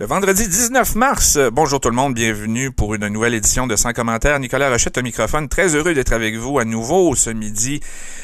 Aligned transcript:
Le 0.00 0.06
vendredi 0.06 0.48
19 0.48 0.94
mars, 0.94 1.36
euh, 1.36 1.50
bonjour 1.50 1.78
tout 1.78 1.90
le 1.90 1.94
monde, 1.94 2.14
bienvenue 2.14 2.70
pour 2.70 2.94
une 2.94 3.06
nouvelle 3.08 3.34
édition 3.34 3.66
de 3.66 3.76
Sans 3.76 3.92
commentaires. 3.92 4.40
Nicolas 4.40 4.70
Rochette 4.70 4.96
au 4.96 5.02
microphone, 5.02 5.46
très 5.46 5.74
heureux 5.74 5.92
d'être 5.92 6.14
avec 6.14 6.36
vous 6.36 6.58
à 6.58 6.64
nouveau 6.64 7.14
ce 7.14 7.28
midi 7.28 7.80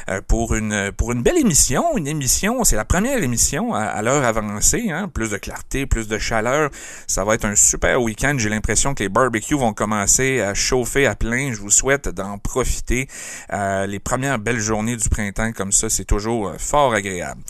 euh, 0.08 0.22
pour 0.26 0.54
une 0.54 0.90
pour 0.96 1.12
une 1.12 1.22
belle 1.22 1.36
émission, 1.36 1.84
une 1.98 2.06
émission, 2.06 2.64
c'est 2.64 2.76
la 2.76 2.86
première 2.86 3.22
émission 3.22 3.74
à, 3.74 4.00
l'heure 4.00 4.24
avancée, 4.24 4.88
hein, 4.90 5.10
plus 5.12 5.28
de 5.28 5.36
clarté, 5.36 5.84
plus 5.84 6.08
de 6.08 6.16
chaleur. 6.16 6.70
Ça 7.06 7.24
va 7.24 7.34
être 7.34 7.44
un 7.44 7.56
super 7.56 8.00
week-end. 8.00 8.36
J'ai 8.38 8.48
l'impression 8.48 8.94
que 8.94 9.02
les 9.02 9.10
barbecues 9.10 9.58
vont 9.58 9.74
commencer 9.74 10.40
à 10.40 10.54
chauffer 10.54 11.04
à 11.04 11.14
plein. 11.14 11.52
Je 11.52 11.60
vous 11.60 11.68
souhaite 11.68 12.08
d'en 12.08 12.38
profiter. 12.38 13.06
Euh, 13.52 13.84
les 13.84 13.98
premières 13.98 14.38
belles 14.38 14.60
journées 14.60 14.96
du 14.96 15.10
printemps 15.10 15.52
comme 15.52 15.72
ça, 15.72 15.90
c'est 15.90 16.06
toujours 16.06 16.54
fort 16.56 16.94
agréable. 16.94 17.42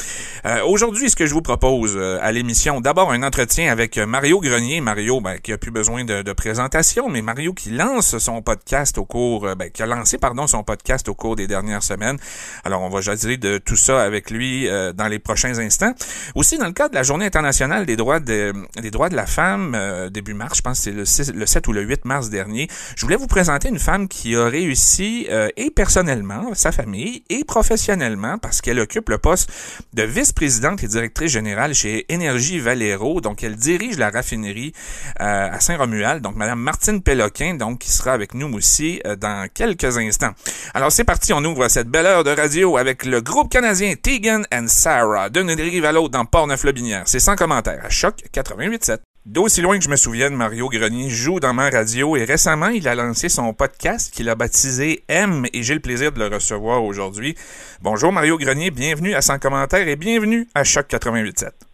Aujourd'hui, 0.67 1.11
ce 1.11 1.15
que 1.15 1.27
je 1.27 1.35
vous 1.35 1.43
propose 1.43 1.97
à 1.97 2.33
l'émission, 2.33 2.81
d'abord 2.81 3.13
un 3.13 3.23
entretien 3.23 3.71
avec 3.71 4.01
Mario 4.17 4.41
Grenier, 4.41 4.80
Mario 4.80 5.21
ben, 5.21 5.37
qui 5.41 5.53
a 5.53 5.59
plus 5.59 5.71
besoin 5.71 6.03
de, 6.03 6.33
présentation, 6.33 7.11
mais 7.11 7.20
Mario 7.20 7.52
qui 7.52 7.69
lance 7.69 8.16
son 8.16 8.41
podcast 8.41 8.97
au 8.97 9.05
cours, 9.05 9.45
euh, 9.45 9.55
ben, 9.55 9.69
qui 9.70 9.83
a 9.83 9.87
lancé 9.87 10.16
pardon 10.16 10.47
son 10.47 10.65
podcast 10.65 11.06
au 11.11 11.15
cours 11.15 11.37
des 11.37 11.47
dernières 11.47 11.83
semaines. 11.83 12.16
Alors 12.65 12.80
on 12.80 12.89
va 12.89 13.02
jaser 13.02 13.37
de 13.37 13.59
tout 13.59 13.77
ça 13.77 14.02
avec 14.02 14.30
lui 14.30 14.69
euh, 14.69 14.95
dans 14.95 15.09
les 15.09 15.19
prochains 15.19 15.59
instants. 15.59 15.92
Aussi 16.34 16.56
dans 16.56 16.65
le 16.65 16.73
cadre 16.73 16.92
de 16.92 16.95
la 16.95 17.02
Journée 17.02 17.27
internationale 17.27 17.84
des 17.84 17.97
droits 17.97 18.19
de, 18.19 18.55
des 18.80 18.91
droits 18.91 19.11
de 19.11 19.16
la 19.16 19.27
femme 19.27 19.75
euh, 19.75 20.09
début 20.09 20.33
mars, 20.33 20.56
je 20.56 20.62
pense 20.62 20.78
c'est 20.78 20.92
le, 20.92 21.05
le 21.39 21.47
7 21.47 21.69
ou 21.69 21.75
le 21.75 21.83
8 21.83 22.06
mars 22.06 22.30
dernier. 22.30 22.69
Je 22.97 23.03
voulais 23.03 23.17
vous 23.17 23.27
présenter 23.27 23.69
une 23.69 23.78
femme 23.78 24.09
qui 24.09 24.34
a 24.34 24.47
réussi 24.47 25.28
et 25.59 25.70
personnellement, 25.70 26.55
sa 26.55 26.73
famille 26.73 27.23
et 27.28 27.45
professionnellement 27.45 28.39
parce 28.39 28.62
qu'elle 28.62 28.80
occupe 28.80 29.11
le 29.11 29.19
poste 29.19 29.51
de 29.92 30.05
vice-présidente 30.05 30.83
et 30.83 30.89
directrice 30.89 31.33
générale 31.33 31.75
chez 31.75 32.11
Énergie 32.11 32.61
Valero. 32.61 33.20
Donc 33.20 33.45
elle 33.45 33.56
dirige 33.56 33.98
la 33.98 34.05
raffinerie 34.10 34.73
euh, 35.20 35.48
à 35.51 35.60
Saint-Romuald. 35.60 36.23
Donc, 36.23 36.37
Madame 36.37 36.60
Martine 36.60 37.02
Péloquin, 37.02 37.55
donc, 37.55 37.80
qui 37.80 37.91
sera 37.91 38.12
avec 38.12 38.34
nous 38.34 38.53
aussi 38.55 39.00
euh, 39.06 39.17
dans 39.17 39.48
quelques 39.53 39.98
instants. 39.98 40.33
Alors, 40.75 40.92
c'est 40.92 41.05
parti, 41.05 41.33
on 41.33 41.44
ouvre 41.44 41.69
cette 41.69 41.89
belle 41.89 42.06
heure 42.06 42.25
de 42.25 42.31
radio 42.31 42.77
avec 42.77 43.05
le 43.05 43.20
groupe 43.20 43.50
canadien 43.50 43.94
Tegan 43.94 44.42
and 44.53 44.66
Sarah, 44.69 45.31
d'une 45.31 45.50
rive 45.50 45.84
à 45.84 45.92
l'autre 45.92 46.11
dans 46.11 46.25
Port-Neuf-Lobinière. 46.25 47.05
C'est 47.06 47.20
sans 47.20 47.36
commentaire, 47.36 47.84
à 47.84 47.91
Choc 47.91 48.22
88.7. 48.33 48.98
D'aussi 49.27 49.61
loin 49.61 49.77
que 49.77 49.84
je 49.84 49.91
me 49.91 49.97
souvienne, 49.97 50.36
Mario 50.36 50.69
Grenier 50.69 51.11
joue 51.11 51.41
dans 51.41 51.53
ma 51.53 51.69
radio 51.69 52.14
et 52.14 52.25
récemment, 52.25 52.69
il 52.69 52.86
a 52.86 52.94
lancé 52.94 53.28
son 53.28 53.53
podcast 53.55 54.14
qu'il 54.14 54.28
a 54.28 54.36
baptisé 54.36 55.03
M 55.09 55.47
et 55.53 55.64
j'ai 55.64 55.75
le 55.75 55.81
plaisir 55.81 56.12
de 56.12 56.20
le 56.20 56.33
recevoir 56.33 56.84
aujourd'hui. 56.84 57.34
Bonjour 57.83 58.12
Mario 58.12 58.38
Grenier, 58.38 58.70
bienvenue 58.70 59.14
à 59.14 59.22
Sans 59.22 59.41
commentaire 59.41 59.88
et 59.88 59.97
bienvenue 59.97 60.47
à 60.55 60.62
Choc 60.62 60.86
88.7 60.88 61.66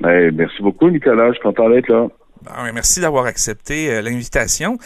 merci 0.00 0.62
beaucoup, 0.62 0.90
Nicolas. 0.90 1.28
Je 1.28 1.34
suis 1.34 1.42
content 1.42 1.70
d'être 1.70 1.88
là. 1.88 2.08
merci 2.72 3.00
d'avoir 3.00 3.26
accepté 3.26 3.90
euh, 3.90 4.02
l'invitation. 4.02 4.78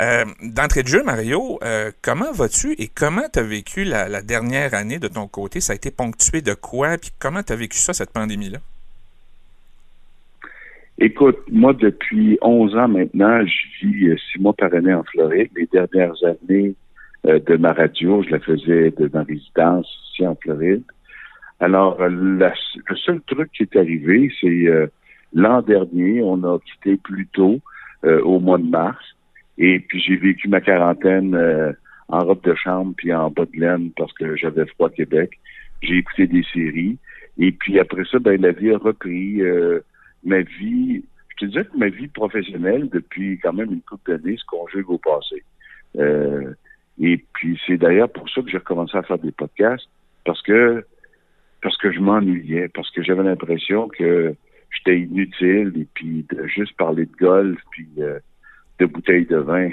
Euh, 0.00 0.24
d'entrée 0.42 0.82
de 0.82 0.88
jeu, 0.88 1.02
Mario, 1.02 1.58
euh, 1.62 1.90
comment 2.02 2.32
vas-tu 2.32 2.72
et 2.78 2.88
comment 2.88 3.28
tu 3.32 3.38
as 3.38 3.42
vécu 3.42 3.84
la, 3.84 4.22
dernière 4.22 4.74
année 4.74 4.98
de 4.98 5.08
ton 5.08 5.26
côté? 5.26 5.60
Ça 5.60 5.72
a 5.72 5.76
été 5.76 5.90
ponctué 5.90 6.40
de 6.42 6.54
quoi? 6.54 6.98
Puis 6.98 7.10
comment 7.18 7.42
tu 7.42 7.52
as 7.52 7.56
vécu 7.56 7.78
ça, 7.78 7.92
cette 7.92 8.12
pandémie-là? 8.12 8.58
Écoute, 11.00 11.38
moi, 11.50 11.72
depuis 11.74 12.38
11 12.42 12.76
ans 12.76 12.88
maintenant, 12.88 13.40
je 13.46 13.86
vis 13.86 14.20
six 14.32 14.40
mois 14.40 14.52
par 14.52 14.74
année 14.74 14.92
en 14.92 15.04
Floride. 15.04 15.48
Les 15.56 15.66
dernières 15.66 16.16
années 16.24 16.74
de 17.24 17.56
ma 17.56 17.72
radio, 17.72 18.22
je 18.24 18.30
la 18.30 18.40
faisais 18.40 18.90
de 18.90 19.08
ma 19.12 19.22
résidence 19.22 19.86
ici 20.12 20.26
en 20.26 20.34
Floride. 20.34 20.82
Alors, 21.60 22.00
euh, 22.00 22.08
le 22.08 22.96
seul 22.96 23.20
truc 23.22 23.50
qui 23.52 23.64
est 23.64 23.76
arrivé, 23.76 24.30
c'est 24.40 24.68
euh, 24.68 24.86
l'an 25.32 25.60
dernier, 25.62 26.22
on 26.22 26.44
a 26.44 26.58
quitté 26.60 26.96
plus 26.96 27.26
tôt, 27.26 27.58
euh, 28.04 28.22
au 28.22 28.38
mois 28.38 28.58
de 28.58 28.68
mars, 28.68 29.04
et 29.58 29.80
puis 29.80 30.00
j'ai 30.00 30.16
vécu 30.16 30.48
ma 30.48 30.60
quarantaine 30.60 31.36
en 32.08 32.20
robe 32.20 32.42
de 32.42 32.54
chambre 32.54 32.94
puis 32.96 33.12
en 33.12 33.28
bas 33.30 33.44
de 33.52 33.60
laine 33.60 33.90
parce 33.96 34.12
que 34.12 34.36
j'avais 34.36 34.66
froid 34.66 34.88
Québec. 34.88 35.32
J'ai 35.82 35.96
écouté 35.96 36.28
des 36.28 36.44
séries, 36.52 36.96
et 37.38 37.50
puis 37.50 37.80
après 37.80 38.04
ça, 38.04 38.20
ben 38.20 38.40
la 38.40 38.52
vie 38.52 38.70
a 38.70 38.78
repris. 38.78 39.42
ma 40.24 40.42
vie, 40.42 41.02
je 41.30 41.36
te 41.36 41.44
disais 41.46 41.64
que 41.64 41.76
ma 41.76 41.88
vie 41.88 42.06
professionnelle, 42.06 42.88
depuis 42.88 43.40
quand 43.40 43.52
même 43.52 43.72
une 43.72 43.82
couple 43.82 44.16
d'années, 44.16 44.36
se 44.36 44.44
conjugue 44.44 44.90
au 44.90 44.98
passé. 44.98 45.42
et 47.00 47.24
puis 47.32 47.60
c'est 47.66 47.78
d'ailleurs 47.78 48.10
pour 48.10 48.30
ça 48.30 48.42
que 48.42 48.48
j'ai 48.48 48.58
recommencé 48.58 48.96
à 48.96 49.02
faire 49.02 49.18
des 49.18 49.32
podcasts, 49.32 49.88
parce 50.24 50.40
que 50.42 50.84
parce 51.62 51.76
que 51.76 51.92
je 51.92 52.00
m'ennuyais, 52.00 52.68
parce 52.68 52.90
que 52.90 53.02
j'avais 53.02 53.22
l'impression 53.22 53.88
que 53.88 54.34
j'étais 54.70 55.00
inutile 55.00 55.72
et 55.76 55.86
puis 55.94 56.26
de 56.30 56.46
juste 56.46 56.76
parler 56.76 57.06
de 57.06 57.16
golf 57.18 57.58
puis 57.70 57.88
euh, 57.98 58.18
de 58.78 58.86
bouteilles 58.86 59.26
de 59.26 59.38
vin, 59.38 59.70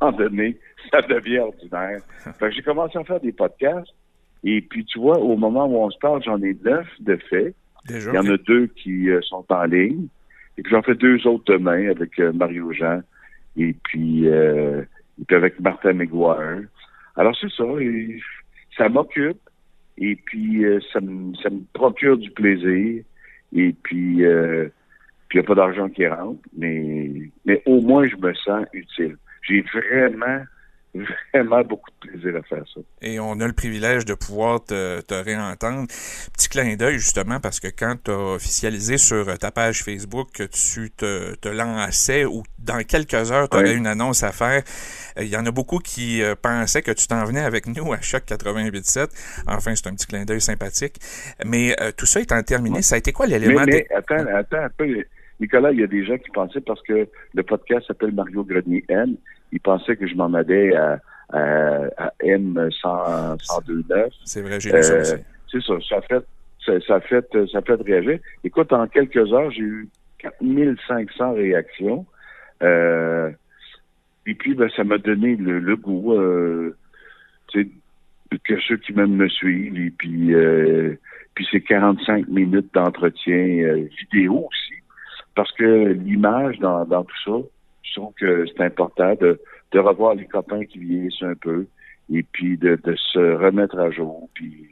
en 0.00 0.12
donné, 0.12 0.56
ça 0.90 1.02
devient 1.02 1.38
ordinaire. 1.38 2.00
Fait 2.38 2.48
que 2.48 2.50
j'ai 2.50 2.62
commencé 2.62 2.98
à 2.98 3.04
faire 3.04 3.20
des 3.20 3.32
podcasts 3.32 3.92
et 4.44 4.60
puis 4.60 4.84
tu 4.84 4.98
vois, 4.98 5.18
au 5.18 5.36
moment 5.36 5.66
où 5.66 5.76
on 5.76 5.90
se 5.90 5.98
parle, 5.98 6.22
j'en 6.22 6.40
ai 6.42 6.56
neuf 6.64 6.86
de 7.00 7.16
fait. 7.28 7.54
Il 7.88 8.14
y 8.14 8.18
en 8.18 8.26
a 8.26 8.36
deux 8.36 8.66
qui 8.66 9.10
euh, 9.10 9.20
sont 9.22 9.44
en 9.48 9.64
ligne. 9.64 10.06
Et 10.56 10.62
puis 10.62 10.72
j'en 10.72 10.82
fais 10.82 10.94
deux 10.94 11.24
autres 11.26 11.44
demain 11.46 11.88
avec 11.90 12.18
euh, 12.18 12.32
Mario 12.32 12.72
Jean 12.72 13.00
et 13.56 13.74
puis, 13.84 14.26
et 14.26 15.24
puis 15.26 15.36
avec 15.36 15.58
Martin 15.58 15.92
McGuire. 15.94 16.62
Alors 17.16 17.36
c'est 17.40 17.50
ça, 17.50 17.64
et 17.80 18.20
ça 18.76 18.88
m'occupe. 18.88 19.40
Et 20.00 20.16
puis, 20.16 20.64
euh, 20.64 20.78
ça, 20.92 21.00
me, 21.00 21.34
ça 21.36 21.50
me 21.50 21.60
procure 21.72 22.16
du 22.16 22.30
plaisir. 22.30 23.02
Et 23.54 23.74
puis, 23.82 24.24
euh, 24.24 24.68
puis 25.28 25.38
il 25.38 25.40
n'y 25.40 25.44
a 25.44 25.48
pas 25.48 25.54
d'argent 25.54 25.88
qui 25.88 26.06
rentre, 26.06 26.40
mais, 26.56 27.10
mais 27.44 27.62
au 27.66 27.80
moins, 27.80 28.06
je 28.06 28.16
me 28.16 28.32
sens 28.34 28.66
utile. 28.72 29.16
J'ai 29.42 29.62
vraiment 29.62 30.42
vraiment 30.94 31.62
beaucoup 31.62 31.90
de 32.02 32.08
plaisir 32.08 32.36
à 32.36 32.42
faire 32.42 32.64
ça. 32.74 32.80
Et 33.02 33.20
on 33.20 33.38
a 33.40 33.46
le 33.46 33.52
privilège 33.52 34.04
de 34.04 34.14
pouvoir 34.14 34.64
te, 34.64 35.00
te 35.00 35.14
réentendre. 35.14 35.86
Petit 36.32 36.48
clin 36.48 36.76
d'œil, 36.76 36.98
justement, 36.98 37.40
parce 37.40 37.60
que 37.60 37.68
quand 37.68 37.96
tu 38.04 38.10
as 38.10 38.18
officialisé 38.18 38.98
sur 38.98 39.38
ta 39.38 39.50
page 39.50 39.82
Facebook 39.84 40.28
que 40.32 40.44
tu 40.44 40.90
te, 40.90 41.34
te 41.36 41.48
lançais 41.48 42.24
ou 42.24 42.42
dans 42.58 42.82
quelques 42.84 43.32
heures, 43.32 43.48
tu 43.48 43.56
aurais 43.56 43.74
une 43.74 43.86
annonce 43.86 44.22
à 44.22 44.32
faire, 44.32 44.62
euh, 45.18 45.22
il 45.22 45.28
y 45.28 45.36
en 45.36 45.46
a 45.46 45.50
beaucoup 45.50 45.78
qui 45.78 46.22
euh, 46.22 46.34
pensaient 46.40 46.82
que 46.82 46.92
tu 46.92 47.06
t'en 47.06 47.24
venais 47.24 47.42
avec 47.42 47.66
nous 47.66 47.92
à 47.92 48.00
Choc 48.00 48.24
88.7. 48.26 49.08
Enfin, 49.46 49.74
c'est 49.74 49.86
un 49.86 49.94
petit 49.94 50.06
clin 50.06 50.24
d'œil 50.24 50.40
sympathique. 50.40 50.96
Mais 51.44 51.76
euh, 51.80 51.92
tout 51.96 52.06
ça 52.06 52.20
étant 52.20 52.42
terminé, 52.42 52.82
ça 52.82 52.96
a 52.96 52.98
été 52.98 53.12
quoi 53.12 53.26
l'élément... 53.26 53.64
Mais, 53.66 53.86
mais 53.90 53.96
attends, 53.96 54.26
attends 54.34 54.64
un 54.64 54.70
peu. 54.70 55.04
Nicolas, 55.40 55.72
il 55.72 55.80
y 55.80 55.84
a 55.84 55.86
des 55.86 56.04
gens 56.04 56.18
qui 56.18 56.30
pensaient 56.30 56.60
parce 56.60 56.82
que 56.82 57.08
le 57.34 57.42
podcast 57.42 57.86
s'appelle 57.86 58.12
Mario 58.12 58.44
Grenier 58.44 58.84
N, 58.88 59.16
ils 59.52 59.60
pensaient 59.60 59.96
que 59.96 60.06
je 60.06 60.14
m'en 60.14 60.32
allais 60.34 60.74
à, 60.74 60.98
à, 61.32 62.12
M 62.20 62.54
102.9. 62.54 64.08
C'est 64.24 64.42
vrai, 64.42 64.60
j'ai 64.60 64.72
lu 64.72 64.82
ça 64.82 64.98
aussi. 64.98 65.14
C'est 65.50 65.62
ça, 65.62 65.74
ça 65.88 66.00
fait, 66.02 66.24
ça, 66.64 66.72
ça, 66.86 67.00
fait, 67.00 67.26
ça 67.50 67.62
fait 67.62 67.80
réagir. 67.82 68.18
Écoute, 68.44 68.72
en 68.72 68.86
quelques 68.86 69.32
heures, 69.32 69.50
j'ai 69.50 69.62
eu 69.62 69.88
4500 70.18 71.34
réactions. 71.34 72.04
Euh, 72.62 73.30
et 74.28 74.34
puis, 74.34 74.54
ben, 74.54 74.68
ça 74.76 74.84
m'a 74.84 74.98
donné 74.98 75.36
le, 75.36 75.76
goût, 75.76 76.12
euh, 76.12 76.76
que 77.52 78.60
ceux 78.60 78.76
qui 78.76 78.92
même 78.92 79.16
me 79.16 79.28
suivent. 79.28 79.78
Et 79.78 79.90
puis, 79.90 80.34
euh, 80.34 80.96
puis 81.34 81.48
c'est 81.50 81.62
45 81.62 82.28
minutes 82.28 82.68
d'entretien 82.74 83.34
euh, 83.34 83.88
vidéo 83.98 84.48
aussi. 84.48 84.67
Parce 85.38 85.52
que 85.52 85.92
l'image 85.92 86.58
dans, 86.58 86.84
tout 86.84 87.16
ça, 87.24 87.46
je 87.84 87.94
trouve 87.94 88.12
que 88.14 88.44
c'est 88.46 88.64
important 88.64 89.14
de, 89.14 89.38
revoir 89.72 90.16
les 90.16 90.24
copains 90.24 90.64
qui 90.64 90.80
vieillissent 90.80 91.22
un 91.22 91.36
peu 91.36 91.64
et 92.12 92.24
puis 92.24 92.58
de, 92.58 92.74
de 92.82 92.96
se 92.96 93.36
remettre 93.36 93.78
à 93.78 93.92
jour. 93.92 94.28
Puis 94.34 94.66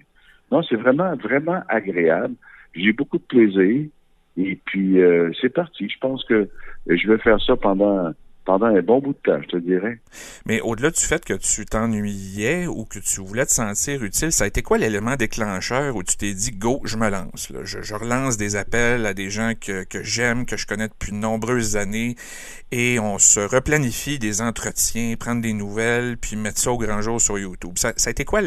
non, 0.50 0.64
c'est 0.64 0.74
vraiment, 0.74 1.14
vraiment 1.14 1.62
agréable. 1.68 2.34
J'ai 2.74 2.92
beaucoup 2.92 3.18
de 3.18 3.22
plaisir. 3.22 3.86
Et 4.36 4.58
puis 4.64 5.00
euh, 5.00 5.30
c'est 5.40 5.50
parti. 5.50 5.88
Je 5.88 5.98
pense 6.00 6.24
que 6.24 6.48
je 6.88 7.06
vais 7.06 7.18
faire 7.18 7.40
ça 7.40 7.54
pendant 7.54 8.10
pendant 8.46 8.66
un 8.66 8.80
bon 8.80 9.00
bout 9.00 9.12
de 9.12 9.18
temps, 9.18 9.42
je 9.42 9.48
te 9.48 9.56
dirais. 9.56 9.98
Mais 10.46 10.60
au-delà 10.60 10.90
du 10.90 11.00
fait 11.00 11.22
que 11.24 11.34
tu 11.34 11.66
t'ennuyais 11.66 12.66
ou 12.66 12.84
que 12.84 13.00
tu 13.00 13.20
voulais 13.20 13.44
te 13.44 13.50
sentir 13.50 14.02
utile, 14.02 14.32
ça 14.32 14.44
a 14.44 14.46
été 14.46 14.62
quoi 14.62 14.78
l'élément 14.78 15.16
déclencheur 15.16 15.96
où 15.96 16.02
tu 16.02 16.16
t'es 16.16 16.32
dit 16.32 16.52
go, 16.52 16.80
je 16.84 16.96
me 16.96 17.10
lance. 17.10 17.50
Là? 17.50 17.60
Je, 17.64 17.94
relance 17.94 18.36
des 18.36 18.56
appels 18.56 19.04
à 19.04 19.14
des 19.14 19.30
gens 19.30 19.52
que, 19.60 19.84
que 19.84 20.02
j'aime, 20.02 20.46
que 20.46 20.56
je 20.56 20.66
connais 20.66 20.88
depuis 20.88 21.10
de 21.10 21.16
nombreuses 21.16 21.76
années, 21.76 22.14
et 22.70 22.98
on 23.00 23.18
se 23.18 23.40
replanifie 23.40 24.18
des 24.18 24.40
entretiens, 24.40 25.16
prendre 25.18 25.42
des 25.42 25.52
nouvelles, 25.52 26.16
puis 26.16 26.36
mettre 26.36 26.58
ça 26.58 26.70
au 26.70 26.78
grand 26.78 27.02
jour 27.02 27.20
sur 27.20 27.38
YouTube. 27.38 27.72
Ça, 27.74 27.92
ça 27.96 28.08
a 28.08 28.10
été 28.12 28.24
quoi 28.24 28.40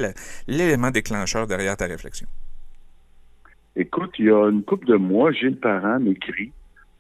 l'élément 0.47 0.91
déclencheur 0.91 1.45
derrière 1.45 1.75
ta 1.75 1.85
réflexion? 1.85 2.27
Écoute, 3.75 4.11
il 4.17 4.25
y 4.25 4.31
a 4.31 4.49
une 4.49 4.63
couple 4.63 4.87
de 4.87 4.95
mois, 4.95 5.31
Gilles 5.33 5.59
Parent 5.59 5.99
m'écrit 5.99 6.51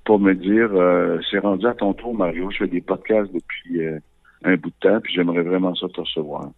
pour 0.09 0.19
me 0.19 0.33
dire 0.33 0.71
euh, 0.73 1.19
c'est 1.29 1.37
rendu 1.37 1.67
à 1.67 1.75
ton 1.75 1.93
tour, 1.93 2.15
Mario. 2.15 2.49
Je 2.49 2.57
fais 2.57 2.67
des 2.67 2.81
podcasts 2.81 3.31
depuis 3.31 3.85
euh, 3.85 3.99
un 4.43 4.55
bout 4.55 4.71
de 4.71 4.75
temps, 4.79 4.99
puis 5.01 5.13
j'aimerais 5.13 5.43
vraiment 5.43 5.75
ça 5.75 5.87
te 5.87 6.01
recevoir. 6.01 6.49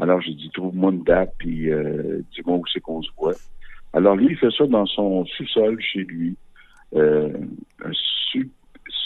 Alors 0.00 0.20
j'ai 0.20 0.34
dit 0.34 0.48
trouve-moi 0.54 0.92
une 0.92 1.02
date, 1.02 1.34
puis 1.36 1.68
euh, 1.72 2.20
dis-moi 2.32 2.58
où 2.58 2.62
c'est 2.72 2.78
qu'on 2.78 3.02
se 3.02 3.10
voit. 3.18 3.34
Alors 3.92 4.14
lui, 4.14 4.28
il 4.30 4.36
fait 4.36 4.52
ça 4.56 4.68
dans 4.68 4.86
son 4.86 5.26
sous-sol 5.26 5.80
chez 5.80 6.04
lui. 6.04 6.36
un 6.94 7.90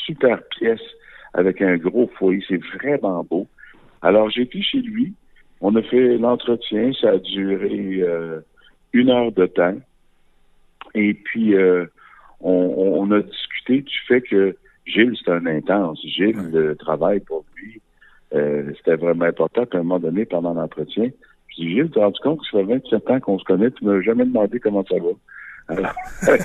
super 0.04 0.42
pièce 0.58 0.86
avec 1.32 1.62
un 1.62 1.78
gros 1.78 2.10
foyer. 2.18 2.44
C'est 2.46 2.62
vraiment 2.74 3.24
beau. 3.24 3.46
Alors, 4.02 4.28
j'ai 4.28 4.42
été 4.42 4.60
chez 4.60 4.82
lui. 4.82 5.14
On 5.62 5.74
a 5.74 5.80
fait 5.80 6.18
l'entretien. 6.18 6.92
Ça 7.00 7.12
a 7.12 7.18
duré 7.18 8.04
une 8.92 9.08
heure 9.08 9.32
de 9.32 9.46
temps. 9.46 9.78
Et 10.94 11.14
puis, 11.14 11.54
euh, 12.44 12.48
on, 12.48 13.10
a 13.12 13.20
discuté 13.20 13.82
du 13.82 13.98
fait 14.06 14.20
que 14.22 14.56
Gilles, 14.84 15.16
c'est 15.24 15.30
un 15.30 15.46
intense. 15.46 16.00
Gilles, 16.04 16.50
le 16.52 16.76
travail 16.76 17.20
pour 17.20 17.44
lui, 17.56 17.80
euh, 18.34 18.72
c'était 18.76 18.96
vraiment 18.96 19.24
important. 19.24 19.62
à 19.62 19.76
un 19.76 19.78
moment 19.78 19.98
donné, 19.98 20.24
pendant 20.24 20.54
l'entretien, 20.54 21.10
je 21.48 21.56
dis, 21.56 21.70
Gilles, 21.70 21.90
tu 21.90 21.98
rendu 21.98 22.18
compte 22.22 22.40
que 22.40 22.46
ça 22.46 22.58
fait 22.58 22.64
27 22.64 23.10
ans 23.10 23.20
qu'on 23.20 23.38
se 23.38 23.44
connaît, 23.44 23.70
tu 23.70 23.84
m'as 23.84 24.00
jamais 24.00 24.24
demandé 24.24 24.60
comment 24.60 24.84
ça 24.84 24.96
va. 24.96 25.10
Alors, 25.68 25.92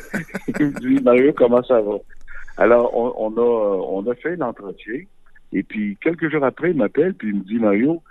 il 0.60 0.66
me 0.66 0.80
dit, 0.80 1.04
Mario, 1.04 1.34
comment 1.34 1.64
ça 1.64 1.82
va? 1.82 1.98
Alors, 2.58 2.96
on, 2.96 3.32
a, 3.38 3.42
on 3.42 4.10
a 4.10 4.16
fait 4.16 4.36
l'entretien. 4.36 5.02
Et 5.54 5.64
puis, 5.64 5.98
quelques 6.02 6.32
jours 6.32 6.44
après, 6.44 6.72
il 6.72 6.78
m'appelle, 6.78 7.14
puis 7.14 7.30
il 7.30 7.36
me 7.36 7.44
dit, 7.44 7.60
Mario, 7.60 8.02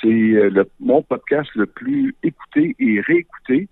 c'est 0.00 0.08
euh, 0.08 0.50
le, 0.50 0.68
mon 0.80 1.02
podcast 1.02 1.50
le 1.54 1.66
plus 1.66 2.14
écouté 2.22 2.74
et 2.78 3.00
réécouté. 3.00 3.68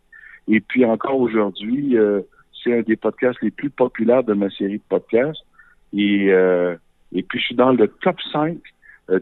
Et 0.49 0.61
puis, 0.61 0.85
encore 0.85 1.19
aujourd'hui, 1.19 1.97
euh, 1.97 2.23
c'est 2.67 2.79
un 2.79 2.83
des 2.83 2.97
podcasts 2.97 3.41
les 3.43 3.51
plus 3.51 3.71
populaires 3.71 4.25
de 4.25 4.35
ma 4.35 4.51
série 4.51 4.79
de 4.79 4.83
podcasts. 4.89 5.43
Et, 5.93 6.33
euh, 6.33 6.75
et 7.13 7.23
puis, 7.23 7.39
je 7.39 7.47
suis 7.47 7.55
dans 7.55 7.73
le 7.73 7.89
top 7.89 8.17
5 8.33 8.59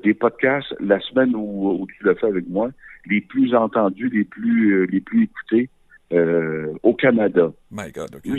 des 0.03 0.15
podcasts 0.15 0.75
la 0.81 0.99
semaine 1.01 1.33
où, 1.37 1.87
tu 1.99 2.07
l'as 2.07 2.15
fait 2.15 2.27
avec 2.27 2.49
moi, 2.49 2.71
les 3.05 3.21
plus 3.21 3.55
entendus, 3.55 4.09
les 4.09 4.25
plus, 4.25 4.87
les 4.87 5.01
plus 5.01 5.25
écoutés 5.25 5.69
au 6.83 6.95
Canada. 6.95 7.53
My 7.71 7.93
God, 7.93 8.15
OK. 8.15 8.39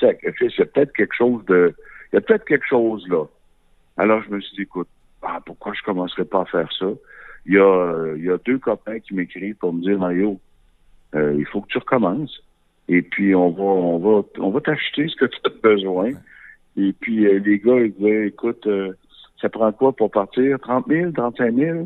c'est 0.00 0.72
peut-être 0.72 0.92
quelque 0.94 1.14
chose 1.14 1.44
de... 1.44 1.74
Il 2.10 2.16
y 2.16 2.18
a 2.18 2.22
peut-être 2.22 2.46
quelque 2.46 2.66
chose 2.66 3.06
là. 3.08 3.26
Alors, 3.98 4.22
je 4.22 4.30
me 4.30 4.40
suis 4.40 4.56
dit, 4.56 4.62
écoute, 4.62 4.88
ah, 5.22 5.40
pourquoi 5.44 5.74
je 5.74 5.82
commencerais 5.82 6.24
pas 6.24 6.40
à 6.40 6.44
faire 6.46 6.72
ça? 6.78 6.86
Il 7.44 7.54
y 7.54 7.58
a, 7.58 8.14
il 8.16 8.24
y 8.24 8.30
a 8.30 8.38
deux 8.38 8.58
copains 8.58 8.98
qui 9.00 9.14
m'écrivent 9.14 9.56
pour 9.56 9.72
me 9.72 9.82
dire, 9.82 9.98
Mario, 9.98 10.40
euh, 11.14 11.34
il 11.38 11.46
faut 11.46 11.60
que 11.62 11.68
tu 11.68 11.78
recommences. 11.78 12.42
Et 12.88 13.02
puis, 13.02 13.34
on 13.34 13.50
va, 13.50 13.62
on 13.62 13.98
va, 13.98 14.22
on 14.38 14.50
va 14.50 14.60
t'acheter 14.60 15.08
ce 15.08 15.16
que 15.16 15.26
tu 15.26 15.38
as 15.44 15.50
besoin. 15.62 16.10
Et 16.76 16.92
puis, 16.92 17.26
euh, 17.26 17.38
les 17.38 17.58
gars, 17.58 17.80
ils 17.80 17.92
disaient, 17.92 18.28
écoute, 18.28 18.66
euh, 18.66 18.92
ça 19.40 19.48
prend 19.48 19.70
quoi 19.72 19.92
pour 19.92 20.10
partir? 20.10 20.58
30 20.60 20.86
000, 20.88 21.12
35 21.12 21.54
000? 21.54 21.84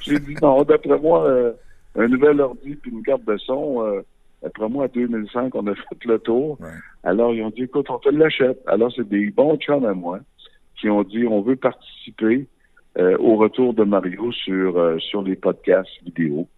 J'ai 0.00 0.18
dit, 0.18 0.34
non, 0.42 0.62
d'après 0.62 0.98
moi, 0.98 1.54
un 1.96 2.08
nouvel 2.08 2.40
ordi 2.40 2.74
puis 2.76 2.90
une 2.90 3.02
carte 3.02 3.24
de 3.26 3.36
son, 3.36 4.02
d'après 4.42 4.68
moi, 4.68 4.84
à 4.86 4.88
2005, 4.88 5.54
on 5.54 5.66
a 5.66 5.74
fait 5.74 6.04
le 6.04 6.18
tour. 6.18 6.58
Alors, 7.04 7.34
ils 7.34 7.42
ont 7.42 7.50
dit, 7.50 7.64
écoute, 7.64 7.86
on 7.90 7.98
te 7.98 8.08
l'achète. 8.08 8.58
Alors, 8.66 8.92
c'est 8.94 9.08
des 9.08 9.30
bons 9.30 9.56
chums 9.58 9.84
à 9.84 9.94
moi 9.94 10.20
qui 10.80 10.88
ont 10.88 11.02
dit 11.02 11.26
on 11.26 11.42
veut 11.42 11.56
participer 11.56 12.46
euh, 12.98 13.16
au 13.18 13.36
retour 13.36 13.74
de 13.74 13.84
Mario 13.84 14.32
sur 14.32 14.78
euh, 14.78 14.98
sur 14.98 15.22
les 15.22 15.36
podcasts 15.36 15.90
vidéo. 16.04 16.48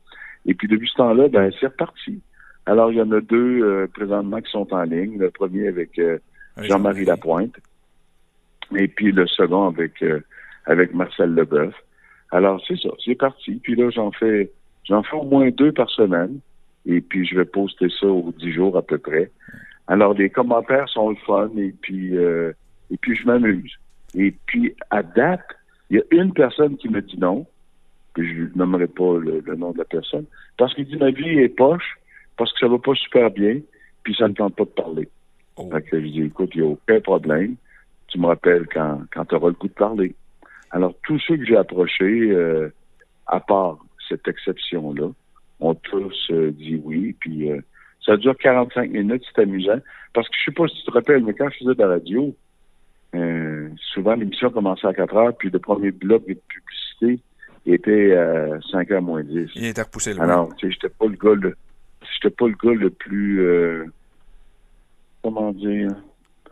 Et 0.47 0.55
puis 0.55 0.69
depuis 0.69 0.89
ce 0.89 0.97
temps-là, 0.97 1.29
ben 1.29 1.51
c'est 1.61 1.67
reparti. 1.67 2.21
Alors 2.67 2.93
il 2.93 2.99
y 2.99 3.03
en 3.03 3.11
a 3.13 3.21
deux 3.21 3.63
euh, 3.63 3.87
présentement 3.93 4.41
qui 4.41 4.51
sont 4.51 4.73
en 4.73 4.83
ligne. 4.83 5.19
Le 5.19 5.31
premier 5.31 5.69
avec 5.69 6.01
Jean-Marie 6.59 7.05
Lapointe, 7.05 7.57
et 8.77 8.89
puis 8.89 9.13
le 9.13 9.27
second 9.27 9.69
avec 9.69 10.05
avec 10.67 10.95
Marcel 10.95 11.35
Leboeuf. 11.35 11.75
Alors 12.31 12.63
c'est 12.67 12.79
ça, 12.79 12.91
c'est 13.05 13.15
parti. 13.15 13.61
Puis 13.63 13.75
là 13.75 13.91
j'en 13.91 14.13
fais 14.13 14.51
j'en 14.85 15.03
fais 15.03 15.17
au 15.17 15.25
moins 15.25 15.51
deux 15.51 15.73
par 15.73 15.91
semaine. 15.91 16.39
Et 16.85 17.01
puis 17.01 17.27
je 17.27 17.37
vais 17.37 17.45
poster 17.45 17.89
ça 18.01 18.07
aux 18.07 18.33
dix 18.39 18.53
jours 18.53 18.77
à 18.77 18.83
peu 18.83 18.99
près. 18.99 19.31
Alors 19.87 20.15
les 20.15 20.31
commentaires 20.31 20.89
sont 20.89 21.11
le 21.11 21.17
fun 21.27 21.51
et 21.57 21.75
puis 21.81 22.15
et 22.15 22.97
puis 23.01 23.17
je 23.17 23.27
m'amuse. 23.27 23.79
Et 24.15 24.35
puis, 24.47 24.75
à 24.91 25.03
date, 25.03 25.47
il 25.91 25.97
y 25.97 26.01
a 26.01 26.23
une 26.23 26.33
personne 26.33 26.77
qui 26.77 26.89
me 26.89 27.01
dit 27.01 27.19
non, 27.19 27.47
puis 28.15 28.29
je 28.35 28.43
ne 28.43 28.49
nommerai 28.55 28.87
pas 28.87 29.19
le, 29.19 29.43
nom 29.57 29.73
de 29.73 29.79
la 29.79 29.85
personne, 29.85 30.27
parce 30.59 30.75
qu'il 30.75 30.87
dit 30.87 30.97
ma 30.97 31.11
vie 31.11 31.39
est 31.39 31.49
poche, 31.49 31.97
parce 32.37 32.53
que 32.53 32.61
ça 32.61 32.69
va 32.69 32.79
pas 32.79 32.95
super 32.95 33.31
bien, 33.31 33.61
puis 34.03 34.15
ça 34.15 34.29
ne 34.29 34.35
tente 34.35 34.57
pas 34.57 34.65
de 34.65 34.71
parler. 34.71 35.09
Oh. 35.57 35.69
je 35.73 35.97
dis, 35.99 36.23
écoute, 36.23 36.51
il 36.55 36.63
n'y 36.63 36.67
a 36.67 36.71
aucun 36.71 37.01
problème. 37.01 37.57
Tu 38.09 38.19
me 38.19 38.27
rappelles 38.27 38.67
quand, 38.73 39.03
quand 39.13 39.25
tu 39.25 39.35
auras 39.35 39.49
le 39.49 39.55
goût 39.55 39.69
de 39.69 39.73
parler. 39.73 40.15
Alors, 40.71 40.95
tous 41.05 41.19
ceux 41.27 41.37
que 41.37 41.45
j'ai 41.45 41.57
approchés, 41.57 42.31
euh, 42.31 42.73
à 43.27 43.41
part 43.41 43.79
cette 44.09 44.27
exception-là, 44.27 45.11
ont 45.61 45.75
tous 45.75 46.31
euh, 46.31 46.51
dit 46.51 46.81
oui, 46.83 47.15
puis 47.21 47.51
euh, 47.51 47.61
ça 48.05 48.17
dure 48.17 48.37
45 48.37 48.91
minutes, 48.91 49.23
c'est 49.35 49.43
amusant. 49.43 49.79
Parce 50.13 50.29
que 50.29 50.35
je 50.39 50.45
sais 50.47 50.55
pas 50.55 50.67
si 50.69 50.77
tu 50.77 50.85
te 50.85 50.91
rappelles, 50.91 51.23
mais 51.23 51.35
quand 51.35 51.49
je 51.51 51.59
faisais 51.59 51.75
de 51.75 51.83
la 51.83 51.89
radio, 51.89 52.35
souvent, 53.95 54.15
l'émission 54.15 54.51
commençait 54.51 54.87
à 54.87 54.95
4 54.95 55.17
heures, 55.17 55.37
puis 55.37 55.51
le 55.51 55.59
premier 55.59 55.91
bloc 55.91 56.27
de 56.27 56.35
publicité 56.35 57.23
était 57.67 58.17
à 58.17 58.61
5 58.71 58.91
heures 58.91 59.03
moins 59.03 59.23
10. 59.23 59.51
Il 59.55 59.67
était 59.67 59.83
repoussé 59.83 60.15
loin. 60.15 60.25
Alors, 60.25 60.55
tu 60.57 60.67
sais, 60.67 60.73
j'étais 60.73 60.89
pas 60.89 61.07
le 61.07 61.17
gars 61.17 61.35
le, 61.35 61.55
j'étais 62.23 62.35
pas 62.35 62.49
le 62.49 62.55
gars 62.63 62.79
le 62.79 62.91
plus, 62.91 63.41
euh, 63.41 63.85
comment 65.23 65.53
dire, 65.53 65.91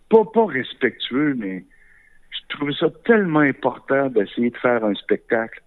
pas, 0.08 0.24
pas 0.24 0.46
respectueux, 0.46 1.34
mais 1.36 1.64
je 2.30 2.56
trouvais 2.56 2.74
ça 2.74 2.88
tellement 3.04 3.40
important 3.40 4.08
d'essayer 4.08 4.50
de 4.50 4.56
faire 4.56 4.84
un 4.84 4.94
spectacle. 4.94 5.62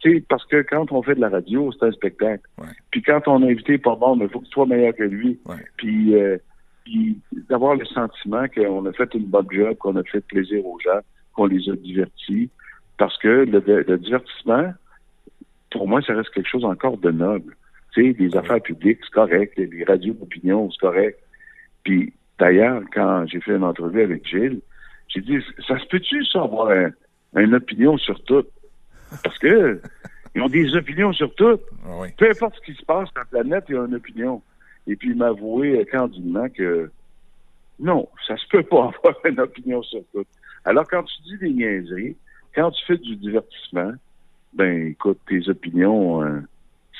Tu 0.00 0.16
sais, 0.16 0.24
parce 0.28 0.44
que 0.46 0.62
quand 0.62 0.92
on 0.92 1.02
fait 1.02 1.14
de 1.14 1.20
la 1.20 1.28
radio, 1.28 1.72
c'est 1.72 1.86
un 1.86 1.92
spectacle. 1.92 2.42
Puis 2.90 3.02
quand 3.02 3.26
on 3.26 3.42
a 3.42 3.46
invité 3.46 3.78
pas 3.78 3.96
bon, 3.96 4.18
il 4.20 4.28
faut 4.28 4.40
que 4.40 4.46
tu 4.46 4.50
sois 4.50 4.66
meilleur 4.66 4.94
que 4.94 5.04
lui. 5.04 5.38
Puis, 5.76 6.14
euh, 6.14 6.36
puis 6.84 7.18
d'avoir 7.48 7.76
le 7.76 7.84
sentiment 7.86 8.46
qu'on 8.48 8.84
a 8.84 8.92
fait 8.92 9.14
une 9.14 9.26
bonne 9.26 9.46
job, 9.50 9.76
qu'on 9.78 9.96
a 9.96 10.02
fait 10.04 10.20
plaisir 10.20 10.64
aux 10.66 10.78
gens, 10.80 11.00
qu'on 11.32 11.46
les 11.46 11.70
a 11.70 11.76
divertis. 11.76 12.50
Parce 12.98 13.16
que 13.18 13.28
le, 13.28 13.98
divertissement, 13.98 14.72
pour 15.70 15.88
moi, 15.88 16.02
ça 16.02 16.14
reste 16.14 16.30
quelque 16.30 16.48
chose 16.48 16.64
encore 16.64 16.98
de 16.98 17.10
noble. 17.10 17.56
Tu 17.94 18.06
sais, 18.06 18.12
des 18.12 18.36
affaires 18.36 18.60
publiques, 18.60 18.98
c'est 19.04 19.12
correct. 19.12 19.54
Les 19.56 19.84
radios 19.84 20.14
d'opinion, 20.14 20.70
c'est 20.70 20.80
correct. 20.80 21.18
Puis 21.84 22.12
d'ailleurs, 22.38 22.82
quand 22.92 23.26
j'ai 23.26 23.40
fait 23.40 23.54
une 23.54 23.64
entrevue 23.64 24.02
avec 24.02 24.26
Gilles, 24.26 24.60
j'ai 25.08 25.20
dit, 25.20 25.38
ça 25.66 25.78
se 25.78 25.86
peut-tu, 25.86 26.24
ça, 26.24 26.42
avoir 26.42 26.72
une 27.36 27.54
opinion 27.54 27.96
sur 27.98 28.22
tout? 28.24 28.44
Parce 29.22 29.38
que 29.38 29.80
ils 30.34 30.42
ont 30.42 30.48
des 30.48 30.74
opinions 30.74 31.12
sur 31.12 31.32
tout. 31.34 31.60
Ah 31.86 32.06
Peu 32.18 32.28
importe 32.28 32.56
ce 32.56 32.72
qui 32.72 32.76
se 32.76 32.84
passe 32.84 33.08
sur 33.10 33.18
la 33.18 33.24
planète, 33.24 33.64
ils 33.68 33.76
ont 33.76 33.86
une 33.86 33.94
opinion 33.94 34.42
et 34.86 34.96
puis 34.96 35.14
m'avouer 35.14 35.86
candidement 35.86 36.48
que 36.48 36.90
non, 37.80 38.08
ça 38.26 38.36
se 38.36 38.46
peut 38.48 38.62
pas 38.62 38.90
avoir 39.04 39.14
une 39.24 39.40
opinion 39.40 39.82
sur 39.82 40.02
tout. 40.12 40.24
Alors, 40.64 40.86
quand 40.88 41.02
tu 41.04 41.22
dis 41.22 41.38
des 41.38 41.50
niaiseries, 41.50 42.16
quand 42.54 42.70
tu 42.70 42.84
fais 42.86 42.96
du 42.96 43.16
divertissement, 43.16 43.92
ben 44.54 44.88
écoute, 44.88 45.18
tes 45.28 45.48
opinions, 45.48 46.22
euh, 46.22 46.40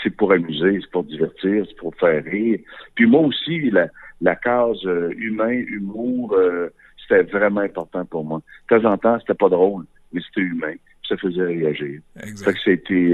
c'est 0.03 0.11
pour 0.11 0.33
amuser, 0.33 0.79
c'est 0.81 0.91
pour 0.91 1.05
divertir, 1.05 1.65
c'est 1.69 1.77
pour 1.77 1.95
faire 1.97 2.23
rire. 2.25 2.59
Puis 2.95 3.07
moi 3.07 3.21
aussi, 3.21 3.71
la, 3.71 3.89
la 4.21 4.37
case 4.37 4.85
euh, 4.85 5.13
humain, 5.17 5.53
humour, 5.53 6.35
euh, 6.35 6.69
c'était 7.01 7.23
vraiment 7.23 7.61
important 7.61 8.05
pour 8.05 8.25
moi. 8.25 8.41
De 8.71 8.79
temps 8.79 8.91
en 8.93 8.99
temps, 8.99 9.19
c'était 9.21 9.35
pas 9.35 9.49
drôle, 9.49 9.85
mais 10.13 10.21
c'était 10.27 10.47
humain. 10.47 10.75
Ça 11.09 11.17
faisait 11.17 11.45
réagir. 11.45 12.01
Exact. 12.23 12.55
que 12.55 12.59
c'était, 12.65 13.13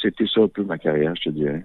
c'était 0.00 0.26
ça 0.26 0.42
un 0.42 0.48
peu 0.48 0.62
ma 0.62 0.78
carrière, 0.78 1.12
je 1.16 1.24
te 1.24 1.30
dirais. 1.30 1.64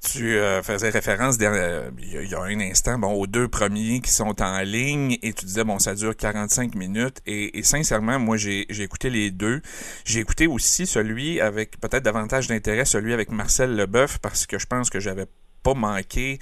Tu 0.00 0.36
euh, 0.36 0.62
faisais 0.62 0.90
référence 0.90 1.38
euh, 1.42 1.90
il 1.98 2.30
y, 2.30 2.34
a 2.34 2.40
un 2.40 2.60
instant 2.60 2.98
bon 2.98 3.12
aux 3.14 3.26
deux 3.26 3.48
premiers 3.48 4.00
qui 4.00 4.12
sont 4.12 4.40
en 4.40 4.60
ligne 4.60 5.18
et 5.22 5.32
tu 5.32 5.44
disais 5.44 5.64
bon 5.64 5.80
ça 5.80 5.94
dure 5.94 6.16
45 6.16 6.76
minutes 6.76 7.20
et, 7.26 7.58
et 7.58 7.62
sincèrement 7.64 8.20
moi 8.20 8.36
j'ai 8.36 8.64
écouté 8.80 9.10
les 9.10 9.32
deux. 9.32 9.60
J'ai 10.04 10.20
écouté 10.20 10.46
aussi 10.46 10.86
celui 10.86 11.40
avec 11.40 11.80
peut-être 11.80 12.04
davantage 12.04 12.46
d'intérêt 12.46 12.84
celui 12.84 13.12
avec 13.12 13.30
Marcel 13.30 13.74
Leboeuf 13.74 14.18
parce 14.18 14.46
que 14.46 14.58
je 14.58 14.66
pense 14.66 14.88
que 14.88 15.00
j'avais 15.00 15.26
pas 15.62 15.74
manqué 15.74 16.38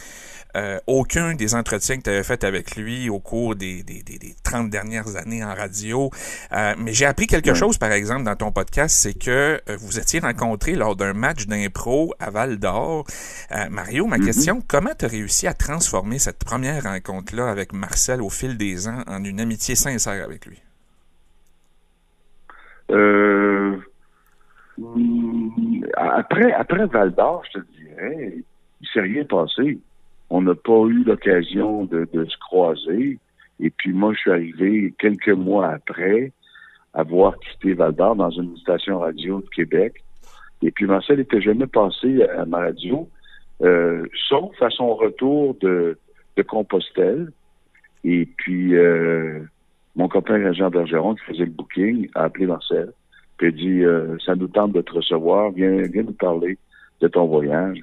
euh, 0.56 0.78
aucun 0.86 1.34
des 1.34 1.54
entretiens 1.54 1.98
que 1.98 2.02
tu 2.02 2.10
avais 2.10 2.22
fait 2.22 2.42
avec 2.42 2.76
lui 2.76 3.10
au 3.10 3.18
cours 3.18 3.56
des, 3.56 3.82
des, 3.82 4.02
des, 4.02 4.34
30 4.42 4.70
dernières 4.70 5.16
années 5.16 5.44
en 5.44 5.54
radio. 5.54 6.10
Euh, 6.52 6.74
mais 6.78 6.94
j'ai 6.94 7.04
appris 7.04 7.26
quelque 7.26 7.52
chose, 7.52 7.76
par 7.76 7.92
exemple, 7.92 8.24
dans 8.24 8.36
ton 8.36 8.52
podcast, 8.52 8.96
c'est 8.96 9.12
que 9.12 9.60
euh, 9.68 9.76
vous 9.78 9.98
étiez 9.98 10.18
rencontré 10.20 10.74
lors 10.74 10.96
d'un 10.96 11.12
match 11.12 11.46
d'impro 11.46 12.14
à 12.18 12.30
Val 12.30 12.58
d'Or. 12.58 13.04
Mario, 13.70 14.06
ma 14.06 14.16
mm-hmm. 14.16 14.24
question, 14.24 14.62
comment 14.66 14.92
tu 14.98 15.04
as 15.04 15.08
réussi 15.08 15.46
à 15.46 15.52
transformer 15.52 16.18
cette 16.18 16.42
première 16.42 16.84
rencontre-là 16.84 17.50
avec 17.50 17.74
Marcel 17.74 18.22
au 18.22 18.30
fil 18.30 18.56
des 18.56 18.88
ans 18.88 19.02
en 19.06 19.22
une 19.24 19.40
amitié 19.40 19.74
sincère 19.74 20.24
avec 20.24 20.46
lui? 20.46 20.62
Mm, 22.88 23.76
après, 25.96 26.52
après 26.52 26.86
Val 26.86 27.14
d'Or, 27.14 27.42
je 27.52 27.58
te 27.58 27.66
dirais, 27.72 28.42
il 28.80 28.88
s'est 28.88 29.00
rien 29.00 29.24
passé. 29.24 29.78
On 30.30 30.42
n'a 30.42 30.54
pas 30.54 30.84
eu 30.86 31.04
l'occasion 31.04 31.84
de, 31.84 32.06
se 32.12 32.36
croiser. 32.38 33.18
Et 33.60 33.70
puis 33.70 33.92
moi, 33.92 34.12
je 34.14 34.18
suis 34.18 34.30
arrivé 34.30 34.94
quelques 34.98 35.28
mois 35.28 35.68
après 35.68 36.32
avoir 36.94 37.38
quitté 37.38 37.74
Val 37.74 37.94
dans 37.94 38.30
une 38.30 38.56
station 38.56 39.00
radio 39.00 39.40
de 39.40 39.48
Québec. 39.48 40.02
Et 40.62 40.70
puis 40.70 40.86
Marcel 40.86 41.18
n'était 41.18 41.42
jamais 41.42 41.66
passé 41.66 42.22
à 42.22 42.46
ma 42.46 42.58
radio, 42.58 43.08
euh, 43.62 44.06
sauf 44.28 44.50
à 44.62 44.70
son 44.70 44.94
retour 44.94 45.56
de, 45.60 45.98
de 46.36 46.42
Compostelle. 46.42 47.30
Et 48.04 48.26
puis, 48.36 48.74
euh, 48.76 49.40
mon 49.96 50.08
copain 50.08 50.52
Jean 50.52 50.70
Bergeron, 50.70 51.14
qui 51.14 51.24
faisait 51.24 51.44
le 51.44 51.50
booking, 51.50 52.08
a 52.14 52.24
appelé 52.24 52.46
Marcel, 52.46 52.92
puis 53.36 53.48
a 53.48 53.50
dit 53.50 53.84
euh, 53.84 54.16
Ça 54.24 54.34
nous 54.34 54.48
tente 54.48 54.72
de 54.72 54.80
te 54.80 54.92
recevoir, 54.92 55.50
viens, 55.50 55.82
viens 55.82 56.02
nous 56.02 56.12
parler 56.12 56.58
de 57.00 57.08
ton 57.08 57.26
voyage. 57.26 57.80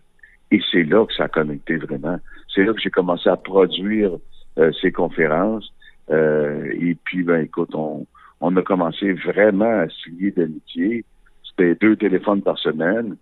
Et 0.53 0.61
c'est 0.71 0.83
là 0.83 1.03
que 1.07 1.13
ça 1.15 1.23
a 1.23 1.27
connecté 1.29 1.77
vraiment. 1.77 2.19
C'est 2.53 2.63
là 2.63 2.73
que 2.73 2.79
j'ai 2.79 2.91
commencé 2.91 3.27
à 3.27 3.35
produire 3.35 4.11
euh, 4.59 4.71
ces 4.79 4.91
conférences. 4.91 5.73
Euh, 6.11 6.71
et 6.79 6.95
puis, 7.03 7.23
ben 7.23 7.41
écoute, 7.41 7.73
on, 7.73 8.05
on 8.39 8.55
a 8.55 8.61
commencé 8.61 9.13
vraiment 9.13 9.79
à 9.79 9.89
signer 9.89 10.29
d'amitié. 10.29 11.05
C'était 11.43 11.73
deux 11.73 11.95
téléphones 11.95 12.43
par 12.43 12.59
semaine. 12.59 13.15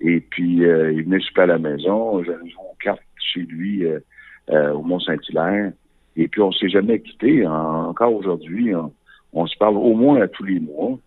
Et 0.00 0.20
puis, 0.20 0.64
euh, 0.64 0.90
il 0.92 1.04
venait 1.04 1.20
super 1.20 1.44
à 1.44 1.48
la 1.48 1.58
maison. 1.58 2.24
J'avais 2.24 2.48
joué 2.48 2.62
aux 2.72 2.76
cartes 2.82 3.02
chez 3.18 3.40
lui 3.40 3.84
au 4.50 4.82
Mont-Saint-Hilaire. 4.82 5.72
Et 6.16 6.26
puis, 6.26 6.40
on 6.40 6.52
s'est 6.52 6.70
jamais 6.70 7.00
quitté. 7.00 7.46
encore 7.46 8.14
aujourd'hui, 8.14 8.72
on, 9.34 9.46
se 9.46 9.58
parle 9.58 9.76
au 9.76 9.92
moins 9.92 10.22
à 10.22 10.28
tous 10.28 10.44
les 10.44 10.58
mois. 10.58 10.98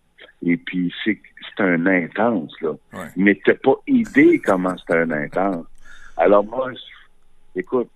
Et 0.44 0.56
puis, 0.56 0.94
c'est 1.04 1.18
un 1.58 1.86
intense, 1.86 2.54
là. 2.60 2.74
Mais 3.16 3.40
t'as 3.44 3.54
pas 3.54 3.74
idée 3.88 4.38
comment 4.38 4.76
c'est 4.86 4.94
un 4.94 5.10
intense. 5.10 5.66
Alors, 6.22 6.44
moi, 6.44 6.70
écoute, 7.56 7.90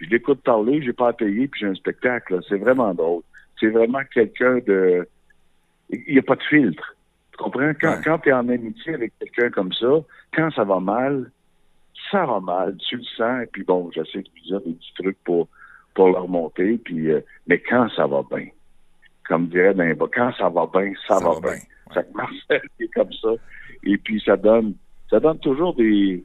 je 0.00 0.06
l'écoute 0.06 0.42
parler, 0.42 0.82
j'ai 0.82 0.92
pas 0.92 1.08
à 1.08 1.12
payer, 1.12 1.46
puis 1.46 1.60
j'ai 1.60 1.68
un 1.68 1.74
spectacle. 1.74 2.40
C'est 2.48 2.56
vraiment 2.56 2.92
drôle. 2.94 3.22
C'est 3.60 3.68
vraiment 3.68 4.00
quelqu'un 4.12 4.58
de... 4.66 5.06
Il 5.90 6.14
n'y 6.14 6.18
a 6.18 6.22
pas 6.22 6.34
de 6.34 6.42
filtre. 6.42 6.96
Tu 7.30 7.36
comprends? 7.36 7.72
Quand, 7.80 8.00
quand 8.02 8.18
tu 8.18 8.30
es 8.30 8.32
en 8.32 8.48
amitié 8.48 8.94
avec 8.94 9.12
quelqu'un 9.20 9.50
comme 9.50 9.72
ça, 9.72 10.00
quand 10.34 10.50
ça 10.50 10.64
va 10.64 10.80
mal, 10.80 11.30
ça 12.10 12.26
va 12.26 12.40
mal. 12.40 12.76
Tu 12.88 12.96
le 12.96 13.04
sens. 13.04 13.44
Et 13.44 13.46
puis 13.46 13.62
bon, 13.62 13.88
j'essaie 13.94 14.22
de 14.22 14.28
lui 14.34 14.42
dire 14.42 14.60
des 14.62 14.72
petits 14.72 14.94
trucs 14.96 15.22
pour 15.22 15.48
pour 15.94 16.08
leur 16.08 16.26
monter. 16.26 16.78
Puis, 16.78 17.10
euh, 17.10 17.20
mais 17.46 17.58
quand 17.58 17.88
ça 17.90 18.06
va 18.06 18.22
bien, 18.30 18.48
comme 19.28 19.46
dirait 19.48 19.74
ben, 19.74 19.96
quand 20.12 20.32
ça 20.38 20.48
va 20.48 20.68
bien, 20.72 20.92
ça, 21.06 21.18
va, 21.18 21.38
bien. 21.40 21.60
Ça 21.94 22.02
Marcel 22.14 22.62
est 22.80 22.88
comme 22.88 23.12
ça. 23.12 23.30
Et 23.84 23.98
puis 23.98 24.20
ça 24.24 24.36
donne, 24.36 24.74
ça 25.10 25.20
donne 25.20 25.38
toujours 25.38 25.74
des, 25.74 26.24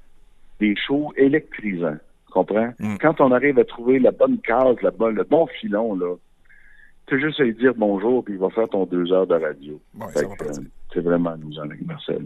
des 0.60 0.76
shows 0.76 1.14
électrisants. 1.18 1.98
Comprends? 2.32 2.74
Mm. 2.80 2.98
Quand 3.00 3.22
on 3.22 3.32
arrive 3.32 3.58
à 3.60 3.66
trouver 3.66 4.00
la 4.00 4.12
bonne 4.12 4.40
case, 4.40 4.76
la 4.82 4.92
bonne, 4.92 5.16
le 5.16 5.24
bon 5.24 5.48
filon, 5.48 5.96
là, 5.96 6.16
tu 7.08 7.20
juste 7.20 7.40
à 7.40 7.44
lui 7.44 7.54
dire 7.54 7.74
bonjour, 7.76 8.24
puis 8.24 8.34
il 8.34 8.40
va 8.40 8.50
faire 8.50 8.68
ton 8.68 8.86
deux 8.86 9.12
heures 9.12 9.28
de 9.28 9.36
radio. 9.36 9.80
c'est 10.94 11.02
vraiment 11.02 11.32
amusant 11.32 11.64
avec 11.64 11.86
Marcel. 11.86 12.26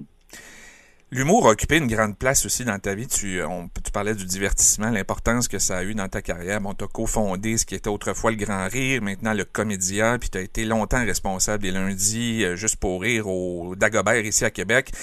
L'humour 1.13 1.45
a 1.45 1.51
occupé 1.51 1.75
une 1.75 1.87
grande 1.87 2.17
place 2.17 2.45
aussi 2.45 2.63
dans 2.63 2.79
ta 2.79 2.95
vie. 2.95 3.05
Tu, 3.05 3.43
on, 3.43 3.67
tu 3.83 3.91
parlais 3.91 4.15
du 4.15 4.23
divertissement, 4.23 4.89
l'importance 4.89 5.49
que 5.49 5.59
ça 5.59 5.79
a 5.79 5.83
eu 5.83 5.93
dans 5.93 6.07
ta 6.07 6.21
carrière. 6.21 6.61
Bon, 6.61 6.73
tu 6.73 6.85
as 6.85 6.87
cofondé 6.87 7.57
ce 7.57 7.65
qui 7.65 7.75
était 7.75 7.89
autrefois 7.89 8.31
le 8.31 8.37
Grand 8.37 8.65
Rire, 8.69 9.01
maintenant 9.01 9.33
le 9.33 9.43
Comédia, 9.43 10.17
puis 10.17 10.29
tu 10.29 10.37
as 10.37 10.41
été 10.41 10.63
longtemps 10.63 11.03
responsable 11.03 11.63
des 11.63 11.71
lundis 11.71 12.45
euh, 12.45 12.55
juste 12.55 12.77
pour 12.77 13.01
rire 13.01 13.27
au 13.27 13.75
Dagobert 13.75 14.23
ici 14.23 14.45
à 14.45 14.51
Québec. 14.51 14.93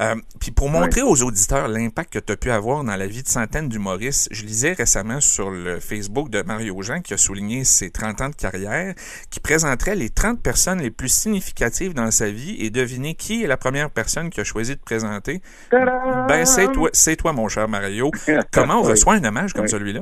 Euh, 0.00 0.16
puis 0.38 0.50
pour 0.50 0.68
montrer 0.68 1.00
aux 1.00 1.22
auditeurs 1.22 1.68
l'impact 1.68 2.12
que 2.12 2.18
tu 2.18 2.34
as 2.34 2.36
pu 2.36 2.50
avoir 2.50 2.84
dans 2.84 2.96
la 2.96 3.06
vie 3.06 3.22
de 3.22 3.28
centaines 3.28 3.70
d'humoristes, 3.70 4.28
je 4.32 4.44
lisais 4.44 4.74
récemment 4.74 5.22
sur 5.22 5.50
le 5.50 5.80
Facebook 5.80 6.28
de 6.28 6.42
Mario 6.42 6.82
Jean 6.82 7.00
qui 7.00 7.14
a 7.14 7.16
souligné 7.16 7.64
ses 7.64 7.90
30 7.90 8.20
ans 8.20 8.28
de 8.28 8.34
carrière, 8.34 8.94
qui 9.30 9.40
présenterait 9.40 9.96
les 9.96 10.10
30 10.10 10.42
personnes 10.42 10.82
les 10.82 10.90
plus 10.90 11.08
significatives 11.08 11.94
dans 11.94 12.10
sa 12.10 12.30
vie 12.30 12.56
et 12.58 12.68
devinez 12.68 13.14
qui 13.14 13.44
est 13.44 13.46
la 13.46 13.56
première 13.56 13.88
personne 13.88 14.28
qui 14.28 14.42
a 14.42 14.44
choisi 14.44 14.72
de 14.72 14.80
présenter. 14.84 15.40
Ben, 15.70 16.44
c'est 16.44 16.70
toi, 16.72 16.90
c'est 16.92 17.16
toi, 17.16 17.32
mon 17.32 17.48
cher 17.48 17.68
Mario. 17.68 18.10
Comment 18.52 18.80
on 18.80 18.82
reçoit 18.82 19.14
un 19.14 19.24
hommage 19.24 19.52
comme 19.52 19.68
celui-là? 19.68 20.00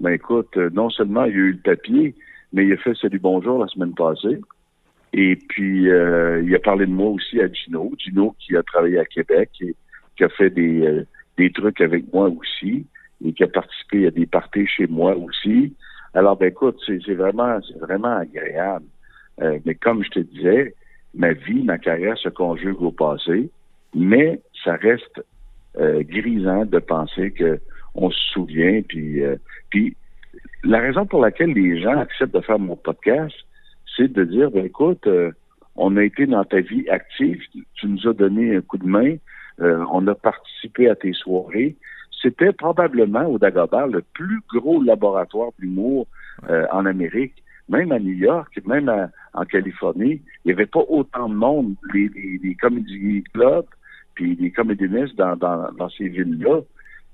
Ben, 0.00 0.10
écoute, 0.10 0.56
euh, 0.56 0.70
non 0.72 0.90
seulement 0.90 1.24
il 1.24 1.32
y 1.32 1.34
a 1.34 1.38
eu 1.38 1.52
le 1.52 1.58
papier, 1.58 2.14
mais 2.52 2.66
il 2.66 2.72
a 2.72 2.76
fait 2.76 2.94
Salut 2.94 3.18
Bonjour 3.18 3.58
la 3.58 3.68
semaine 3.68 3.94
passée. 3.94 4.40
Et 5.12 5.36
puis, 5.36 5.90
euh, 5.90 6.42
il 6.44 6.54
a 6.54 6.58
parlé 6.58 6.86
de 6.86 6.90
moi 6.90 7.10
aussi 7.10 7.40
à 7.40 7.50
Gino. 7.50 7.92
Gino 7.98 8.34
qui 8.38 8.56
a 8.56 8.62
travaillé 8.62 8.98
à 8.98 9.04
Québec 9.04 9.50
et 9.60 9.74
qui 10.16 10.24
a 10.24 10.28
fait 10.28 10.50
des, 10.50 10.82
euh, 10.82 11.06
des 11.38 11.50
trucs 11.52 11.80
avec 11.80 12.12
moi 12.12 12.28
aussi 12.28 12.86
et 13.24 13.32
qui 13.32 13.44
a 13.44 13.48
participé 13.48 14.08
à 14.08 14.10
des 14.10 14.26
parties 14.26 14.66
chez 14.66 14.86
moi 14.86 15.16
aussi. 15.16 15.74
Alors, 16.14 16.36
ben 16.36 16.48
écoute, 16.48 16.80
c'est 16.86 17.14
vraiment, 17.14 17.58
c'est 17.66 17.78
vraiment 17.78 18.18
agréable. 18.18 18.86
mais 19.64 19.74
comme 19.74 20.04
je 20.04 20.10
te 20.10 20.20
disais, 20.20 20.74
ma 21.14 21.32
vie, 21.32 21.62
ma 21.62 21.78
carrière 21.78 22.18
se 22.18 22.28
conjugue 22.28 22.80
au 22.82 22.92
passé 22.92 23.50
mais 23.94 24.40
ça 24.64 24.74
reste 24.74 25.22
euh, 25.76 26.02
grisant 26.04 26.64
de 26.64 26.78
penser 26.78 27.32
que 27.32 27.60
on 27.96 28.10
se 28.10 28.24
souvient. 28.32 28.80
Puis, 28.82 29.24
euh, 29.24 29.36
puis 29.70 29.96
la 30.62 30.78
raison 30.80 31.06
pour 31.06 31.20
laquelle 31.20 31.52
les 31.52 31.80
gens 31.80 31.98
acceptent 31.98 32.34
de 32.34 32.40
faire 32.40 32.58
mon 32.58 32.76
podcast, 32.76 33.34
c'est 33.96 34.12
de 34.12 34.24
dire, 34.24 34.50
ben 34.50 34.64
écoute, 34.66 35.06
euh, 35.06 35.32
on 35.76 35.96
a 35.96 36.04
été 36.04 36.26
dans 36.26 36.44
ta 36.44 36.60
vie 36.60 36.88
active, 36.88 37.40
tu 37.74 37.86
nous 37.86 38.08
as 38.08 38.12
donné 38.12 38.56
un 38.56 38.60
coup 38.60 38.78
de 38.78 38.86
main, 38.86 39.16
on 39.58 40.06
a 40.06 40.14
participé 40.14 40.88
à 40.88 40.94
tes 40.94 41.12
soirées. 41.12 41.76
C'était 42.22 42.52
probablement 42.52 43.26
au 43.26 43.38
Dagobert 43.38 43.88
le 43.88 44.02
plus 44.14 44.40
gros 44.48 44.82
laboratoire 44.82 45.50
d'humour 45.58 46.06
en 46.48 46.86
Amérique, 46.86 47.42
même 47.68 47.90
à 47.90 47.98
New 47.98 48.14
York, 48.14 48.60
même 48.66 49.10
en 49.32 49.44
Californie. 49.44 50.22
Il 50.44 50.46
n'y 50.46 50.52
avait 50.52 50.66
pas 50.66 50.84
autant 50.88 51.28
de 51.28 51.34
monde. 51.34 51.74
Les, 51.92 52.08
les, 52.08 52.38
les 52.42 52.54
comédie 52.54 53.24
clubs, 53.32 53.66
puis 54.14 54.36
les 54.36 54.52
dans, 55.16 55.36
dans 55.36 55.88
ces 55.90 56.08
villes-là, 56.08 56.60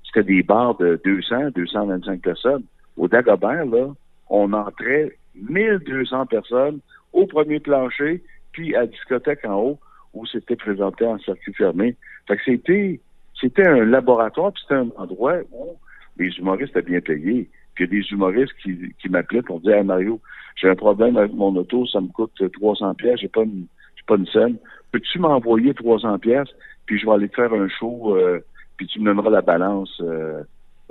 c'était 0.05 0.23
des 0.23 0.43
bars 0.43 0.75
de 0.77 0.99
200, 1.03 1.51
225 1.55 2.21
personnes. 2.21 2.63
Au 2.97 3.07
Dagobert, 3.07 3.65
là, 3.65 3.87
on 4.29 4.53
entrait 4.53 5.17
1200 5.35 6.25
personnes 6.27 6.79
au 7.13 7.25
premier 7.25 7.59
plancher, 7.59 8.21
puis 8.51 8.75
à 8.75 8.81
la 8.81 8.87
discothèque 8.87 9.45
en 9.45 9.55
haut, 9.55 9.79
où 10.13 10.25
c'était 10.25 10.55
présenté 10.55 11.05
en 11.05 11.17
circuit 11.19 11.53
fermé. 11.53 11.95
Fait 12.27 12.37
que 12.37 12.43
c'était, 12.45 12.99
c'était 13.39 13.67
un 13.67 13.85
laboratoire, 13.85 14.51
puis 14.51 14.63
c'était 14.63 14.81
un 14.81 14.89
endroit 14.97 15.37
où 15.51 15.77
les 16.17 16.29
humoristes 16.37 16.75
étaient 16.75 16.89
bien 16.89 17.01
payés. 17.01 17.49
Puis 17.75 17.85
il 17.85 17.93
y 17.93 17.97
a 17.97 18.01
des 18.01 18.07
humoristes 18.11 18.53
qui, 18.61 18.93
qui 19.01 19.09
m'appelaient 19.09 19.41
pour 19.41 19.61
dire, 19.61 19.75
hey 19.75 19.83
Mario, 19.83 20.19
j'ai 20.55 20.69
un 20.69 20.75
problème 20.75 21.15
avec 21.15 21.33
mon 21.33 21.55
auto, 21.55 21.85
ça 21.87 22.01
me 22.01 22.07
coûte 22.07 22.33
300 22.53 22.95
pièces, 22.95 23.21
j'ai 23.21 23.29
pas 23.29 23.43
une, 23.43 23.67
j'ai 24.01 24.05
pas 24.07 24.19
une 24.19 24.27
scène. 24.27 24.57
Peux-tu 24.91 25.19
m'envoyer 25.19 25.73
300 25.73 26.19
pièces 26.19 26.49
puis 26.85 26.99
je 26.99 27.05
vais 27.05 27.13
aller 27.13 27.29
te 27.29 27.35
faire 27.35 27.53
un 27.53 27.69
show, 27.69 28.17
euh, 28.17 28.41
puis 28.75 28.87
tu 28.87 28.99
me 28.99 29.05
donneras 29.05 29.29
la 29.29 29.41
balance 29.41 29.95
euh, 30.01 30.43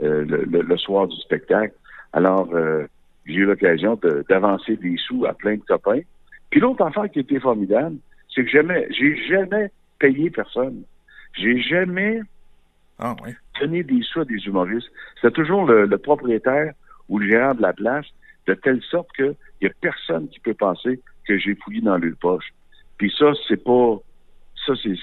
euh, 0.03 0.25
le, 0.27 0.77
soir 0.79 1.07
du 1.09 1.17
spectacle? 1.17 1.75
Alors, 2.13 2.49
j'ai 3.27 3.35
eu 3.35 3.45
l'occasion 3.45 4.01
d'avancer 4.29 4.77
des 4.77 4.97
sous 4.97 5.27
à 5.27 5.33
plein 5.35 5.57
de 5.57 5.63
copains. 5.63 6.01
Puis 6.51 6.61
l'autre 6.61 6.85
affaire 6.85 7.11
qui 7.11 7.21
était 7.21 7.39
formidable, 7.39 7.97
c'est 8.35 8.45
que 8.45 8.51
jamais, 8.51 8.89
j'ai 8.91 9.17
jamais 9.29 9.71
payé 9.99 10.31
personne. 10.31 10.83
J'ai 11.35 11.61
jamais 11.61 12.23
ah, 12.99 13.15
donné 13.61 13.85
des 13.85 14.03
sous 14.03 14.21
à 14.21 14.25
des 14.25 14.45
humoristes. 14.47 14.91
C'est 15.21 15.33
toujours 15.33 15.67
le, 15.67 15.87
propriétaire 15.99 16.73
ou 17.09 17.19
le 17.19 17.29
gérant 17.29 17.55
de 17.55 17.63
la 17.63 17.73
place, 17.73 18.07
de 18.47 18.55
telle 18.55 18.83
sorte 18.83 19.13
qu'il 19.15 19.35
n'y 19.63 19.69
a 19.69 19.73
personne 19.81 20.29
qui 20.29 20.41
peut 20.41 20.55
penser 20.55 21.01
que 21.29 21.39
j'ai 21.39 21.55
fouillé 21.55 21.81
dans 21.81 21.99
le 21.99 22.15
poche. 22.15 22.53
Puis 23.01 23.11
ça, 23.19 23.33
c'est 23.49 23.65
pas. 23.65 23.97
Ça, 24.67 24.75
c'est 24.83 24.95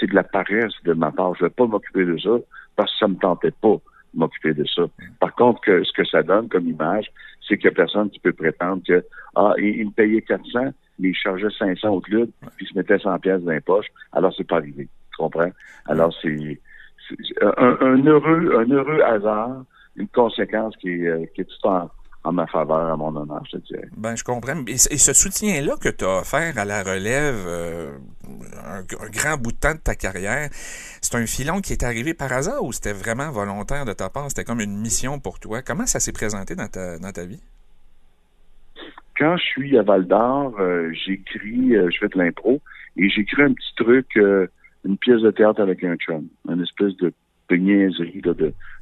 c'est 0.00 0.06
de 0.08 0.14
la 0.14 0.24
paresse 0.24 0.72
de 0.82 0.92
ma 0.92 1.12
part. 1.12 1.36
Je 1.36 1.44
ne 1.44 1.48
vais 1.48 1.54
pas 1.54 1.66
m'occuper 1.66 2.04
de 2.04 2.18
ça 2.18 2.36
parce 2.74 2.90
que 2.90 2.98
ça 2.98 3.06
ne 3.06 3.12
me 3.12 3.18
tentait 3.20 3.52
pas 3.52 3.76
de 3.76 4.18
m'occuper 4.18 4.54
de 4.54 4.64
ça. 4.64 4.82
Par 5.20 5.32
contre, 5.36 5.60
que, 5.60 5.84
ce 5.84 5.92
que 5.92 6.04
ça 6.04 6.24
donne 6.24 6.48
comme 6.48 6.66
image, 6.66 7.12
c'est 7.46 7.58
qu'il 7.58 7.70
n'y 7.70 7.74
a 7.74 7.76
personne 7.76 8.10
qui 8.10 8.18
peut 8.18 8.32
prétendre 8.32 8.82
que, 8.84 9.04
ah, 9.36 9.52
il, 9.56 9.86
me 9.86 9.92
payait 9.92 10.22
400, 10.22 10.72
mais 10.98 11.10
il 11.10 11.14
chargeait 11.14 11.46
500 11.56 11.90
au 11.90 12.00
club, 12.00 12.28
puis 12.56 12.66
il 12.66 12.72
se 12.72 12.76
mettait 12.76 12.98
100 12.98 13.16
pièces 13.20 13.42
dans 13.42 13.52
les 13.52 13.60
poches. 13.60 13.92
Alors, 14.10 14.34
c'est 14.36 14.48
pas 14.48 14.56
arrivé. 14.56 14.88
Tu 15.12 15.16
comprends? 15.16 15.52
Alors, 15.86 16.12
c'est 16.20 16.58
un, 17.40 18.04
heureux, 18.04 18.56
un 18.58 18.68
heureux 18.68 19.00
hasard, 19.02 19.62
une 19.94 20.08
conséquence 20.08 20.76
qui 20.78 20.88
est, 20.88 21.06
euh, 21.06 21.24
qui 21.36 21.42
est 21.42 21.44
tout 21.44 21.68
en, 21.68 21.88
en 22.24 22.32
ma 22.32 22.46
faveur, 22.46 22.92
à 22.92 22.96
mon 22.96 23.14
honneur, 23.16 23.42
je 23.50 23.56
te 23.56 23.66
dirais. 23.66 23.88
Ben, 23.96 24.14
je 24.14 24.22
comprends. 24.22 24.64
Et, 24.66 24.76
ce 24.76 25.12
soutien-là 25.12 25.74
que 25.80 25.88
tu 25.88 26.04
as 26.04 26.20
offert 26.20 26.56
à 26.56 26.64
la 26.64 26.82
relève, 26.82 27.44
euh, 27.46 27.96
un, 28.64 28.82
grand 29.10 29.36
bout 29.36 29.52
de 29.52 29.56
temps 29.56 29.74
de 29.74 29.80
ta 29.80 29.96
carrière, 29.96 30.48
c'est 30.52 31.16
un 31.16 31.26
filon 31.26 31.60
qui 31.60 31.72
est 31.72 31.82
arrivé 31.82 32.14
par 32.14 32.32
hasard 32.32 32.62
ou 32.62 32.72
c'était 32.72 32.92
vraiment 32.92 33.30
volontaire 33.30 33.84
de 33.84 33.92
ta 33.92 34.08
part? 34.08 34.28
C'était 34.28 34.44
comme 34.44 34.60
une 34.60 34.78
mission 34.78 35.18
pour 35.18 35.40
toi? 35.40 35.62
Comment 35.62 35.86
ça 35.86 35.98
s'est 35.98 36.12
présenté 36.12 36.54
dans 36.54 36.68
ta, 36.68 36.98
dans 36.98 37.10
ta 37.10 37.24
vie? 37.24 37.40
Quand 39.18 39.36
je 39.36 39.42
suis 39.42 39.76
à 39.76 39.82
Val 39.82 40.06
d'Or, 40.06 40.54
euh, 40.60 40.92
j'écris, 40.92 41.76
euh, 41.76 41.90
je 41.90 41.98
fais 41.98 42.08
de 42.08 42.18
l'impro, 42.18 42.60
et 42.96 43.08
j'écris 43.08 43.42
un 43.42 43.52
petit 43.52 43.74
truc, 43.76 44.06
une 44.84 44.98
pièce 44.98 45.22
de 45.22 45.30
théâtre 45.30 45.60
avec 45.60 45.82
un 45.82 45.96
chum, 45.96 46.28
une 46.48 46.62
espèce 46.62 46.96
de, 46.98 47.12
de 47.48 47.56
niaiserie 47.56 48.22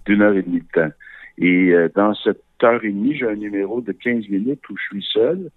d'une 0.06 0.22
heure 0.22 0.34
et 0.34 0.42
demie 0.42 0.60
de 0.60 0.66
temps. 0.72 0.92
Et 1.38 1.72
dans 1.94 2.12
cette 2.14 2.42
heure 2.64 2.84
et 2.84 2.90
demie, 2.90 3.16
j'ai 3.16 3.26
un 3.26 3.36
numéro 3.36 3.80
de 3.80 3.92
15 3.92 4.28
minutes 4.28 4.68
où 4.68 4.76
je 4.76 4.82
suis 4.82 5.06
seul. 5.12 5.50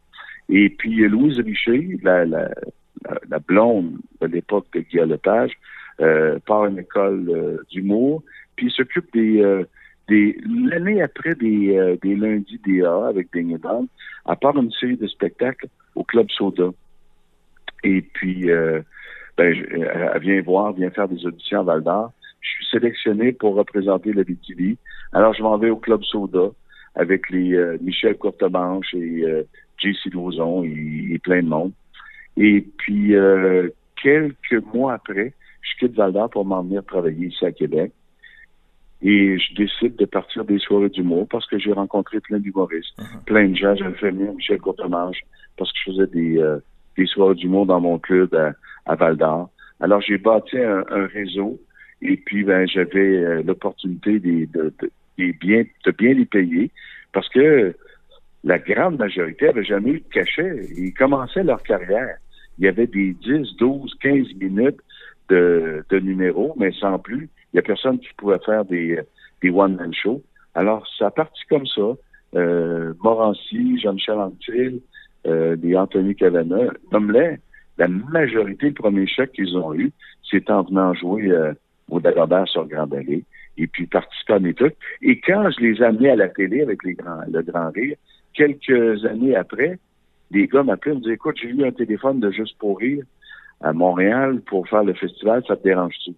Et 0.50 0.70
puis 0.70 1.08
Louise 1.08 1.40
Richer, 1.40 2.00
la, 2.04 2.26
la, 2.26 2.50
la, 3.30 3.40
blonde 3.40 3.98
de 4.22 4.28
l'époque 4.28 4.68
de 4.74 4.82
Guy 4.82 4.98
Lepage, 4.98 5.54
euh, 6.02 6.40
part 6.46 6.64
à 6.64 6.70
une 6.70 6.80
école 6.80 7.30
euh, 7.30 7.58
d'humour, 7.72 8.24
puis 8.56 8.72
s'occupe 8.72 9.12
des, 9.14 9.42
euh, 9.42 9.64
des 10.10 10.38
l'année 10.66 11.02
après 11.02 11.36
des, 11.36 11.78
euh, 11.78 11.96
des 12.02 12.16
lundis 12.16 12.60
DA 12.66 13.08
avec 13.08 13.32
Ding 13.34 13.58
à 14.26 14.36
part 14.36 14.58
une 14.58 14.72
série 14.72 14.98
de 14.98 15.08
spectacles 15.08 15.68
au 15.96 16.04
Club 16.04 16.30
Soda. 16.32 16.72
Et 17.84 18.02
puis, 18.02 18.50
euh, 18.50 18.82
ben, 19.38 19.54
elle 19.72 20.22
vient 20.22 20.42
voir, 20.42 20.74
vient 20.74 20.90
faire 20.90 21.08
des 21.08 21.26
auditions 21.26 21.62
à 21.62 21.64
Val 21.64 21.84
d'Or. 21.84 22.14
Je 22.40 22.50
suis 22.50 22.66
sélectionné 22.72 23.34
pour 23.34 23.56
représenter 23.56 24.12
le 24.14 24.24
BTV. 24.24 24.78
Alors, 25.12 25.34
je 25.34 25.44
m'en 25.44 25.58
vais 25.58 25.70
au 25.70 25.78
Club 25.78 26.04
Soda 26.04 26.52
avec 26.96 27.30
les 27.30 27.54
euh, 27.54 27.78
Michel 27.82 28.18
Courtemanche 28.18 28.94
et 28.94 29.24
euh, 29.24 29.44
JC 29.78 30.14
Lauzon 30.14 30.64
et, 30.64 31.20
plein 31.24 31.42
de 31.42 31.48
monde. 31.48 31.72
Et 32.38 32.66
puis, 32.78 33.16
euh, 33.16 33.70
quelques 34.02 34.64
mois 34.74 34.94
après, 34.94 35.34
je 35.62 35.80
quitte 35.80 35.96
Val 35.96 36.14
d'Or 36.14 36.30
pour 36.30 36.46
m'en 36.46 36.64
venir 36.64 36.84
travailler 36.84 37.28
ici 37.28 37.46
à 37.46 37.52
Québec. 37.52 37.92
Et 39.02 39.38
je 39.38 39.54
décide 39.56 39.98
de 39.98 40.06
partir 40.06 40.46
des 40.46 40.60
soirées 40.60 40.90
d'humour 40.90 41.28
parce 41.30 41.46
que 41.48 41.60
j'ai 41.60 41.74
rencontré 41.74 42.22
plein 42.22 42.40
d'humoristes, 42.40 42.98
uh-huh. 42.98 43.26
plein 43.26 43.50
de 43.50 43.56
gens. 43.56 43.76
J'avais 43.76 43.96
fait 43.96 44.12
venir 44.12 44.34
Michel 44.34 44.60
Courtemanche 44.60 45.20
parce 45.58 45.72
que 45.74 45.78
je 45.86 45.92
faisais 45.92 46.08
des, 46.08 46.38
euh, 46.38 46.60
des 46.98 47.06
soirées 47.06 47.36
d'humour 47.36 47.66
dans 47.66 47.82
mon 47.82 48.00
club 48.00 48.34
à, 48.86 48.96
Val 48.96 49.18
d'Or. 49.18 49.50
Alors, 49.82 50.00
j'ai 50.02 50.18
bâti 50.18 50.58
un, 50.58 50.84
réseau 51.08 51.60
et 52.02 52.16
puis 52.16 52.44
ben, 52.44 52.68
j'avais 52.68 53.18
euh, 53.18 53.44
l'opportunité 53.44 54.20
de, 54.20 54.46
de, 54.54 54.74
de, 54.80 54.92
bien, 55.18 55.64
de 55.86 55.92
bien 55.92 56.14
les 56.14 56.26
payer 56.26 56.72
parce 57.14 57.30
que 57.30 57.76
la 58.44 58.60
grande 58.60 58.98
majorité 58.98 59.48
avait 59.48 59.64
jamais 59.64 59.92
eu 59.92 60.00
de 60.00 60.14
cachet. 60.14 60.68
Ils 60.76 60.94
commençaient 60.94 61.44
leur 61.44 61.64
carrière. 61.64 62.18
Il 62.58 62.66
y 62.66 62.68
avait 62.68 62.88
des 62.88 63.14
10, 63.14 63.56
12, 63.58 63.96
15 64.02 64.34
minutes 64.36 64.80
de, 65.30 65.84
de 65.90 66.00
numéros, 66.00 66.54
mais 66.58 66.72
sans 66.74 67.00
plus. 67.00 67.30
Il 67.54 67.58
y 67.58 67.60
a 67.60 67.62
personne 67.62 68.00
qui 68.00 68.10
pouvait 68.18 68.40
faire 68.46 68.66
des, 68.66 69.00
des 69.42 69.50
one-man 69.50 69.94
shows. 69.94 70.22
Alors, 70.56 70.86
ça 70.98 71.08
a 71.08 71.12
parti 71.12 71.42
comme 71.50 71.66
ça. 71.68 71.94
Euh, 72.36 72.94
Morancy, 73.02 73.80
Jean-Michel 73.80 74.18
Anctil, 74.18 74.82
euh, 75.26 75.56
des 75.56 75.76
Anthony 75.76 76.16
Cavana, 76.16 76.72
comme 76.92 77.12
la 77.12 77.88
majorité, 77.88 78.68
le 78.68 78.74
premier 78.74 79.08
chèque 79.08 79.34
qu'ils 79.34 79.56
ont 79.56 79.74
eu, 79.74 79.92
c'est 80.30 80.50
en 80.50 80.64
venant 80.64 80.94
jouer 80.94 81.32
euh, 81.32 81.54
au 81.90 82.00
Dagobert 82.00 82.48
sur 82.48 82.66
Grand 82.66 82.92
Allée 82.92 83.24
et 83.58 83.68
puis 83.68 83.86
participer 83.88 84.34
à 84.34 84.40
mes 84.40 84.54
trucs. 84.54 84.76
Et 85.02 85.20
quand 85.20 85.50
je 85.52 85.62
les 85.62 85.82
amenais 85.82 86.10
à 86.10 86.16
la 86.16 86.30
télé 86.30 86.62
avec 86.62 86.84
les 86.84 86.94
grands, 86.94 87.22
le 87.30 87.42
Grand 87.42 87.70
Rire, 87.72 87.98
quelques 88.34 89.06
années 89.06 89.36
après, 89.36 89.78
des 90.32 90.48
gars 90.48 90.64
m'appelaient 90.64 90.94
et 90.94 90.96
me 90.96 91.02
disaient, 91.02 91.14
écoute, 91.14 91.38
j'ai 91.42 91.50
eu 91.50 91.64
un 91.64 91.72
téléphone 91.72 92.20
de 92.20 92.32
Juste 92.32 92.58
pour 92.58 92.80
rire 92.80 93.04
à 93.62 93.72
Montréal 93.74 94.42
pour 94.42 94.68
faire 94.68 94.84
le 94.84 94.94
festival, 94.94 95.44
ça 95.48 95.56
te 95.56 95.64
dérange-tu? 95.64 96.12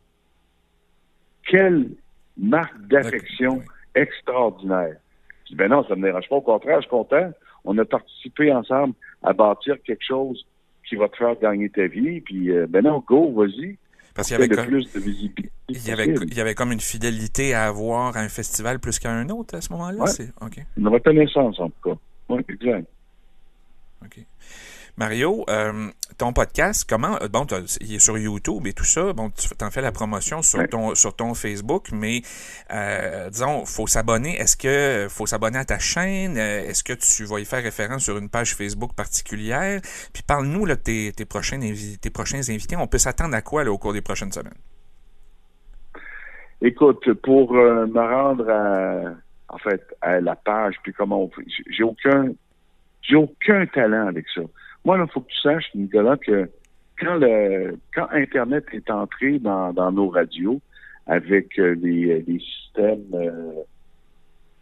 Quelle 1.47 1.89
marque 2.37 2.79
d'affection 2.87 3.61
extraordinaire. 3.95 4.97
Je 5.45 5.49
dis, 5.49 5.55
ben 5.55 5.69
non, 5.69 5.83
ça 5.85 5.95
me 5.95 6.03
dérange 6.03 6.27
pas. 6.27 6.35
Au 6.35 6.41
contraire, 6.41 6.77
je 6.77 6.81
suis 6.81 6.89
content. 6.89 7.31
On 7.63 7.77
a 7.77 7.85
participé 7.85 8.51
ensemble 8.53 8.93
à 9.23 9.33
bâtir 9.33 9.77
quelque 9.83 10.03
chose 10.03 10.45
qui 10.87 10.95
va 10.95 11.07
te 11.09 11.17
faire 11.17 11.39
gagner 11.39 11.69
ta 11.69 11.87
vie. 11.87 12.21
Puis, 12.21 12.51
euh, 12.51 12.67
ben 12.67 12.83
non, 12.83 13.03
go, 13.05 13.31
vas-y. 13.31 13.77
Parce 14.15 14.29
qu'il 14.29 14.39
y 14.39 14.43
avait. 14.43 14.47
Il 15.67 15.87
y 15.87 15.91
avait, 15.91 16.05
il 16.05 16.33
y 16.33 16.41
avait 16.41 16.55
comme 16.55 16.71
une 16.71 16.79
fidélité 16.79 17.53
à 17.53 17.65
avoir 17.65 18.15
à 18.15 18.21
un 18.21 18.29
festival 18.29 18.79
plus 18.79 18.97
qu'à 18.97 19.11
un 19.11 19.29
autre 19.29 19.55
à 19.55 19.61
ce 19.61 19.71
moment-là. 19.73 20.03
Ouais. 20.03 20.55
Une 20.77 20.87
reconnaissance, 20.87 21.59
en 21.59 21.69
tout 21.69 21.89
cas. 21.91 21.97
Oui, 22.29 22.41
exact. 22.47 22.87
OK. 24.03 24.19
Mario, 24.97 25.43
euh, 25.49 25.89
ton 26.17 26.31
podcast, 26.31 26.85
comment 26.87 27.17
euh, 27.21 27.27
bon, 27.27 27.45
il 27.81 27.95
est 27.95 27.99
sur 27.99 28.17
YouTube 28.17 28.65
et 28.65 28.71
tout 28.71 28.85
ça. 28.85 29.11
Bon, 29.11 29.29
tu 29.29 29.49
en 29.61 29.69
fais 29.69 29.81
la 29.81 29.91
promotion 29.91 30.41
sur 30.41 30.65
ton 30.69 30.95
sur 30.95 31.13
ton 31.13 31.33
Facebook, 31.33 31.89
mais 31.91 32.21
euh, 32.71 33.29
disons, 33.29 33.65
faut 33.65 33.87
s'abonner. 33.87 34.37
Est-ce 34.37 34.55
que 34.55 35.07
faut 35.09 35.25
s'abonner 35.25 35.57
à 35.57 35.65
ta 35.65 35.79
chaîne? 35.79 36.37
Euh, 36.37 36.69
Est-ce 36.69 36.83
que 36.83 36.93
tu 36.93 37.25
vas 37.25 37.39
y 37.41 37.45
faire 37.45 37.61
référence 37.61 38.03
sur 38.03 38.17
une 38.17 38.29
page 38.29 38.55
Facebook 38.55 38.95
particulière? 38.95 39.81
Puis 40.13 40.23
parle-nous 40.25 40.65
de 40.65 40.75
tes, 40.75 41.11
tes 41.11 41.25
prochains 41.25 41.59
tes 41.59 42.09
prochains 42.09 42.49
invités. 42.49 42.77
On 42.77 42.87
peut 42.87 42.97
s'attendre 42.97 43.35
à 43.35 43.41
quoi 43.41 43.65
là, 43.65 43.71
au 43.71 43.77
cours 43.77 43.91
des 43.91 44.01
prochaines 44.01 44.31
semaines? 44.31 44.53
Écoute, 46.61 47.11
pour 47.21 47.51
me 47.51 47.99
rendre 47.99 48.49
à 48.49 49.13
en 49.49 49.57
fait 49.57 49.81
à 49.99 50.21
la 50.21 50.37
page, 50.37 50.75
puis 50.83 50.93
comment 50.93 51.23
on 51.23 51.31
j'ai 51.69 51.83
aucun 51.83 52.29
j'ai 53.01 53.15
aucun 53.15 53.65
talent 53.67 54.07
avec 54.07 54.25
ça. 54.33 54.41
Moi, 54.85 54.97
il 54.99 55.11
faut 55.11 55.21
que 55.21 55.29
tu 55.29 55.39
saches, 55.41 55.69
Nicolas, 55.75 56.17
que 56.17 56.49
quand 56.99 57.15
le 57.15 57.77
quand 57.93 58.07
Internet 58.11 58.65
est 58.71 58.89
entré 58.89 59.39
dans, 59.39 59.73
dans 59.73 59.91
nos 59.91 60.09
radios 60.09 60.61
avec 61.07 61.59
euh, 61.59 61.75
les, 61.81 62.23
les, 62.25 62.39
systèmes 62.39 63.03
euh, 63.13 63.63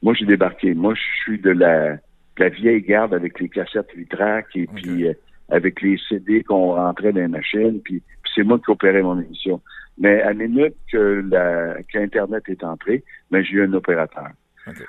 moi 0.01 0.13
j'ai 0.13 0.25
débarqué. 0.25 0.73
Moi, 0.73 0.93
je 0.95 1.23
suis 1.23 1.39
de 1.39 1.51
la, 1.51 1.97
la 2.37 2.49
vieille 2.49 2.81
garde 2.81 3.13
avec 3.13 3.39
les 3.39 3.49
cassettes 3.49 3.95
vitrac 3.95 4.47
et 4.55 4.67
puis 4.67 5.07
euh, 5.07 5.13
avec 5.49 5.81
les 5.81 5.97
CD 6.09 6.43
qu'on 6.43 6.75
rentrait 6.75 7.13
dans 7.13 7.21
les 7.21 7.27
machines, 7.27 7.79
puis, 7.83 8.01
c'est 8.35 8.43
moi 8.43 8.57
qui 8.57 8.71
opérais 8.71 9.03
mon 9.03 9.21
émission. 9.21 9.61
Mais 9.99 10.21
à 10.23 10.33
minute 10.33 10.73
que 10.91 11.23
la 11.29 11.83
qu'Internet 11.83 12.43
est 12.47 12.63
entré, 12.63 13.03
ben, 13.29 13.43
j'ai 13.43 13.57
eu 13.57 13.63
un 13.63 13.73
opérateur. 13.73 14.29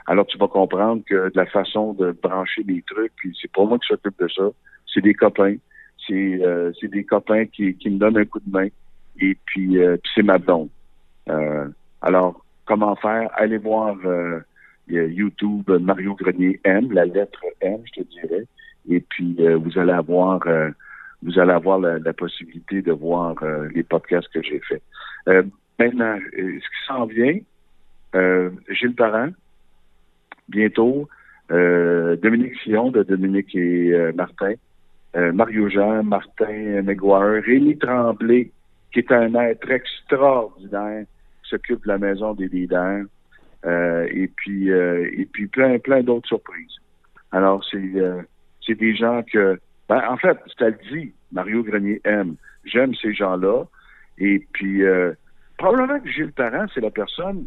Alors 0.06 0.26
tu 0.26 0.38
vas 0.38 0.48
comprendre 0.48 1.02
que 1.04 1.30
de 1.30 1.32
la 1.34 1.46
façon 1.46 1.94
de 1.94 2.12
brancher 2.12 2.62
les 2.66 2.82
trucs, 2.82 3.12
puis 3.16 3.36
c'est 3.40 3.50
pas 3.50 3.64
moi 3.64 3.78
qui 3.78 3.88
s'occupe 3.88 4.18
de 4.20 4.28
ça 4.28 4.50
c'est 4.94 5.00
des 5.00 5.14
copains. 5.14 5.56
C'est 6.06 6.38
euh, 6.42 6.72
des 6.82 7.04
copains 7.04 7.46
qui, 7.46 7.74
qui 7.76 7.90
me 7.90 7.98
donnent 7.98 8.18
un 8.18 8.24
coup 8.24 8.40
de 8.40 8.50
main. 8.50 8.68
Et 9.20 9.36
puis, 9.46 9.78
euh, 9.78 9.96
c'est 10.14 10.22
ma 10.22 10.38
blonde. 10.38 10.68
Euh, 11.28 11.68
alors, 12.02 12.44
comment 12.66 12.94
faire? 12.96 13.30
Allez 13.34 13.58
voir 13.58 13.96
euh, 14.04 14.40
YouTube 14.88 15.70
Mario 15.70 16.14
Grenier 16.14 16.60
M, 16.64 16.92
la 16.92 17.06
lettre 17.06 17.40
M, 17.60 17.80
je 17.86 18.02
te 18.02 18.08
dirais. 18.08 18.44
Et 18.88 19.00
puis, 19.00 19.38
vous 19.38 19.78
allez 19.78 19.92
avoir 19.92 20.40
vous 21.22 21.38
allez 21.38 21.52
avoir 21.52 21.78
la, 21.78 22.12
possibilité 22.12 22.82
de 22.82 22.92
voir 22.92 23.34
les 23.74 23.82
podcasts 23.82 24.28
que 24.28 24.42
j'ai 24.42 24.60
faits. 24.60 24.82
maintenant, 25.78 26.18
ce 26.36 26.52
qui 26.52 26.86
s'en 26.86 27.06
vient, 27.06 27.38
Gilles 28.68 28.94
Parent, 28.94 29.30
bientôt, 30.48 31.08
Dominique 31.50 32.58
Fillon 32.60 32.90
de 32.90 33.02
Dominique 33.02 33.54
et 33.54 34.12
Martin, 34.14 34.54
euh, 35.16 35.32
Mario 35.32 35.68
Jean, 35.68 36.02
Martin 36.02 36.82
McGuire, 36.82 37.42
Rémi 37.44 37.78
Tremblay, 37.78 38.50
qui 38.92 38.98
est 38.98 39.12
un 39.12 39.34
être 39.34 39.70
extraordinaire, 39.70 41.04
qui 41.42 41.50
s'occupe 41.50 41.82
de 41.84 41.88
la 41.88 41.98
maison 41.98 42.34
des 42.34 42.48
leaders, 42.48 43.04
euh, 43.64 44.08
et 44.10 44.28
puis 44.28 44.70
euh, 44.70 45.08
et 45.16 45.24
puis 45.26 45.46
plein 45.46 45.78
plein 45.78 46.02
d'autres 46.02 46.26
surprises. 46.26 46.78
Alors 47.30 47.64
c'est 47.70 47.92
c'est 48.66 48.74
des 48.74 48.96
gens 48.96 49.22
que 49.22 49.58
ben, 49.88 50.02
en 50.08 50.16
fait, 50.16 50.38
je 50.58 50.64
le 50.64 50.78
dis, 50.90 51.12
Mario 51.30 51.62
Grenier 51.62 52.00
aime. 52.04 52.36
J'aime 52.64 52.94
ces 52.94 53.12
gens-là. 53.12 53.64
Et 54.18 54.46
puis 54.52 54.82
probablement 55.58 56.00
que 56.00 56.08
Gilles 56.08 56.32
Parent, 56.32 56.66
c'est 56.74 56.80
la 56.80 56.90
personne, 56.90 57.46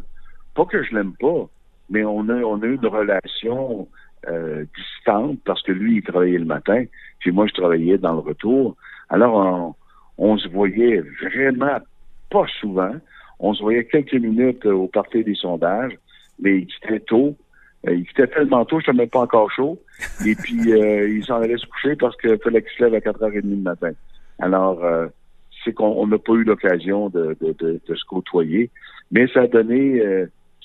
pas 0.54 0.64
que 0.64 0.82
je 0.82 0.94
l'aime 0.94 1.14
pas, 1.14 1.48
mais 1.90 2.04
on 2.04 2.28
a 2.28 2.34
on 2.34 2.62
a 2.62 2.66
eu 2.66 2.74
une 2.74 2.86
relation 2.86 3.88
euh, 4.26 4.64
distante 4.76 5.38
parce 5.44 5.62
que 5.62 5.70
lui, 5.70 5.98
il 5.98 6.02
travaillait 6.02 6.38
le 6.38 6.44
matin, 6.44 6.84
puis 7.20 7.30
moi, 7.30 7.46
je 7.46 7.52
travaillais 7.52 7.98
dans 7.98 8.14
le 8.14 8.18
retour. 8.18 8.76
Alors, 9.08 9.76
on, 10.18 10.36
se 10.36 10.48
voyait 10.48 11.02
vraiment 11.22 11.78
pas 12.28 12.44
souvent. 12.60 12.94
On 13.38 13.54
se 13.54 13.62
voyait 13.62 13.84
quelques 13.84 14.14
minutes 14.14 14.66
au 14.66 14.88
parti 14.88 15.22
des 15.22 15.36
sondages, 15.36 15.96
mais 16.40 16.58
il 16.58 16.66
quittait 16.66 17.00
tôt. 17.00 17.36
Euh, 17.86 17.94
il 17.94 18.06
quittait 18.06 18.26
tellement 18.26 18.64
tôt, 18.64 18.80
je 18.80 18.90
ne 18.90 18.96
même 18.96 19.08
pas 19.08 19.20
encore 19.20 19.52
chaud. 19.52 19.80
Et 20.26 20.34
puis, 20.34 20.72
euh, 20.72 21.08
il 21.08 21.24
s'en 21.24 21.40
allait 21.40 21.56
se 21.56 21.66
coucher 21.66 21.94
parce 21.94 22.16
qu'il 22.16 22.38
fallait 22.38 22.62
qu'il 22.62 22.72
se 22.76 22.84
lève 22.84 22.94
à 22.94 22.98
4h30 22.98 23.42
du 23.42 23.56
matin. 23.56 23.92
Alors, 24.40 24.82
c'est 25.64 25.72
qu'on 25.72 26.06
n'a 26.06 26.18
pas 26.18 26.32
eu 26.32 26.44
l'occasion 26.44 27.08
de, 27.08 27.36
de, 27.40 27.94
se 27.94 28.04
côtoyer. 28.04 28.70
Mais 29.10 29.26
ça 29.28 29.42
a 29.42 29.46
donné, 29.46 30.02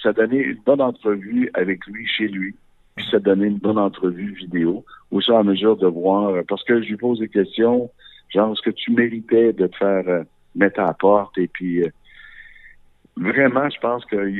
ça 0.03 0.13
donné 0.13 0.37
une 0.37 0.59
bonne 0.65 0.81
entrevue 0.81 1.49
avec 1.53 1.85
lui 1.87 2.05
chez 2.05 2.27
lui 2.27 2.55
puis 2.95 3.05
ça 3.09 3.19
donnait 3.19 3.47
une 3.47 3.57
bonne 3.57 3.77
entrevue 3.77 4.33
vidéo, 4.33 4.85
fur 5.09 5.33
et 5.33 5.37
à 5.37 5.43
mesure 5.43 5.77
de 5.77 5.87
voir, 5.87 6.29
euh, 6.29 6.41
parce 6.47 6.63
que 6.63 6.81
je 6.81 6.89
lui 6.89 6.97
pose 6.97 7.19
des 7.19 7.29
questions, 7.29 7.89
genre, 8.29 8.53
est-ce 8.53 8.61
que 8.61 8.75
tu 8.75 8.91
méritais 8.91 9.53
de 9.53 9.67
te 9.67 9.77
faire 9.77 10.07
euh, 10.07 10.23
mettre 10.55 10.79
à 10.79 10.85
la 10.85 10.93
porte, 10.93 11.37
et 11.37 11.47
puis 11.47 11.83
euh, 11.83 11.89
vraiment, 13.17 13.69
je 13.69 13.79
pense 13.79 14.05
que 14.05 14.33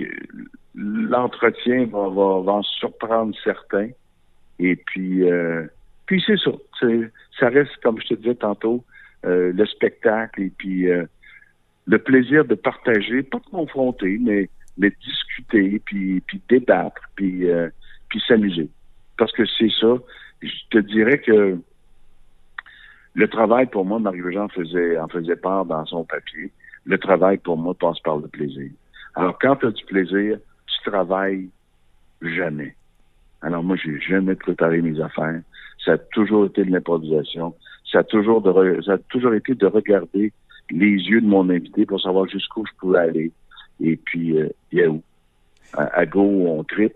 l'entretien 0.76 1.86
va, 1.86 2.10
va, 2.10 2.42
va, 2.42 2.52
en 2.54 2.64
surprendre 2.64 3.36
certains, 3.44 3.90
et 4.60 4.76
puis, 4.76 5.24
puis 6.06 6.24
c'est 6.26 6.38
ça, 6.38 6.52
ça 7.40 7.50
reste, 7.50 7.76
comme 7.82 8.00
je 8.00 8.10
te 8.10 8.14
disais 8.14 8.36
tantôt, 8.36 8.84
le 9.24 9.66
spectacle, 9.66 10.44
et 10.44 10.52
puis 10.56 10.86
le 10.86 11.98
plaisir 11.98 12.46
de 12.46 12.54
partager, 12.54 13.24
pas 13.24 13.40
de 13.40 13.50
confronter, 13.50 14.20
mais, 14.22 14.50
mais 14.78 14.92
discuter, 15.04 15.82
puis, 15.86 16.22
puis 16.22 16.42
débattre, 16.50 17.02
puis 17.16 17.46
puis 18.10 18.22
s'amuser. 18.28 18.70
Parce 19.18 19.32
que 19.32 19.44
c'est 19.46 19.72
ça. 19.80 19.96
Je 20.42 20.50
te 20.70 20.78
dirais 20.78 21.20
que 21.20 21.58
le 23.16 23.28
travail, 23.28 23.68
pour 23.68 23.86
moi, 23.86 24.00
Marie-Jean 24.00 24.50
faisait, 24.50 24.98
en 25.00 25.08
faisait 25.08 25.36
part 25.36 25.66
dans 25.66 25.86
son 25.86 26.04
papier. 26.04 26.52
Le 26.86 26.98
travail, 26.98 27.38
pour 27.38 27.58
moi, 27.58 27.74
passe 27.74 28.00
par 28.00 28.18
le 28.18 28.28
plaisir. 28.28 28.70
Alors, 29.16 29.38
quand 29.40 29.56
tu 29.58 29.68
as 29.68 29.72
du 29.72 29.86
plaisir, 29.86 30.38
tu 30.68 30.92
travailles 30.92 31.50
Jamais. 32.24 32.76
Alors 33.42 33.64
moi, 33.64 33.76
j'ai 33.76 34.00
jamais 34.00 34.36
préparé 34.36 34.82
mes 34.82 35.00
affaires. 35.02 35.42
Ça 35.84 35.94
a 35.94 35.98
toujours 35.98 36.46
été 36.46 36.64
de 36.64 36.72
l'improvisation. 36.72 37.54
Ça 37.92 38.00
a 38.00 38.04
toujours 38.04 38.42
de 38.42 38.82
ça 38.82 38.94
a 38.94 38.98
toujours 39.10 39.34
été 39.34 39.54
de 39.54 39.66
regarder 39.66 40.32
les 40.72 40.92
yeux 40.92 41.20
de 41.20 41.28
mon 41.28 41.50
invité 41.50 41.86
pour 41.86 42.00
savoir 42.00 42.28
jusqu'où 42.30 42.66
je 42.66 42.72
pouvais 42.80 43.00
aller. 43.00 43.32
Et 43.84 43.98
puis, 43.98 44.38
euh, 44.40 44.50
il 44.72 44.80
y 44.80 44.84
a 44.84 44.90
où? 44.90 45.04
À, 45.74 46.06
Go, 46.06 46.22
on 46.22 46.64
tripe. 46.64 46.96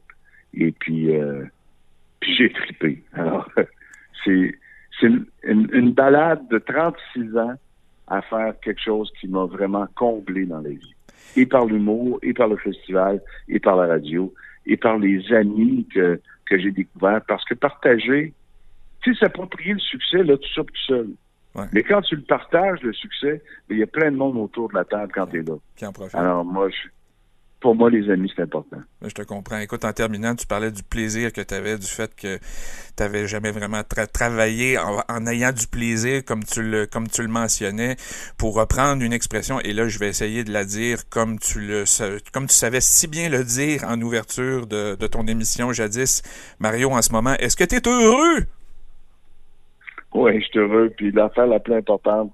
Et 0.53 0.71
puis, 0.71 1.15
euh, 1.15 1.43
j'ai 2.21 2.51
trippé. 2.51 3.03
Alors, 3.13 3.49
c'est 4.23 4.53
une, 5.01 5.25
une, 5.43 5.91
balade 5.91 6.47
de 6.49 6.57
36 6.59 7.37
ans 7.37 7.55
à 8.07 8.21
faire 8.21 8.53
quelque 8.61 8.81
chose 8.81 9.11
qui 9.19 9.27
m'a 9.27 9.45
vraiment 9.45 9.87
comblé 9.95 10.45
dans 10.45 10.61
la 10.61 10.69
vie. 10.69 10.95
Et 11.35 11.45
par 11.45 11.65
l'humour, 11.65 12.19
et 12.23 12.33
par 12.33 12.47
le 12.47 12.57
festival, 12.57 13.21
et 13.49 13.59
par 13.59 13.75
la 13.75 13.87
radio, 13.87 14.33
et 14.65 14.77
par 14.77 14.97
les 14.97 15.31
amis 15.33 15.85
que, 15.93 16.21
que 16.45 16.57
j'ai 16.57 16.71
découverts. 16.71 17.21
Parce 17.27 17.43
que 17.45 17.53
partager, 17.53 18.33
tu 19.01 19.13
sais, 19.13 19.19
s'approprier 19.19 19.73
le 19.73 19.79
succès, 19.79 20.23
là, 20.23 20.37
tout 20.37 20.53
ça 20.55 20.63
tout 20.63 20.81
seul. 20.87 21.09
Mais 21.73 21.83
quand 21.83 22.01
tu 22.01 22.15
le 22.15 22.21
partages, 22.23 22.81
le 22.81 22.93
succès, 22.93 23.41
il 23.69 23.77
y 23.77 23.83
a 23.83 23.87
plein 23.87 24.11
de 24.11 24.17
monde 24.17 24.37
autour 24.37 24.69
de 24.69 24.75
la 24.75 24.85
table 24.85 25.11
quand 25.13 25.27
tu 25.27 25.39
es 25.39 25.43
là. 25.43 25.55
Alors, 26.13 26.45
moi, 26.45 26.69
je, 26.69 26.89
pour 27.59 27.75
moi, 27.75 27.89
les 27.89 28.09
amis, 28.11 28.31
c'est 28.35 28.43
important. 28.43 28.77
Je 29.01 29.13
te 29.13 29.23
comprends. 29.23 29.57
Écoute, 29.57 29.83
en 29.83 29.91
terminant, 29.91 30.35
tu 30.35 30.45
parlais 30.45 30.71
du 30.71 30.83
plaisir 30.83 31.33
que 31.33 31.41
tu 31.41 31.53
avais, 31.53 31.77
du 31.77 31.87
fait 31.87 32.15
que 32.15 32.37
tu 32.37 32.43
n'avais 33.03 33.27
jamais 33.27 33.51
vraiment 33.51 33.81
travaillé 34.13 34.77
en, 34.77 35.25
ayant 35.25 35.51
du 35.51 35.65
plaisir, 35.65 36.23
comme 36.23 36.43
tu 36.43 36.61
le 36.61 36.85
comme 36.85 37.07
tu 37.07 37.23
le 37.23 37.27
mentionnais, 37.29 37.95
pour 38.37 38.55
reprendre 38.55 39.01
une 39.01 39.13
expression. 39.13 39.59
Et 39.61 39.73
là, 39.73 39.87
je 39.87 39.97
vais 39.97 40.07
essayer 40.07 40.43
de 40.43 40.51
la 40.51 40.65
dire 40.65 41.09
comme 41.09 41.39
tu 41.39 41.59
le 41.59 41.85
comme 42.31 42.45
tu 42.45 42.55
savais 42.55 42.81
si 42.81 43.07
bien 43.07 43.27
le 43.29 43.43
dire 43.43 43.83
en 43.85 43.99
ouverture 44.01 44.67
de, 44.67 44.95
de 44.95 45.07
ton 45.07 45.25
émission 45.25 45.73
jadis, 45.73 46.21
Mario. 46.59 46.91
En 46.91 47.01
ce 47.01 47.11
moment, 47.11 47.33
est-ce 47.39 47.57
que 47.57 47.63
tu 47.63 47.75
es 47.75 47.89
heureux? 47.89 48.45
Oui, 50.13 50.39
je 50.41 50.45
suis 50.45 50.59
heureux. 50.59 50.91
Puis 50.95 51.11
l'affaire 51.11 51.47
la 51.47 51.59
plus 51.59 51.75
importante, 51.75 52.31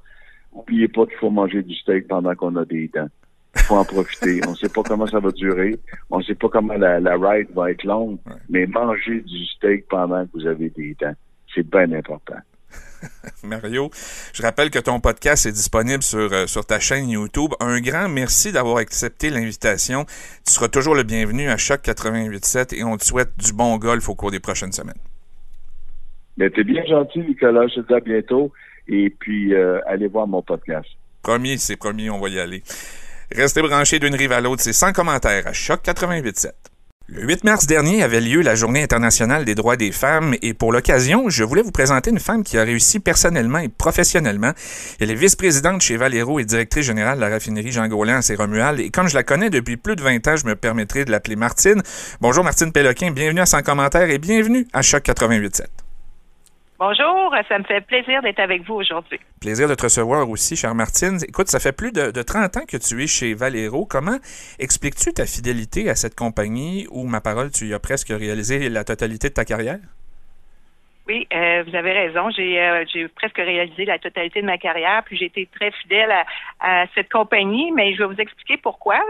n'oubliez 0.56 0.88
pas 0.88 1.06
qu'il 1.06 1.18
faut 1.18 1.30
manger 1.30 1.64
du 1.64 1.76
steak 1.76 2.08
pendant 2.08 2.36
qu'on 2.36 2.56
a 2.56 2.66
des 2.66 2.88
dents. 2.94 3.10
Il 3.56 3.62
faut 3.62 3.76
en 3.76 3.86
profiter. 3.86 4.42
On 4.48 4.52
ne 4.52 4.56
sait 4.56 4.70
pas 4.70 4.84
comment 4.84 5.08
ça 5.08 5.20
va 5.20 5.32
durer. 5.32 5.80
On 6.10 6.20
ne 6.20 6.24
sait 6.24 6.36
pas 6.36 6.50
comment 6.50 6.76
la, 6.76 6.98
ride 7.16 7.48
va 7.56 7.72
être 7.72 7.84
longue. 7.84 8.18
Mais 8.50 8.66
manger 8.66 9.22
du 9.22 9.46
steak 9.46 9.88
pendant 9.90 10.26
que 10.26 10.30
vous 10.34 10.48
avez 10.48 10.70
des 10.70 10.96
dents, 11.00 11.14
c'est 11.54 11.68
bien 11.70 11.92
important. 11.92 12.38
Mario, 13.44 13.92
je 14.34 14.42
rappelle 14.42 14.70
que 14.70 14.80
ton 14.80 15.00
podcast 15.00 15.46
est 15.46 15.52
disponible 15.52 16.02
sur, 16.02 16.32
euh, 16.32 16.48
sur 16.48 16.66
ta 16.66 16.80
chaîne 16.80 17.10
YouTube. 17.10 17.52
Un 17.60 17.80
grand 17.82 18.10
merci 18.10 18.52
d'avoir 18.52 18.78
accepté 18.78 19.30
l'invitation. 19.30 20.06
Tu 20.46 20.54
seras 20.54 20.70
toujours 20.70 20.96
le 20.96 21.04
bienvenu 21.04 21.50
à 21.50 21.58
Choc 21.58 21.82
88.7 21.84 22.76
et 22.76 22.84
on 22.84 22.98
te 22.98 23.04
souhaite 23.04 23.38
du 23.38 23.54
bon 23.54 23.78
golf 23.78 24.08
au 24.10 24.16
cours 24.16 24.32
des 24.32 24.40
prochaines 24.40 24.72
semaines. 24.72 24.96
Mais 26.38 26.50
t'es 26.50 26.64
bien 26.64 26.84
gentil, 26.86 27.20
Nicolas. 27.20 27.68
Je 27.68 27.82
te 27.82 27.88
dis 27.88 27.94
à 27.94 28.00
bientôt. 28.00 28.52
Et 28.88 29.10
puis, 29.10 29.54
euh, 29.54 29.80
allez 29.86 30.08
voir 30.08 30.28
mon 30.28 30.42
podcast. 30.42 30.88
Promis, 31.22 31.58
c'est 31.58 31.78
promis, 31.78 32.10
on 32.10 32.20
va 32.20 32.30
y 32.30 32.40
aller. 32.40 32.64
Restez 33.32 33.62
branchés 33.62 34.00
d'une 34.00 34.16
rive 34.16 34.32
à 34.34 34.42
l'autre, 34.42 34.62
c'est 34.62 34.74
sans 34.74 34.92
commentaire 34.92 35.48
à 35.48 35.54
Choc 35.54 35.82
88.7. 35.86 36.52
Le 37.08 37.24
8 37.24 37.44
mars 37.44 37.68
dernier 37.68 38.02
avait 38.02 38.22
lieu 38.22 38.42
la 38.42 38.56
Journée 38.56 38.82
internationale 38.82 39.44
des 39.44 39.56
droits 39.56 39.76
des 39.76 39.92
femmes 39.92 40.36
et 40.42 40.54
pour 40.54 40.72
l'occasion, 40.72 41.30
je 41.30 41.44
voulais 41.44 41.62
vous 41.62 41.72
présenter 41.72 42.12
une 42.12 42.20
femme 42.20 42.44
qui 42.44 42.58
a 42.58 42.64
réussi 42.64 43.00
personnellement 43.00 43.60
et 43.60 43.68
professionnellement. 43.68 44.52
Elle 45.02 45.12
est 45.12 45.16
vice-présidente 45.16 45.82
chez 45.82 45.98
Valero 45.98 46.40
et 46.40 46.46
directrice 46.46 46.86
générale 46.86 47.18
de 47.18 47.22
la 47.22 47.30
raffinerie 47.30 47.72
Jean 47.72 47.88
Gaulin 47.88 48.20
à 48.20 48.36
Romuald 48.38 48.80
et 48.80 48.90
comme 48.90 49.10
je 49.10 49.16
la 49.16 49.24
connais 49.24 49.50
depuis 49.50 49.76
plus 49.76 49.96
de 49.96 50.02
20 50.02 50.28
ans, 50.28 50.36
je 50.38 50.46
me 50.46 50.56
permettrai 50.56 51.04
de 51.04 51.12
l'appeler 51.12 51.36
Martine. 51.36 51.82
Bonjour 52.22 52.44
Martine 52.44 52.72
Péloquin, 52.72 53.12
bienvenue 53.12 53.42
à 53.42 53.46
Sans 53.46 53.64
commentaire 53.64 54.10
et 54.10 54.18
bienvenue 54.18 54.66
à 54.72 54.82
Choc 54.82 55.04
88.7. 55.04 55.83
Bonjour, 56.80 57.34
ça 57.48 57.60
me 57.60 57.64
fait 57.64 57.82
plaisir 57.82 58.22
d'être 58.24 58.40
avec 58.40 58.66
vous 58.68 58.74
aujourd'hui. 58.74 59.20
Plaisir 59.40 59.70
de 59.70 59.76
te 59.76 59.84
recevoir 59.84 60.28
aussi, 60.30 60.56
chère 60.56 60.74
Martine. 60.76 61.20
Écoute, 61.28 61.48
ça 61.48 61.60
fait 61.60 61.72
plus 61.72 61.92
de, 61.92 62.12
de 62.12 62.22
30 62.22 62.58
ans 62.58 62.66
que 62.68 62.78
tu 62.78 63.04
es 63.04 63.08
chez 63.08 63.34
Valero. 63.36 63.86
Comment 63.86 64.18
expliques-tu 64.60 65.14
ta 65.14 65.26
fidélité 65.26 65.90
à 65.90 65.96
cette 65.96 66.16
compagnie 66.16 66.88
où, 66.92 67.06
ma 67.06 67.22
parole, 67.22 67.52
tu 67.52 67.68
y 67.68 67.74
as 67.74 67.80
presque 67.80 68.10
réalisé 68.10 68.70
la 68.70 68.84
totalité 68.84 69.30
de 69.30 69.34
ta 69.34 69.46
carrière? 69.46 69.80
Oui, 71.06 71.28
euh, 71.34 71.64
vous 71.68 71.76
avez 71.76 71.92
raison. 71.92 72.30
J'ai 72.30 72.62
euh, 72.62 72.86
j'ai 72.92 73.10
presque 73.10 73.36
réalisé 73.36 73.84
la 73.84 74.00
totalité 74.00 74.42
de 74.42 74.46
ma 74.46 74.58
carrière, 74.58 75.04
puis 75.06 75.18
j'ai 75.18 75.26
été 75.26 75.50
très 75.54 75.72
fidèle 75.72 76.10
à, 76.12 76.26
à, 76.62 76.86
cette 76.96 77.12
compagnie, 77.12 77.74
mais 77.74 77.94
je 77.94 78.00
vais 78.00 78.14
vous 78.14 78.22
expliquer 78.22 78.56
pourquoi. 78.56 79.02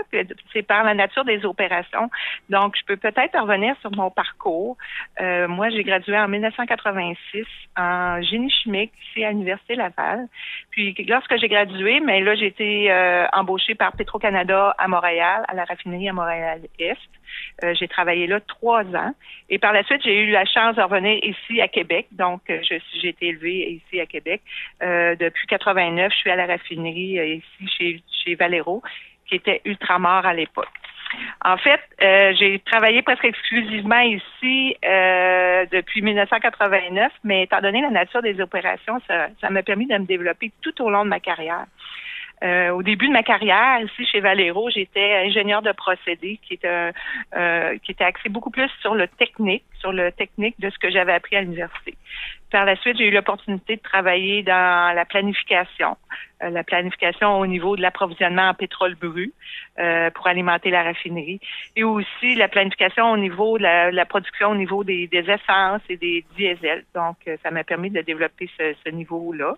C'est 0.53 0.63
par 0.63 0.83
la 0.83 0.95
nature 0.95 1.23
des 1.23 1.45
opérations. 1.45 2.09
Donc, 2.49 2.75
je 2.79 2.85
peux 2.85 2.97
peut-être 2.97 3.39
revenir 3.39 3.75
sur 3.81 3.91
mon 3.91 4.09
parcours. 4.09 4.75
Euh, 5.21 5.47
moi, 5.47 5.69
j'ai 5.69 5.83
gradué 5.83 6.17
en 6.17 6.27
1986 6.27 7.45
en 7.77 8.21
génie 8.23 8.49
chimique 8.49 8.91
ici 9.09 9.23
à 9.23 9.29
l'Université 9.29 9.75
Laval. 9.75 10.27
Puis, 10.71 10.95
lorsque 11.07 11.37
j'ai 11.37 11.47
gradué, 11.47 11.99
mais 11.99 12.21
là, 12.21 12.33
j'ai 12.33 12.47
été 12.47 12.91
euh, 12.91 13.27
embauchée 13.33 13.75
par 13.75 13.91
Petro-Canada 13.91 14.73
à 14.79 14.87
Montréal, 14.87 15.43
à 15.47 15.53
la 15.53 15.63
raffinerie 15.65 16.09
à 16.09 16.13
Montréal-Est. 16.13 16.97
Euh, 17.63 17.73
j'ai 17.79 17.87
travaillé 17.87 18.27
là 18.27 18.39
trois 18.39 18.83
ans. 18.95 19.13
Et 19.49 19.59
par 19.59 19.73
la 19.73 19.83
suite, 19.83 20.01
j'ai 20.03 20.23
eu 20.23 20.31
la 20.31 20.45
chance 20.45 20.75
de 20.75 20.81
revenir 20.81 21.23
ici 21.23 21.61
à 21.61 21.67
Québec. 21.67 22.07
Donc, 22.11 22.41
euh, 22.49 22.59
je 22.67 22.75
j'ai 23.01 23.09
été 23.09 23.27
élevée 23.27 23.81
ici 23.85 23.99
à 23.99 24.05
Québec. 24.05 24.41
Euh, 24.81 25.15
depuis 25.15 25.47
89, 25.47 26.11
je 26.11 26.17
suis 26.17 26.29
à 26.31 26.35
la 26.35 26.45
raffinerie 26.45 27.19
euh, 27.19 27.25
ici 27.35 27.75
chez, 27.77 28.03
chez 28.23 28.35
Valero, 28.35 28.81
qui 29.27 29.35
était 29.35 29.61
ultramar 29.65 30.25
à 30.25 30.33
l'époque. 30.33 30.69
En 31.45 31.57
fait, 31.57 31.79
j'ai 32.39 32.57
travaillé 32.65 33.03
presque 33.03 33.25
exclusivement 33.25 33.99
ici 33.99 34.75
depuis 34.81 36.01
1989, 36.01 37.11
mais 37.23 37.43
étant 37.43 37.61
donné 37.61 37.81
la 37.81 37.91
nature 37.91 38.23
des 38.23 38.41
opérations, 38.41 38.99
ça 39.07 39.49
m'a 39.51 39.61
permis 39.61 39.85
de 39.85 39.93
me 39.93 40.05
développer 40.05 40.51
tout 40.63 40.81
au 40.81 40.89
long 40.89 41.03
de 41.03 41.09
ma 41.09 41.19
carrière. 41.19 41.65
Euh, 42.43 42.71
au 42.71 42.83
début 42.83 43.07
de 43.07 43.13
ma 43.13 43.23
carrière 43.23 43.79
ici 43.79 44.05
chez 44.05 44.19
Valero, 44.19 44.69
j'étais 44.69 45.13
ingénieur 45.25 45.61
de 45.61 45.71
procédés, 45.71 46.39
qui 46.45 46.55
était 46.55 46.91
euh, 47.35 47.77
qui 47.83 47.91
était 47.91 48.03
axé 48.03 48.27
beaucoup 48.27 48.49
plus 48.49 48.69
sur 48.81 48.95
le 48.95 49.07
technique, 49.07 49.63
sur 49.79 49.93
le 49.93 50.11
technique 50.11 50.59
de 50.59 50.69
ce 50.69 50.77
que 50.77 50.91
j'avais 50.91 51.13
appris 51.13 51.37
à 51.37 51.41
l'université. 51.41 51.95
Par 52.53 52.65
la 52.65 52.75
suite, 52.75 52.97
j'ai 52.99 53.07
eu 53.07 53.11
l'opportunité 53.11 53.77
de 53.77 53.81
travailler 53.81 54.43
dans 54.43 54.95
la 54.95 55.05
planification, 55.05 55.97
euh, 56.43 56.51
la 56.51 56.63
planification 56.63 57.39
au 57.39 57.47
niveau 57.47 57.75
de 57.75 57.81
l'approvisionnement 57.81 58.49
en 58.49 58.53
pétrole 58.53 58.93
brut 58.93 59.33
euh, 59.79 60.11
pour 60.11 60.27
alimenter 60.27 60.69
la 60.69 60.83
raffinerie, 60.83 61.39
et 61.75 61.83
aussi 61.83 62.35
la 62.35 62.47
planification 62.47 63.09
au 63.11 63.17
niveau 63.17 63.57
de 63.57 63.63
la, 63.63 64.05
production 64.05 64.51
au 64.51 64.55
niveau 64.55 64.83
des, 64.83 65.07
des, 65.07 65.27
essences 65.31 65.81
et 65.89 65.97
des 65.97 66.23
diesels. 66.37 66.85
Donc, 66.93 67.15
euh, 67.27 67.37
ça 67.41 67.49
m'a 67.49 67.63
permis 67.63 67.89
de 67.89 68.01
développer 68.01 68.47
ce, 68.55 68.75
ce 68.85 68.91
niveau-là. 68.91 69.55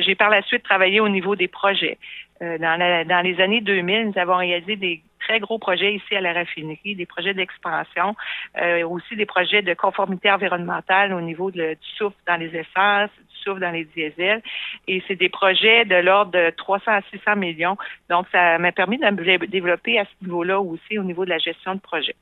j'ai 0.00 0.14
par 0.14 0.28
la 0.28 0.42
suite 0.42 0.64
travaillé 0.64 1.00
au 1.00 1.08
niveau 1.08 1.34
des 1.34 1.48
projets. 1.48 1.96
dans, 2.42 3.06
dans 3.08 3.24
les 3.24 3.40
années 3.40 3.62
2000, 3.62 4.08
nous 4.08 4.18
avons 4.18 4.36
réalisé 4.36 4.76
des 4.76 5.00
très 5.18 5.40
gros 5.40 5.58
projets 5.58 5.94
ici 5.94 6.16
à 6.16 6.20
la 6.20 6.32
raffinerie, 6.32 6.94
des 6.94 7.06
projets 7.06 7.34
d'expansion, 7.34 8.16
euh, 8.60 8.86
aussi 8.86 9.16
des 9.16 9.26
projets 9.26 9.62
de 9.62 9.74
conformité 9.74 10.30
environnementale 10.30 11.12
au 11.12 11.20
niveau 11.20 11.50
du 11.50 11.62
souffle 11.96 12.16
dans 12.26 12.36
les 12.36 12.54
essences, 12.54 13.10
du 13.30 13.36
souffle 13.42 13.60
dans 13.60 13.70
les 13.70 13.84
diesels. 13.84 14.42
Et 14.86 15.02
c'est 15.06 15.16
des 15.16 15.28
projets 15.28 15.84
de 15.84 15.96
l'ordre 15.96 16.32
de 16.32 16.50
300 16.56 16.92
à 16.92 17.00
600 17.10 17.36
millions. 17.36 17.76
Donc, 18.08 18.26
ça 18.32 18.58
m'a 18.58 18.72
permis 18.72 18.98
de 18.98 19.04
me 19.04 19.46
développer 19.46 19.98
à 19.98 20.04
ce 20.04 20.24
niveau-là 20.24 20.60
aussi 20.60 20.98
au 20.98 21.02
niveau 21.02 21.24
de 21.24 21.30
la 21.30 21.38
gestion 21.38 21.74
de 21.74 21.80
projet. 21.80 22.14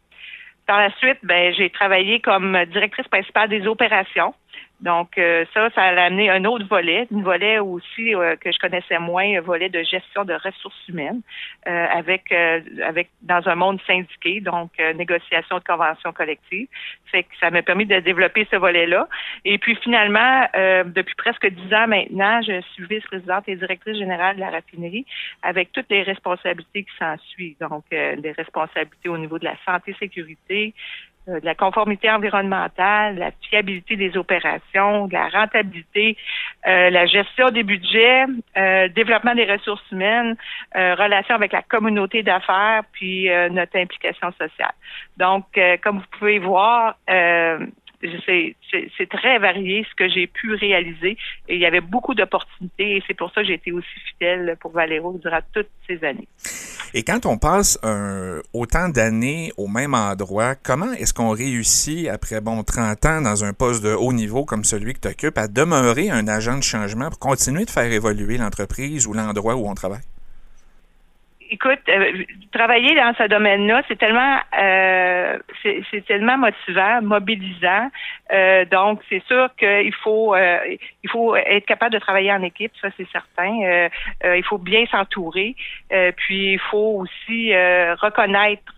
Par 0.66 0.80
la 0.80 0.90
suite, 0.96 1.18
ben, 1.22 1.54
j'ai 1.54 1.70
travaillé 1.70 2.20
comme 2.20 2.58
directrice 2.66 3.06
principale 3.06 3.48
des 3.48 3.66
opérations 3.68 4.34
donc 4.80 5.16
euh, 5.16 5.46
ça, 5.54 5.70
ça 5.70 5.82
a 5.82 6.04
amené 6.04 6.28
un 6.28 6.44
autre 6.44 6.66
volet, 6.66 7.08
un 7.14 7.22
volet 7.22 7.58
aussi 7.58 8.14
euh, 8.14 8.36
que 8.36 8.52
je 8.52 8.58
connaissais 8.58 8.98
moins, 8.98 9.24
un 9.38 9.40
volet 9.40 9.70
de 9.70 9.82
gestion 9.82 10.24
de 10.24 10.34
ressources 10.34 10.88
humaines, 10.88 11.22
euh, 11.66 11.86
avec 11.90 12.30
avec 12.84 13.08
dans 13.22 13.48
un 13.48 13.54
monde 13.54 13.80
syndiqué, 13.86 14.40
donc 14.40 14.70
négociation 14.94 15.58
de 15.58 15.64
conventions 15.64 16.12
collectives. 16.12 16.68
Fait 17.06 17.22
que 17.22 17.30
ça 17.40 17.50
m'a 17.50 17.62
permis 17.62 17.86
de 17.86 18.00
développer 18.00 18.46
ce 18.50 18.56
volet-là. 18.56 19.08
Et 19.44 19.58
puis 19.58 19.76
finalement, 19.76 20.46
depuis 20.84 21.14
presque 21.14 21.46
dix 21.48 21.74
ans 21.74 21.86
maintenant, 21.86 22.42
je 22.42 22.60
suis 22.72 22.84
vice-présidente 22.84 23.44
et 23.48 23.56
directrice 23.56 23.96
générale 23.96 24.36
de 24.36 24.40
la 24.40 24.50
raffinerie, 24.50 25.06
avec 25.42 25.72
toutes 25.72 25.90
les 25.90 26.02
responsabilités 26.02 26.82
qui 26.82 26.96
s'en 26.98 27.16
suivent. 27.18 27.56
Donc 27.60 27.84
des 27.90 28.32
responsabilités 28.36 29.08
au 29.08 29.18
niveau 29.18 29.38
de 29.38 29.44
la 29.44 29.56
santé, 29.64 29.94
sécurité, 29.98 30.74
euh, 30.74 31.15
de 31.26 31.44
la 31.44 31.54
conformité 31.54 32.10
environnementale, 32.10 33.16
la 33.16 33.30
fiabilité 33.48 33.96
des 33.96 34.16
opérations, 34.16 35.08
de 35.08 35.12
la 35.12 35.28
rentabilité, 35.28 36.16
euh, 36.66 36.90
la 36.90 37.06
gestion 37.06 37.50
des 37.50 37.62
budgets, 37.62 38.24
euh, 38.56 38.88
développement 38.88 39.34
des 39.34 39.44
ressources 39.44 39.84
humaines, 39.90 40.36
relation 40.74 41.34
avec 41.34 41.52
la 41.52 41.62
communauté 41.62 42.22
d'affaires, 42.22 42.82
puis 42.92 43.28
notre 43.50 43.78
implication 43.78 44.30
sociale. 44.32 44.72
Donc, 45.16 45.44
comme 45.82 45.98
vous 45.98 46.18
pouvez 46.18 46.38
voir, 46.38 46.96
c'est 48.26 49.08
très 49.08 49.38
varié 49.38 49.86
ce 49.88 49.94
que 49.94 50.08
j'ai 50.08 50.26
pu 50.26 50.54
réaliser. 50.54 51.16
Et 51.48 51.54
il 51.54 51.60
y 51.60 51.66
avait 51.66 51.80
beaucoup 51.80 52.14
d'opportunités 52.14 52.96
et 52.96 53.02
c'est 53.06 53.14
pour 53.14 53.30
ça 53.32 53.42
que 53.42 53.48
j'ai 53.48 53.54
été 53.54 53.72
aussi 53.72 54.00
fidèle 54.10 54.56
pour 54.60 54.72
Valero 54.72 55.18
durant 55.18 55.40
toutes 55.52 55.70
ces 55.86 56.02
années. 56.04 56.28
Et 56.98 57.02
quand 57.02 57.26
on 57.26 57.36
passe 57.36 57.78
autant 58.54 58.88
d'années 58.88 59.52
au 59.58 59.68
même 59.68 59.92
endroit, 59.92 60.54
comment 60.54 60.94
est-ce 60.94 61.12
qu'on 61.12 61.28
réussit, 61.28 62.08
après 62.08 62.40
bon 62.40 62.64
30 62.64 63.04
ans 63.04 63.20
dans 63.20 63.44
un 63.44 63.52
poste 63.52 63.82
de 63.82 63.92
haut 63.92 64.14
niveau 64.14 64.46
comme 64.46 64.64
celui 64.64 64.94
que 64.94 65.00
tu 65.00 65.08
occupes, 65.08 65.36
à 65.36 65.46
demeurer 65.46 66.08
un 66.08 66.26
agent 66.26 66.56
de 66.56 66.62
changement 66.62 67.10
pour 67.10 67.18
continuer 67.18 67.66
de 67.66 67.70
faire 67.70 67.92
évoluer 67.92 68.38
l'entreprise 68.38 69.06
ou 69.06 69.12
l'endroit 69.12 69.56
où 69.56 69.68
on 69.68 69.74
travaille? 69.74 70.00
Écoute, 71.50 71.78
euh, 71.88 72.24
travailler 72.52 72.94
dans 72.94 73.14
ce 73.16 73.24
domaine-là, 73.28 73.82
c'est 73.88 73.98
tellement, 73.98 74.38
euh, 74.58 75.38
c'est 75.62 76.04
tellement 76.06 76.38
motivant, 76.38 77.02
mobilisant. 77.02 77.90
Euh, 78.32 78.64
donc, 78.64 79.00
c'est 79.08 79.22
sûr 79.26 79.48
qu'il 79.56 79.94
faut, 79.94 80.36
il 80.36 81.10
faut 81.10 81.36
être 81.36 81.66
capable 81.66 81.92
de 81.92 81.98
travailler 81.98 82.32
en 82.32 82.42
équipe, 82.42 82.72
ça 82.80 82.88
c'est 82.96 83.08
certain. 83.10 83.88
il 84.24 84.44
faut 84.44 84.58
bien 84.58 84.84
s'entourer, 84.86 85.54
puis 86.16 86.52
il 86.54 86.58
faut 86.58 87.02
aussi 87.02 87.52
reconnaître 87.52 88.72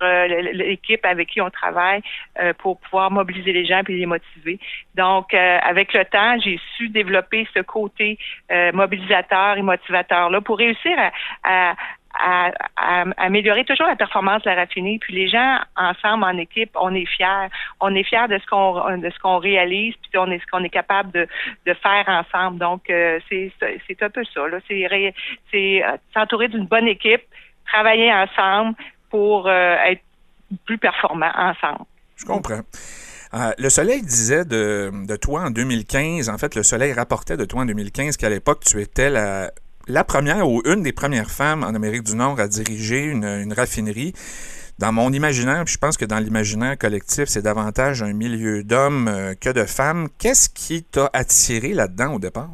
l'équipe 0.52 1.04
avec 1.04 1.28
qui 1.28 1.40
on 1.40 1.50
travaille 1.50 2.02
pour 2.58 2.78
pouvoir 2.80 3.10
mobiliser 3.10 3.52
les 3.52 3.64
gens 3.64 3.82
puis 3.84 3.98
les 3.98 4.06
motiver. 4.06 4.58
Donc, 4.94 5.32
avec 5.34 5.92
le 5.94 6.04
temps, 6.04 6.38
j'ai 6.40 6.58
su 6.76 6.88
développer 6.88 7.46
ce 7.54 7.60
côté 7.60 8.18
mobilisateur 8.72 9.56
et 9.56 9.62
motivateur 9.62 10.30
là 10.30 10.40
pour 10.40 10.58
réussir 10.58 10.96
à, 10.98 11.10
à, 11.44 11.74
améliorer 13.16 13.64
toujours 13.64 13.86
la 13.86 13.96
performance 13.96 14.42
de 14.42 14.50
la 14.50 14.56
raffinerie. 14.56 14.98
Puis 14.98 15.14
les 15.14 15.28
gens 15.28 15.58
ensemble 15.76 16.24
en 16.24 16.36
équipe, 16.36 16.70
on 16.74 16.94
est 16.94 17.06
fiers. 17.06 17.48
On 17.80 17.94
est 17.94 18.02
fiers 18.02 18.28
de 18.28 18.38
ce 18.38 18.46
qu'on 18.46 18.96
de 18.96 19.10
ce 19.10 19.18
qu'on 19.20 19.38
réalise, 19.38 19.94
puis 20.02 20.18
on 20.18 20.30
est 20.30 20.38
ce 20.40 20.46
qu'on 20.50 20.64
est 20.64 20.70
capable 20.70 21.12
de, 21.12 21.26
de 21.66 21.74
faire 21.74 22.04
ensemble. 22.08 22.58
Donc 22.58 22.90
euh, 22.90 23.18
c'est 23.28 23.52
c'est 23.60 24.02
un 24.02 24.10
peu 24.10 24.24
ça. 24.34 24.42
C'est 24.68 25.84
euh, 25.84 25.96
s'entourer 26.14 26.48
d'une 26.48 26.66
bonne 26.66 26.88
équipe, 26.88 27.22
travailler 27.66 28.12
ensemble 28.12 28.74
pour 29.10 29.46
euh, 29.46 29.76
être 29.86 30.02
plus 30.64 30.78
performant 30.78 31.30
ensemble. 31.36 31.84
Je 32.16 32.24
comprends. 32.24 32.62
le 33.58 33.68
Soleil 33.68 34.02
disait 34.02 34.44
de, 34.44 34.90
de 35.06 35.16
toi 35.16 35.42
en 35.42 35.50
2015, 35.50 36.28
en 36.30 36.38
fait, 36.38 36.54
le 36.54 36.62
Soleil 36.62 36.92
rapportait 36.92 37.36
de 37.36 37.44
toi 37.44 37.62
en 37.62 37.66
2015 37.66 38.16
qu'à 38.16 38.28
l'époque, 38.28 38.64
tu 38.64 38.80
étais 38.80 39.10
la 39.10 39.50
la 39.88 40.04
première 40.04 40.48
ou 40.48 40.62
une 40.66 40.82
des 40.82 40.92
premières 40.92 41.30
femmes 41.30 41.64
en 41.64 41.74
Amérique 41.74 42.02
du 42.02 42.14
Nord 42.14 42.38
à 42.38 42.46
diriger 42.46 43.04
une, 43.04 43.52
raffinerie. 43.52 44.12
Dans 44.78 44.92
mon 44.92 45.12
imaginaire, 45.12 45.64
puis 45.64 45.74
je 45.74 45.78
pense 45.78 45.96
que 45.96 46.04
dans 46.04 46.20
l'imaginaire 46.20 46.78
collectif, 46.78 47.24
c'est 47.24 47.42
davantage 47.42 48.00
un 48.00 48.12
milieu 48.12 48.62
d'hommes 48.62 49.08
euh, 49.08 49.34
que 49.34 49.50
de 49.50 49.64
femmes. 49.64 50.06
Qu'est-ce 50.20 50.48
qui 50.48 50.84
t'a 50.84 51.10
attiré 51.12 51.72
là-dedans 51.74 52.14
au 52.14 52.20
départ? 52.20 52.50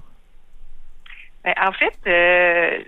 Ben, 1.45 1.53
en 1.61 1.73
fait, 1.73 1.95
euh, 2.07 2.83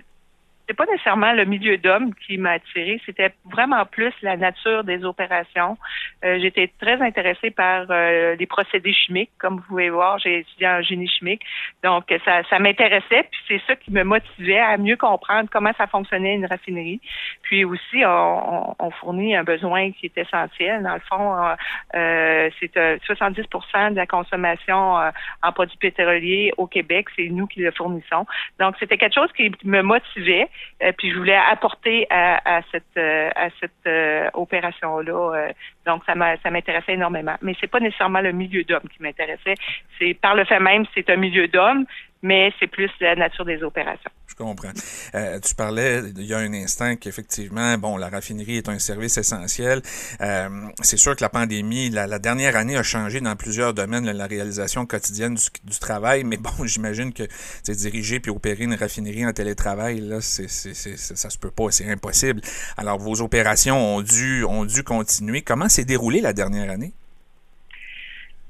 c'est 0.67 0.75
pas 0.75 0.85
nécessairement 0.85 1.33
le 1.33 1.45
milieu 1.45 1.77
d'hommes 1.77 2.13
qui 2.25 2.37
m'a 2.37 2.51
attiré, 2.51 3.01
c'était 3.05 3.33
vraiment 3.45 3.85
plus 3.85 4.13
la 4.21 4.37
nature 4.37 4.83
des 4.83 5.03
opérations. 5.05 5.77
Euh, 6.23 6.39
J'étais 6.39 6.71
très 6.79 7.01
intéressée 7.01 7.51
par 7.51 7.85
euh, 7.89 8.35
les 8.35 8.45
procédés 8.45 8.93
chimiques, 8.93 9.31
comme 9.37 9.57
vous 9.57 9.67
pouvez 9.67 9.89
voir, 9.89 10.19
j'ai 10.19 10.39
étudié 10.39 10.67
en 10.67 10.81
génie 10.81 11.07
chimique, 11.07 11.41
donc 11.83 12.05
ça, 12.25 12.43
ça 12.49 12.59
m'intéressait, 12.59 13.27
puis 13.31 13.39
c'est 13.47 13.61
ça 13.67 13.75
qui 13.75 13.91
me 13.91 14.03
motivait 14.03 14.59
à 14.59 14.77
mieux 14.77 14.97
comprendre 14.97 15.49
comment 15.51 15.71
ça 15.77 15.87
fonctionnait 15.87 16.35
une 16.35 16.45
raffinerie. 16.45 17.01
Puis 17.43 17.63
aussi, 17.63 18.03
on, 18.05 18.75
on 18.79 18.91
fournit 18.91 19.35
un 19.35 19.43
besoin 19.43 19.91
qui 19.91 20.07
est 20.07 20.17
essentiel. 20.17 20.83
Dans 20.83 20.93
le 20.93 21.01
fond, 21.01 21.55
euh, 21.95 22.49
c'est 22.59 22.75
70% 22.75 23.91
de 23.91 23.95
la 23.95 24.05
consommation 24.05 24.99
euh, 24.99 25.09
en 25.43 25.51
produits 25.51 25.77
pétroliers 25.77 26.51
au 26.57 26.67
Québec, 26.67 27.07
c'est 27.15 27.29
nous 27.29 27.47
qui 27.47 27.61
le 27.61 27.71
fournissons. 27.71 28.25
Donc 28.59 28.75
c'était 28.79 28.97
quelque 28.97 29.15
chose 29.15 29.31
qui 29.35 29.51
me 29.63 29.81
motivait. 29.81 30.47
Euh, 30.83 30.91
puis 30.97 31.11
je 31.11 31.17
voulais 31.17 31.35
apporter 31.35 32.07
à, 32.09 32.61
cette 32.71 32.83
euh, 32.97 33.29
à 33.35 33.49
cette 33.59 33.71
euh, 33.87 34.29
opération 34.33 34.99
là. 34.99 35.49
donc 35.85 36.03
ça 36.05 36.13
ça 36.43 36.51
m'intéressait 36.51 36.93
énormément. 36.93 37.35
Mais 37.41 37.55
c'est 37.59 37.67
pas 37.67 37.79
nécessairement 37.79 38.21
le 38.21 38.31
milieu 38.31 38.63
d'hommes 38.63 38.87
qui 38.93 39.01
m'intéressait. 39.01 39.55
C'est 39.97 40.13
par 40.13 40.35
le 40.35 40.45
fait 40.45 40.59
même, 40.59 40.85
c'est 40.93 41.09
un 41.09 41.15
milieu 41.17 41.47
d'hommes, 41.47 41.85
mais 42.21 42.53
c'est 42.59 42.67
plus 42.67 42.91
la 42.99 43.15
nature 43.15 43.45
des 43.45 43.63
opérations. 43.63 44.11
Comprends. 44.37 44.71
Euh, 45.15 45.39
tu 45.39 45.55
parlais 45.55 46.03
il 46.15 46.25
y 46.25 46.33
a 46.35 46.37
un 46.37 46.53
instant 46.53 46.95
qu'effectivement, 46.95 47.75
bon, 47.79 47.97
la 47.97 48.07
raffinerie 48.07 48.57
est 48.57 48.69
un 48.69 48.77
service 48.77 49.17
essentiel. 49.17 49.81
Euh, 50.21 50.49
c'est 50.83 50.97
sûr 50.97 51.15
que 51.15 51.23
la 51.23 51.29
pandémie, 51.29 51.89
la, 51.89 52.19
dernière 52.19 52.55
année 52.55 52.77
a 52.77 52.83
changé 52.83 53.19
dans 53.19 53.35
plusieurs 53.35 53.73
domaines 53.73 54.05
la 54.05 54.27
réalisation 54.27 54.85
quotidienne 54.85 55.35
du, 55.63 55.79
travail, 55.79 56.23
mais 56.23 56.37
bon, 56.37 56.51
j'imagine 56.65 57.13
que 57.13 57.23
diriger 57.67 58.19
puis 58.19 58.29
opérer 58.29 58.65
une 58.65 58.75
raffinerie 58.75 59.25
en 59.25 59.33
télétravail, 59.33 60.01
là, 60.01 60.21
c'est, 60.21 60.47
ça 60.47 61.29
se 61.31 61.37
peut 61.39 61.51
pas, 61.51 61.71
c'est 61.71 61.89
impossible. 61.89 62.41
Alors, 62.77 62.99
vos 62.99 63.21
opérations 63.21 63.95
ont 63.95 64.01
dû, 64.01 64.43
ont 64.43 64.65
dû 64.65 64.83
continuer. 64.83 65.41
Comment 65.41 65.67
s'est 65.67 65.85
déroulé 65.85 66.21
la 66.21 66.33
dernière 66.33 66.69
année? 66.69 66.93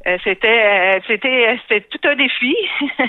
Euh, 0.08 0.18
c'était 0.24 0.48
euh, 0.48 1.00
c'était 1.06 1.60
c'était 1.68 1.82
tout 1.82 2.08
un 2.08 2.16
défi. 2.16 2.56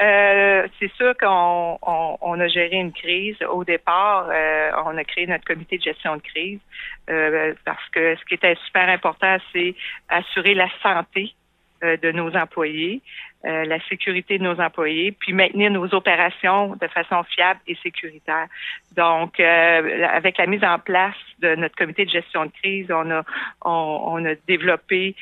euh, 0.00 0.66
c'est 0.78 0.90
sûr 0.92 1.14
qu'on 1.18 1.78
on, 1.82 2.40
a 2.40 2.48
géré 2.48 2.76
une 2.76 2.92
crise. 2.92 3.36
Au 3.50 3.64
départ, 3.64 4.28
euh, 4.30 4.70
on 4.86 4.96
a 4.96 5.04
créé 5.04 5.26
notre 5.26 5.44
comité 5.44 5.76
de 5.76 5.82
gestion 5.82 6.16
de 6.16 6.22
crise 6.22 6.60
parce 7.64 7.88
que 7.92 8.16
ce 8.16 8.24
qui 8.24 8.34
était 8.34 8.56
super 8.66 8.88
important, 8.88 9.36
c'est 9.52 9.74
assurer 10.08 10.54
la 10.54 10.68
santé 10.82 11.34
de 11.80 12.12
nos 12.12 12.34
employés, 12.36 13.00
la 13.44 13.80
sécurité 13.88 14.36
de 14.36 14.42
nos 14.42 14.60
employés, 14.60 15.12
puis 15.12 15.32
maintenir 15.32 15.70
nos 15.70 15.94
opérations 15.94 16.76
de 16.76 16.86
façon 16.88 17.22
fiable 17.24 17.60
et 17.66 17.76
sécuritaire. 17.82 18.46
Donc, 18.94 19.40
avec 19.40 20.36
la 20.36 20.46
mise 20.46 20.64
en 20.64 20.78
place 20.78 21.16
de 21.38 21.54
notre 21.54 21.76
comité 21.76 22.04
de 22.04 22.10
gestion 22.10 22.46
de 22.46 22.52
crise, 22.62 22.90
on 22.90 23.10
a 23.10 23.22
on, 23.64 24.00
on 24.06 24.24
a 24.26 24.34
développé 24.46 25.14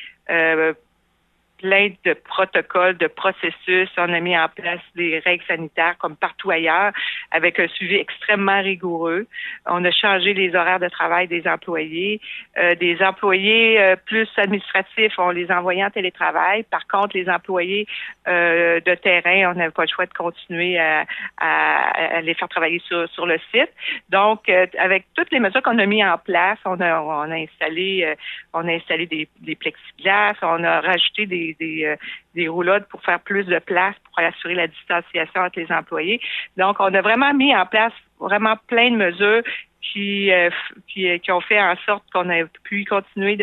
plein 1.57 1.89
de 2.05 2.13
protocoles, 2.13 2.97
de 2.97 3.07
processus. 3.07 3.89
On 3.97 4.13
a 4.13 4.19
mis 4.19 4.37
en 4.37 4.47
place 4.47 4.81
des 4.95 5.19
règles 5.19 5.43
sanitaires 5.45 5.95
comme 5.97 6.15
partout 6.15 6.51
ailleurs, 6.51 6.91
avec 7.31 7.59
un 7.59 7.67
suivi 7.67 7.95
extrêmement 7.95 8.61
rigoureux. 8.61 9.27
On 9.65 9.83
a 9.83 9.91
changé 9.91 10.33
les 10.33 10.55
horaires 10.55 10.79
de 10.79 10.89
travail 10.89 11.27
des 11.27 11.47
employés. 11.47 12.21
Euh, 12.57 12.75
des 12.75 13.01
employés 13.01 13.79
euh, 13.79 13.95
plus 13.95 14.27
administratifs, 14.37 15.13
on 15.17 15.29
les 15.31 15.51
envoyait 15.51 15.83
en 15.83 15.89
télétravail. 15.89 16.63
Par 16.63 16.87
contre, 16.87 17.17
les 17.17 17.29
employés 17.29 17.87
euh, 18.27 18.79
de 18.79 18.95
terrain, 18.95 19.51
on 19.51 19.55
n'avait 19.55 19.71
pas 19.71 19.83
le 19.83 19.89
choix 19.89 20.05
de 20.05 20.13
continuer 20.13 20.77
à, 20.77 21.05
à, 21.37 22.21
les 22.21 22.33
faire 22.33 22.49
travailler 22.49 22.81
sur, 22.87 23.09
sur 23.09 23.25
le 23.25 23.37
site. 23.51 23.71
Donc, 24.09 24.49
avec 24.49 25.05
toutes 25.15 25.31
les 25.31 25.39
mesures 25.39 25.61
qu'on 25.61 25.79
a 25.79 25.85
mis 25.85 26.03
en 26.03 26.17
place, 26.17 26.59
on 26.65 26.79
a, 26.79 27.01
on 27.01 27.31
a 27.31 27.35
installé, 27.35 28.15
on 28.53 28.67
a 28.67 28.71
installé 28.73 29.05
des, 29.05 29.27
des 29.41 29.55
plexiglas, 29.55 30.35
on 30.41 30.63
a 30.63 30.81
rajouté 30.81 31.25
des 31.25 31.46
des, 31.59 31.85
euh, 31.85 31.95
des, 32.35 32.47
roulottes 32.47 32.87
pour 32.89 33.01
faire 33.03 33.19
plus 33.19 33.45
de 33.45 33.59
place, 33.59 33.95
pour 34.05 34.23
assurer 34.23 34.55
la 34.55 34.67
distanciation 34.67 35.41
entre 35.41 35.59
les 35.59 35.71
employés. 35.71 36.19
Donc, 36.57 36.77
on 36.79 36.93
a 36.93 37.01
vraiment 37.01 37.33
mis 37.33 37.55
en 37.55 37.65
place 37.65 37.93
vraiment 38.19 38.55
plein 38.67 38.91
de 38.91 38.97
mesures 38.97 39.43
qui, 39.81 40.31
euh, 40.31 40.49
qui, 40.87 41.19
qui, 41.19 41.31
ont 41.31 41.41
fait 41.41 41.61
en 41.61 41.75
sorte 41.85 42.03
qu'on 42.11 42.29
a 42.29 42.45
pu 42.63 42.85
continuer 42.85 43.37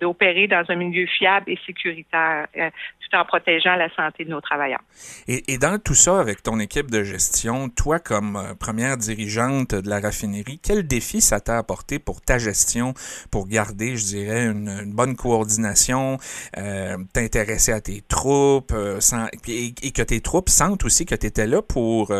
d'opérer 0.00 0.46
dans 0.46 0.64
un 0.68 0.74
milieu 0.74 1.06
fiable 1.06 1.50
et 1.50 1.58
sécuritaire, 1.66 2.46
euh, 2.56 2.70
tout 3.08 3.16
en 3.16 3.24
protégeant 3.24 3.76
la 3.76 3.88
santé 3.94 4.24
de 4.24 4.30
nos 4.30 4.40
travailleurs. 4.40 4.80
Et, 5.28 5.52
et, 5.52 5.58
dans 5.58 5.78
tout 5.78 5.94
ça, 5.94 6.20
avec 6.20 6.42
ton 6.42 6.58
équipe 6.58 6.90
de 6.90 7.02
gestion, 7.02 7.68
toi 7.68 7.98
comme 7.98 8.36
euh, 8.36 8.54
première 8.54 8.96
dirigeante 8.96 9.74
de 9.74 9.88
la 9.88 10.00
raffinerie, 10.00 10.60
quel 10.62 10.86
défi 10.86 11.20
ça 11.20 11.40
t'a 11.40 11.58
apporté 11.58 11.98
pour 11.98 12.20
ta 12.20 12.38
gestion, 12.38 12.94
pour 13.30 13.46
garder, 13.48 13.96
je 13.96 14.04
dirais, 14.04 14.46
une, 14.46 14.92
bonne 14.92 15.16
coordination, 15.16 16.18
euh, 16.56 16.96
t'intéresser 17.12 17.72
à 17.72 17.80
tes 17.80 18.02
troupes, 18.02 18.74
sans, 19.00 19.26
et, 19.48 19.74
et, 19.82 19.90
que 19.92 20.02
tes 20.02 20.20
troupes 20.20 20.48
sentent 20.48 20.84
aussi 20.84 21.04
que 21.06 21.14
tu 21.14 21.26
étais 21.26 21.46
là 21.46 21.62
pour, 21.62 22.12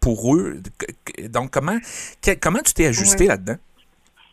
pour 0.00 0.36
eux? 0.36 0.62
Donc, 1.28 1.50
comment 1.50 1.78
comment 2.40 2.60
tu 2.60 2.74
t'es 2.74 2.86
ajusté 2.86 3.26
là-dedans? 3.26 3.56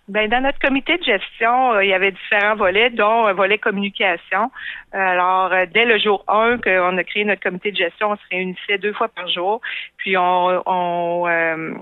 Ben, 0.09 0.27
dans 0.27 0.41
notre 0.41 0.57
comité 0.57 0.97
de 0.97 1.03
gestion, 1.03 1.73
euh, 1.73 1.83
il 1.83 1.89
y 1.91 1.93
avait 1.93 2.11
différents 2.11 2.55
volets, 2.55 2.89
dont 2.89 3.27
un 3.27 3.33
volet 3.33 3.59
communication. 3.59 4.49
Alors, 4.91 5.53
euh, 5.53 5.67
dès 5.71 5.85
le 5.85 5.99
jour 5.99 6.23
1 6.27 6.57
qu'on 6.57 6.97
a 6.97 7.03
créé 7.03 7.23
notre 7.25 7.43
comité 7.43 7.71
de 7.71 7.77
gestion, 7.77 8.11
on 8.11 8.15
se 8.15 8.21
réunissait 8.31 8.79
deux 8.79 8.93
fois 8.93 9.07
par 9.09 9.27
jour, 9.27 9.61
puis 9.97 10.17
on, 10.17 10.63
on, 10.65 11.27
euh, 11.27 11.73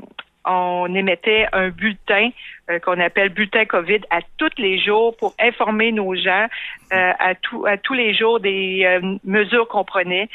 on 0.44 0.94
émettait 0.94 1.48
un 1.54 1.70
bulletin 1.70 2.32
euh, 2.70 2.80
qu'on 2.80 3.00
appelle 3.00 3.30
bulletin 3.30 3.64
COVID 3.64 4.02
à 4.10 4.20
tous 4.38 4.50
les 4.58 4.78
jours 4.78 5.16
pour 5.16 5.34
informer 5.40 5.94
nos 5.94 6.16
gens 6.16 6.48
euh, 6.92 7.12
à, 7.18 7.34
tout, 7.36 7.66
à 7.66 7.78
tous 7.78 7.94
les 7.94 8.14
jours 8.14 8.42
des 8.42 8.82
euh, 8.84 9.18
mesures 9.24 9.70
qu'on 9.70 9.86
prenait, 9.86 10.28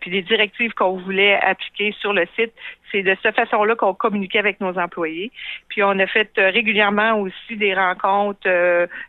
puis 0.00 0.10
des 0.10 0.20
directives 0.20 0.74
qu'on 0.74 0.98
voulait 0.98 1.40
appliquer 1.40 1.94
sur 1.98 2.12
le 2.12 2.26
site. 2.36 2.52
C'est 2.92 3.02
de 3.02 3.16
cette 3.22 3.36
façon-là 3.36 3.74
qu'on 3.74 3.94
communiquait 3.94 4.38
avec 4.38 4.60
nos 4.60 4.78
employés. 4.78 5.30
Puis 5.68 5.82
on 5.82 5.98
a 5.98 6.06
fait 6.06 6.30
régulièrement 6.36 7.18
aussi 7.20 7.56
des 7.56 7.74
rencontres 7.74 8.48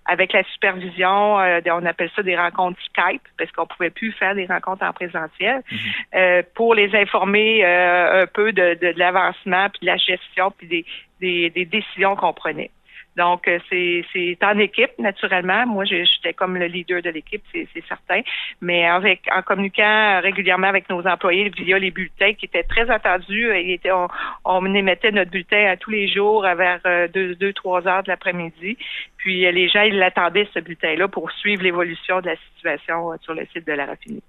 avec 0.06 0.34
la 0.34 0.44
supervision. 0.54 1.36
on 1.36 1.86
appelle 1.86 2.10
ça 2.14 2.24
des 2.24 2.36
rencontres 2.36 2.80
Skype 2.82 3.22
parce 3.38 3.52
qu'on 3.52 3.66
pouvait 3.66 3.90
plus 3.90 4.12
faire 4.12 4.36
des 4.36 4.46
rencontres 4.46 4.84
en 4.84 4.92
présentiel 4.92 5.64
mhm. 5.72 6.44
pour 6.56 6.76
les 6.76 6.94
informer 6.94 7.64
un 7.64 8.28
peu 8.28 8.52
de, 8.52 8.74
de, 8.74 8.92
de 8.92 9.00
l'avancement 9.00 9.70
puis 9.70 9.80
de 9.82 9.86
la 9.86 9.98
gestion 9.98 10.52
puis 10.52 10.68
des, 10.68 10.86
des, 11.20 11.50
des 11.50 11.66
décisions 11.66 12.16
qu'on 12.16 12.34
prenait. 12.34 12.72
Donc, 13.20 13.50
euh, 13.50 13.60
c'est, 13.70 14.38
en 14.44 14.58
équipe, 14.60 14.98
naturellement. 14.98 15.66
Moi, 15.66 15.84
j'étais 15.84 16.34
comme 16.34 16.56
le 16.56 16.68
leader 16.68 17.02
de 17.02 17.10
l'équipe, 17.10 17.44
c'est, 17.52 17.68
certain. 17.88 18.22
Mais 18.62 18.86
avec 18.86 19.28
en 19.36 19.42
communiquant 19.42 20.22
régulièrement 20.22 20.68
avec 20.68 20.90
nos 20.90 21.06
employés 21.06 21.50
via 21.50 21.80
les 21.80 21.92
bulletins 21.92 22.34
qui 22.34 22.46
étaient 22.46 22.64
très 22.64 22.90
attendus, 22.90 23.52
était, 23.54 23.92
on, 23.92 24.08
on, 24.46 24.74
émettait 24.74 25.12
notre 25.12 25.32
bulletin 25.32 25.66
à 25.70 25.76
tous 25.76 25.92
les 25.92 26.08
jours 26.08 26.44
vers 26.44 26.80
2, 27.14 27.38
euh, 27.42 27.54
3 27.54 27.88
heures 27.88 28.04
de 28.04 28.10
l'après-midi. 28.10 28.78
Puis 29.18 29.46
euh, 29.46 29.52
les 29.52 29.68
gens, 29.68 29.82
ils 29.82 29.98
l'attendaient, 29.98 30.48
ce 30.54 30.60
bulletin-là, 30.60 31.10
pour 31.10 31.30
suivre 31.32 31.64
l'évolution 31.64 32.22
de 32.22 32.28
la 32.28 32.36
situation 32.56 33.12
sur 33.22 33.34
le 33.34 33.46
site 33.48 33.68
de 33.68 33.74
la 33.74 33.86
raffinerie. 33.86 34.24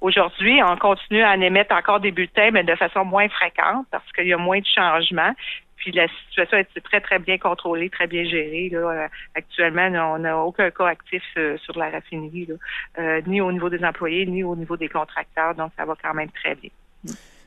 Aujourd'hui, 0.00 0.60
on 0.62 0.76
continue 0.76 1.22
à 1.22 1.32
en 1.32 1.40
émettre 1.40 1.74
encore 1.74 1.98
des 1.98 2.10
bulletins, 2.10 2.50
mais 2.52 2.62
de 2.62 2.74
façon 2.74 3.04
moins 3.04 3.28
fréquente 3.28 3.86
parce 3.90 4.10
qu'il 4.12 4.26
y 4.26 4.32
a 4.32 4.36
moins 4.36 4.58
de 4.58 4.66
changements. 4.66 5.32
Puis 5.84 5.92
la 5.92 6.06
situation 6.28 6.56
est 6.56 6.80
très, 6.82 7.02
très 7.02 7.18
bien 7.18 7.36
contrôlée, 7.36 7.90
très 7.90 8.06
bien 8.06 8.24
gérée. 8.24 8.70
Là. 8.72 8.78
Euh, 8.78 9.08
actuellement, 9.34 10.14
on 10.14 10.18
n'a 10.20 10.38
aucun 10.38 10.70
cas 10.70 10.86
actif 10.86 11.22
euh, 11.36 11.58
sur 11.58 11.78
la 11.78 11.90
raffinerie, 11.90 12.48
euh, 12.98 13.20
ni 13.26 13.42
au 13.42 13.52
niveau 13.52 13.68
des 13.68 13.84
employés, 13.84 14.24
ni 14.24 14.42
au 14.42 14.56
niveau 14.56 14.78
des 14.78 14.88
contracteurs. 14.88 15.54
Donc, 15.54 15.72
ça 15.76 15.84
va 15.84 15.94
quand 16.02 16.14
même 16.14 16.30
très 16.30 16.54
bien. 16.54 16.70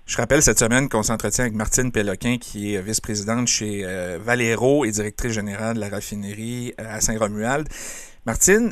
Je 0.06 0.18
rappelle 0.18 0.44
cette 0.44 0.60
semaine 0.60 0.88
qu'on 0.88 1.02
s'entretient 1.02 1.46
avec 1.46 1.56
Martine 1.56 1.92
Péloquin, 1.92 2.38
qui 2.38 2.76
est 2.76 2.82
vice-présidente 2.82 3.48
chez 3.48 3.84
Valero 4.20 4.86
et 4.86 4.92
directrice 4.92 5.34
générale 5.34 5.76
de 5.76 5.80
la 5.82 5.90
raffinerie 5.90 6.76
à 6.78 7.02
Saint-Romuald. 7.02 7.68
Martine, 8.26 8.72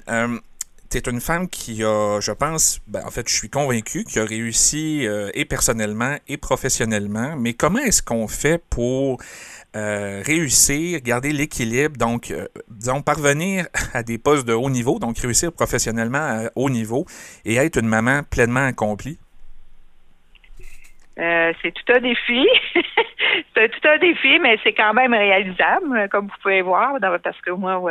es 0.98 1.10
une 1.10 1.22
femme 1.22 1.48
qui 1.50 1.84
a, 1.84 2.20
je 2.22 2.32
pense, 2.32 2.80
ben, 2.88 3.02
en 3.06 3.12
fait, 3.12 3.28
je 3.28 3.34
suis 3.34 3.50
convaincu, 3.50 4.04
qui 4.04 4.20
a 4.20 4.26
réussi 4.26 5.08
et 5.34 5.46
personnellement 5.46 6.16
et 6.28 6.38
professionnellement. 6.38 7.36
Mais 7.38 7.54
comment 7.54 7.80
est-ce 7.80 8.02
qu'on 8.02 8.28
fait 8.28 8.62
pour 8.70 9.20
euh, 9.76 10.22
réussir, 10.26 11.02
garder 11.02 11.34
l'équilibre, 11.34 11.98
donc, 11.98 12.32
euh, 12.32 12.48
disons, 12.70 13.02
parvenir 13.02 13.68
à 13.94 14.04
des 14.04 14.18
postes 14.18 14.46
de 14.46 14.54
haut 14.54 14.70
niveau, 14.70 15.00
donc 15.00 15.18
réussir 15.18 15.52
professionnellement 15.52 16.18
à 16.18 16.50
haut 16.56 16.70
niveau 16.70 17.06
et 17.44 17.56
être 17.56 17.78
une 17.78 17.88
maman 17.88 18.22
pleinement 18.24 18.66
accomplie? 18.66 19.20
Euh, 21.18 21.54
c'est 21.62 21.72
tout 21.74 21.94
un 21.94 22.00
défi. 22.00 22.48
c'est 23.56 23.70
tout 23.70 23.88
un 23.88 23.98
défi, 23.98 24.40
mais 24.40 24.60
c'est 24.64 24.74
quand 24.74 24.94
même 24.94 25.14
réalisable, 25.14 26.10
comme 26.10 26.28
vous 26.28 26.38
pouvez 26.42 26.62
voir, 26.62 26.98
parce 27.24 27.40
que 27.42 27.52
moi, 27.52 27.82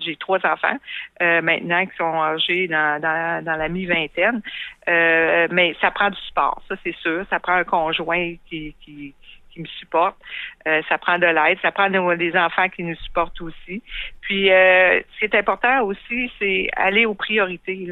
j'ai 0.00 0.16
trois 0.16 0.38
enfants 0.46 0.78
maintenant 1.20 1.84
qui 1.86 1.96
sont 1.96 2.22
âgés 2.22 2.68
dans, 2.68 3.00
dans, 3.00 3.56
la 3.58 3.68
mi-vingtaine. 3.68 4.40
mais 4.86 5.76
ça 5.80 5.90
prend 5.90 6.10
du 6.10 6.20
sport, 6.22 6.62
ça 6.68 6.76
c'est 6.82 6.96
sûr. 6.96 7.24
Ça 7.28 7.38
prend 7.38 7.54
un 7.54 7.64
conjoint 7.64 8.34
qui, 8.48 8.74
qui, 8.80 9.14
me 9.58 9.66
supportent. 9.66 10.18
Euh, 10.66 10.82
ça 10.88 10.98
prend 10.98 11.18
de 11.18 11.26
l'aide, 11.26 11.58
ça 11.62 11.72
prend 11.72 11.90
des 11.90 12.36
enfants 12.36 12.68
qui 12.68 12.82
nous 12.82 12.96
supportent 12.96 13.40
aussi. 13.40 13.82
Puis, 14.20 14.50
euh, 14.50 15.00
ce 15.14 15.18
qui 15.18 15.24
est 15.24 15.34
important 15.34 15.82
aussi, 15.82 16.30
c'est 16.38 16.68
aller 16.76 17.06
aux 17.06 17.14
priorités. 17.14 17.88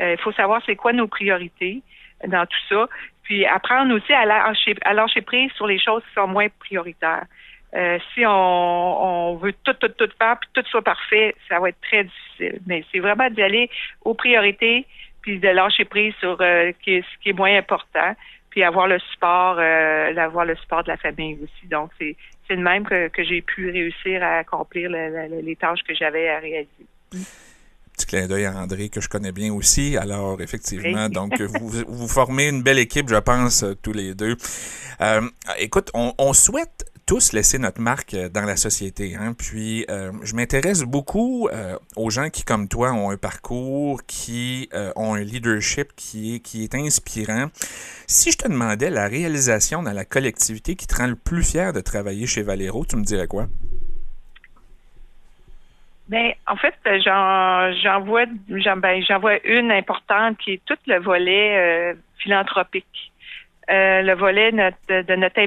Euh, 0.00 0.12
il 0.12 0.22
faut 0.22 0.32
savoir 0.32 0.62
c'est 0.66 0.76
quoi 0.76 0.92
nos 0.92 1.08
priorités 1.08 1.82
dans 2.26 2.46
tout 2.46 2.58
ça. 2.68 2.88
Puis, 3.26 3.44
apprendre 3.44 3.94
aussi 3.94 4.12
à 4.12 4.24
lâcher, 4.24 4.74
à 4.82 4.94
lâcher 4.94 5.20
prise 5.20 5.50
sur 5.52 5.66
les 5.66 5.78
choses 5.78 6.02
qui 6.08 6.14
sont 6.14 6.26
moins 6.26 6.46
prioritaires. 6.60 7.26
si 8.14 8.24
on, 8.26 9.38
veut 9.42 9.52
tout, 9.64 9.74
tout, 9.74 9.88
tout 9.88 10.08
faire, 10.18 10.38
puis 10.40 10.50
tout 10.54 10.68
soit 10.70 10.82
parfait, 10.82 11.34
ça 11.48 11.60
va 11.60 11.68
être 11.68 11.80
très 11.82 12.04
difficile. 12.04 12.60
Mais 12.66 12.84
c'est 12.92 13.00
vraiment 13.00 13.28
d'y 13.28 13.42
aller 13.42 13.70
aux 14.02 14.14
priorités, 14.14 14.86
puis 15.22 15.38
de 15.38 15.48
lâcher 15.48 15.84
prise 15.84 16.14
sur 16.20 16.38
ce 16.38 16.72
qui 16.82 17.02
est 17.28 17.32
moins 17.32 17.56
important 17.58 18.14
puis 18.56 18.64
avoir 18.64 18.88
le 18.88 18.98
support, 19.12 19.56
euh, 19.58 20.16
avoir 20.16 20.46
le 20.46 20.56
support 20.56 20.82
de 20.82 20.88
la 20.88 20.96
famille 20.96 21.38
aussi. 21.42 21.66
Donc, 21.68 21.90
c'est 22.00 22.16
de 22.48 22.62
même 22.62 22.86
que, 22.86 23.10
j'ai 23.18 23.42
pu 23.42 23.70
réussir 23.70 24.22
à 24.22 24.38
accomplir 24.38 24.88
les 24.88 25.56
tâches 25.56 25.82
que 25.86 25.94
j'avais 25.94 26.30
à 26.30 26.38
réaliser. 26.38 26.86
Petit 27.96 28.06
clin 28.06 28.26
d'œil 28.26 28.44
à 28.44 28.54
André, 28.54 28.88
que 28.90 29.00
je 29.00 29.08
connais 29.08 29.32
bien 29.32 29.52
aussi. 29.52 29.96
Alors, 29.96 30.40
effectivement, 30.42 31.08
donc, 31.08 31.40
vous, 31.40 31.82
vous 31.88 32.08
formez 32.08 32.48
une 32.48 32.62
belle 32.62 32.78
équipe, 32.78 33.08
je 33.08 33.16
pense, 33.16 33.64
tous 33.82 33.92
les 33.92 34.14
deux. 34.14 34.36
Euh, 35.00 35.22
écoute, 35.58 35.90
on, 35.94 36.12
on 36.18 36.32
souhaite 36.32 36.84
tous 37.06 37.32
laisser 37.32 37.58
notre 37.58 37.80
marque 37.80 38.14
euh, 38.14 38.28
dans 38.28 38.42
la 38.42 38.56
société. 38.56 39.14
Hein. 39.14 39.32
Puis, 39.32 39.86
euh, 39.88 40.10
je 40.22 40.34
m'intéresse 40.34 40.82
beaucoup 40.82 41.48
euh, 41.48 41.78
aux 41.94 42.10
gens 42.10 42.28
qui, 42.30 42.42
comme 42.42 42.66
toi, 42.66 42.92
ont 42.92 43.10
un 43.10 43.16
parcours, 43.16 44.02
qui 44.06 44.68
ont 44.96 45.14
un 45.14 45.20
leadership 45.20 45.92
qui 45.94 46.34
est, 46.34 46.40
qui 46.40 46.64
est 46.64 46.74
inspirant. 46.74 47.46
Si 48.06 48.32
je 48.32 48.38
te 48.38 48.48
demandais 48.48 48.90
la 48.90 49.06
réalisation 49.06 49.82
dans 49.82 49.92
la 49.92 50.04
collectivité 50.04 50.74
qui 50.74 50.86
te 50.86 50.96
rend 50.96 51.06
le 51.06 51.16
plus 51.16 51.44
fier 51.44 51.72
de 51.72 51.80
travailler 51.80 52.26
chez 52.26 52.42
Valero, 52.42 52.84
tu 52.84 52.96
me 52.96 53.04
dirais 53.04 53.28
quoi? 53.28 53.48
Ben, 56.08 56.32
en 56.46 56.56
fait, 56.56 56.74
j'en 57.04 58.00
vois, 58.00 58.26
ben, 58.26 59.02
j'en 59.02 59.18
vois 59.18 59.44
une 59.44 59.72
importante 59.72 60.38
qui 60.38 60.52
est 60.52 60.64
tout 60.64 60.78
le 60.86 61.00
volet 61.00 61.96
philanthropique, 62.18 63.12
le 63.68 64.14
volet 64.14 64.52
de, 64.52 65.02
de 65.02 65.14
notre 65.16 65.40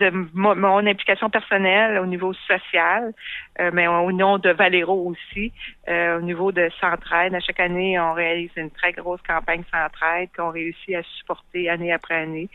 de 0.00 0.10
mon, 0.32 0.86
implication 0.86 1.28
personnelle 1.30 1.98
au 1.98 2.06
niveau 2.06 2.32
social, 2.32 3.12
euh, 3.60 3.70
mais 3.72 3.86
au 3.86 4.10
nom 4.10 4.38
de 4.38 4.50
Valero 4.50 5.10
aussi, 5.10 5.52
euh, 5.88 6.18
au 6.18 6.22
niveau 6.22 6.52
de 6.52 6.70
Centraide. 6.80 7.34
À 7.34 7.40
chaque 7.40 7.60
année, 7.60 8.00
on 8.00 8.14
réalise 8.14 8.50
une 8.56 8.70
très 8.70 8.92
grosse 8.92 9.20
campagne 9.22 9.62
Centraide 9.70 10.30
qu'on 10.34 10.50
réussit 10.50 10.94
à 10.94 11.02
supporter 11.02 11.68
année 11.68 11.92
après 11.92 12.14
année. 12.14 12.48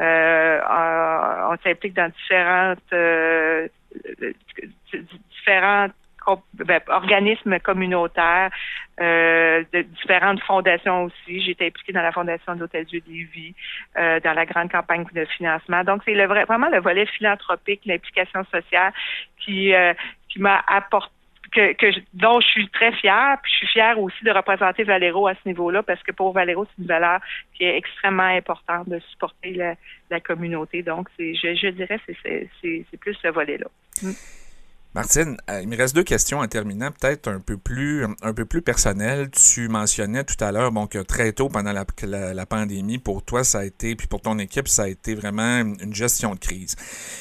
Euh, 0.00 0.60
on, 1.50 1.56
s'implique 1.62 1.94
dans 1.94 2.10
différentes 2.10 2.94
différentes 5.30 5.92
ben, 6.54 6.80
organismes 6.88 7.58
communautaires, 7.60 8.50
euh, 9.00 9.64
différentes 10.02 10.42
fondations 10.42 11.04
aussi. 11.04 11.40
J'ai 11.40 11.52
été 11.52 11.66
impliquée 11.66 11.92
dans 11.92 12.02
la 12.02 12.12
fondation 12.12 12.54
de 12.54 12.60
l'Hôtel 12.60 12.84
Dieu 12.86 13.02
Lévis, 13.06 13.54
euh, 13.96 14.20
dans 14.20 14.32
la 14.32 14.46
grande 14.46 14.70
campagne 14.70 15.04
de 15.12 15.24
financement. 15.36 15.84
Donc, 15.84 16.02
c'est 16.04 16.14
vraiment 16.26 16.68
le 16.68 16.80
volet 16.80 17.06
philanthropique, 17.06 17.82
l'implication 17.86 18.44
sociale 18.52 18.92
qui, 19.38 19.74
euh, 19.74 19.94
m'a 20.36 20.62
apporté 20.68 21.12
que, 21.50 21.72
que 21.72 21.86
dont 22.12 22.40
je 22.40 22.46
suis 22.46 22.68
très 22.68 22.92
fière, 22.92 23.38
puis 23.42 23.50
je 23.50 23.56
suis 23.58 23.66
fière 23.68 23.98
aussi 23.98 24.22
de 24.22 24.30
représenter 24.30 24.84
Valero 24.84 25.26
à 25.26 25.34
ce 25.34 25.48
niveau-là, 25.48 25.82
parce 25.82 26.02
que 26.02 26.12
pour 26.12 26.32
Valero, 26.32 26.66
c'est 26.66 26.82
une 26.82 26.88
valeur 26.88 27.20
qui 27.54 27.64
est 27.64 27.76
extrêmement 27.76 28.22
importante 28.22 28.88
de 28.88 28.98
supporter 29.10 29.76
la, 30.10 30.20
communauté. 30.20 30.82
Donc, 30.82 31.08
je, 31.18 31.32
je 31.34 31.68
dirais, 31.68 31.98
c'est 32.06 33.00
plus 33.00 33.14
ce 33.14 33.28
volet-là. 33.28 33.66
Mm. 34.02 34.12
Martine, 34.98 35.36
euh, 35.48 35.60
il 35.62 35.68
me 35.68 35.76
reste 35.76 35.94
deux 35.94 36.02
questions 36.02 36.40
en 36.40 36.48
terminant, 36.48 36.90
peut-être 36.90 37.28
un 37.28 37.38
peu 37.38 37.56
plus 37.56 38.04
un 38.20 38.34
peu 38.34 38.44
plus 38.44 38.62
personnelles. 38.62 39.30
Tu 39.30 39.68
mentionnais 39.68 40.24
tout 40.24 40.34
à 40.42 40.50
l'heure 40.50 40.72
que 40.90 40.98
très 40.98 41.30
tôt 41.30 41.48
pendant 41.48 41.72
la, 41.72 42.46
pandémie, 42.46 42.98
pour 42.98 43.22
toi, 43.22 43.44
ça 43.44 43.60
a 43.60 43.64
été, 43.64 43.94
puis 43.94 44.08
pour 44.08 44.20
ton 44.22 44.40
équipe, 44.40 44.66
ça 44.66 44.82
a 44.82 44.88
été 44.88 45.14
vraiment 45.14 45.60
une 45.60 45.94
gestion 45.94 46.34
de 46.34 46.40
crise. 46.40 46.74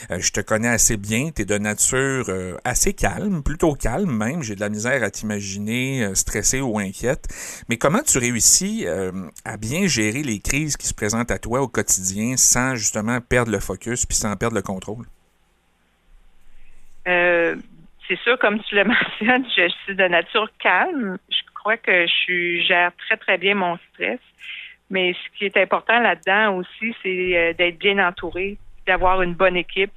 Euh, 0.10 0.20
je 0.20 0.32
te 0.32 0.42
connais 0.42 0.70
assez 0.70 0.98
bien, 0.98 1.30
tu 1.30 1.44
es 1.44 1.46
de 1.46 1.60
nature 1.60 2.26
euh, 2.30 2.58
assez 2.64 2.94
calme, 2.94 3.44
plutôt 3.44 3.76
calme 3.76 4.12
même. 4.12 4.42
J'ai 4.42 4.56
de 4.56 4.60
la 4.60 4.70
misère 4.70 5.04
à 5.04 5.12
t'imaginer 5.12 6.16
stressée 6.16 6.62
ou 6.62 6.80
inquiète. 6.80 7.28
Mais 7.70 7.78
comment 7.78 8.02
tu 8.02 8.18
réussis 8.18 8.88
à 9.46 9.58
bien 9.58 9.86
gérer 9.86 10.24
les 10.24 10.40
crises 10.40 10.78
qui 10.78 10.88
se 10.88 10.96
présentent 10.96 11.30
à 11.30 11.38
toi 11.38 11.62
au 11.62 11.68
quotidien 11.68 12.38
sans 12.38 12.74
justement 12.74 13.22
perdre 13.22 13.52
le 13.52 13.60
focus 13.60 14.08
puis 14.08 14.18
sans 14.18 14.36
perdre 14.36 14.56
le 14.56 14.64
contrôle? 14.64 15.06
Euh, 17.08 17.56
c'est 18.08 18.20
sûr, 18.20 18.38
comme 18.40 18.62
tu 18.64 18.76
le 18.76 18.84
mentionnes, 19.22 19.46
je 19.56 19.70
suis 19.84 19.96
de 19.96 20.08
nature 20.08 20.50
calme. 20.60 21.18
Je 21.30 21.42
crois 21.56 21.78
que 21.78 22.06
je 22.06 22.62
gère 22.62 22.92
très, 22.98 23.18
très 23.18 23.38
bien 23.38 23.56
mon 23.56 23.78
stress. 23.94 24.20
Mais 24.90 25.14
ce 25.14 25.38
qui 25.38 25.46
est 25.46 25.58
important 25.58 26.00
là-dedans 26.00 26.56
aussi, 26.56 26.96
c'est 27.04 27.38
euh, 27.38 27.54
d'être 27.54 27.78
bien 27.78 28.06
entouré, 28.06 28.58
d'avoir 28.86 29.22
une 29.22 29.34
bonne 29.34 29.58
équipe, 29.58 29.92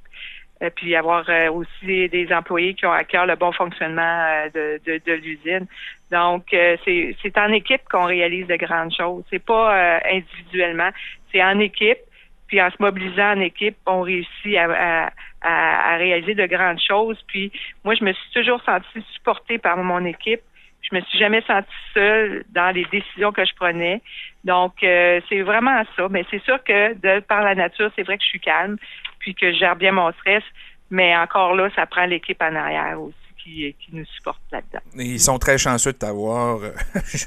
euh, 0.61 0.69
puis 0.75 0.95
avoir 0.95 1.25
aussi 1.53 2.09
des, 2.09 2.27
employés 2.33 2.73
qui 2.73 2.85
ont 2.85 2.91
à 2.91 3.05
cœur 3.05 3.25
le 3.25 3.35
bon 3.35 3.53
fonctionnement 3.53 4.45
de, 4.53 4.81
de, 4.85 5.13
l'usine. 5.13 5.65
Donc, 6.11 6.47
c'est, 6.51 7.15
c'est 7.21 7.37
en 7.37 7.53
équipe 7.53 7.81
qu'on 7.89 8.03
réalise 8.03 8.47
de 8.47 8.57
grandes 8.57 8.93
choses. 8.93 9.23
C'est 9.29 9.43
pas 9.43 10.01
individuellement, 10.05 10.89
c'est 11.31 11.41
en 11.41 11.57
équipe. 11.59 11.99
Puis 12.47 12.61
en 12.61 12.69
se 12.69 12.75
mobilisant 12.79 13.37
en 13.37 13.39
équipe, 13.39 13.77
on 13.85 14.01
réussit 14.01 14.57
à, 14.57 15.05
à, 15.05 15.09
réaliser 15.43 16.35
de 16.35 16.45
grandes 16.45 16.79
choses. 16.79 17.17
Puis 17.27 17.51
moi, 17.83 17.95
je 17.95 18.03
me 18.03 18.13
suis 18.13 18.31
toujours 18.33 18.61
sentie 18.63 19.03
supportée 19.13 19.57
par 19.57 19.77
mon 19.77 20.05
équipe. 20.05 20.41
Je 20.81 20.95
me 20.95 21.01
suis 21.01 21.19
jamais 21.19 21.41
sentie 21.41 21.69
seule 21.93 22.43
dans 22.49 22.73
les 22.73 22.85
décisions 22.85 23.31
que 23.31 23.45
je 23.45 23.53
prenais. 23.55 24.01
Donc, 24.43 24.83
euh, 24.83 25.21
c'est 25.29 25.41
vraiment 25.41 25.83
ça. 25.95 26.07
Mais 26.09 26.25
c'est 26.31 26.43
sûr 26.43 26.63
que 26.63 26.93
de 26.93 27.19
par 27.21 27.43
la 27.43 27.55
nature, 27.55 27.91
c'est 27.95 28.03
vrai 28.03 28.17
que 28.17 28.23
je 28.23 28.29
suis 28.29 28.39
calme, 28.39 28.77
puis 29.19 29.35
que 29.35 29.51
je 29.51 29.57
gère 29.57 29.75
bien 29.75 29.91
mon 29.91 30.11
stress. 30.13 30.43
Mais 30.89 31.15
encore 31.15 31.55
là, 31.55 31.69
ça 31.75 31.85
prend 31.85 32.05
l'équipe 32.05 32.41
en 32.41 32.55
arrière 32.55 32.99
aussi 32.99 33.20
qui, 33.43 33.75
nous 33.91 34.05
supportent 34.05 34.41
là-dedans. 34.51 34.79
Ils 34.95 35.19
sont 35.19 35.39
très 35.39 35.57
chanceux 35.57 35.93
de 35.93 35.97
t'avoir. 35.97 36.59
je, 37.05 37.17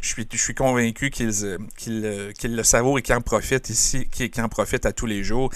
suis, 0.00 0.26
je 0.30 0.36
suis 0.38 0.54
convaincu 0.54 1.10
qu'ils 1.10 1.44
euh, 1.44 1.58
euh, 1.88 2.32
qu'ils 2.32 2.56
le 2.56 2.62
savourent 2.62 2.98
et 2.98 3.02
qu'ils 3.02 3.14
en 3.14 3.20
profitent 3.20 3.70
ici, 3.70 4.08
qu'ils 4.08 4.40
en 4.40 4.48
profitent 4.48 4.86
à 4.86 4.92
tous 4.92 5.06
les 5.06 5.22
jours. 5.22 5.50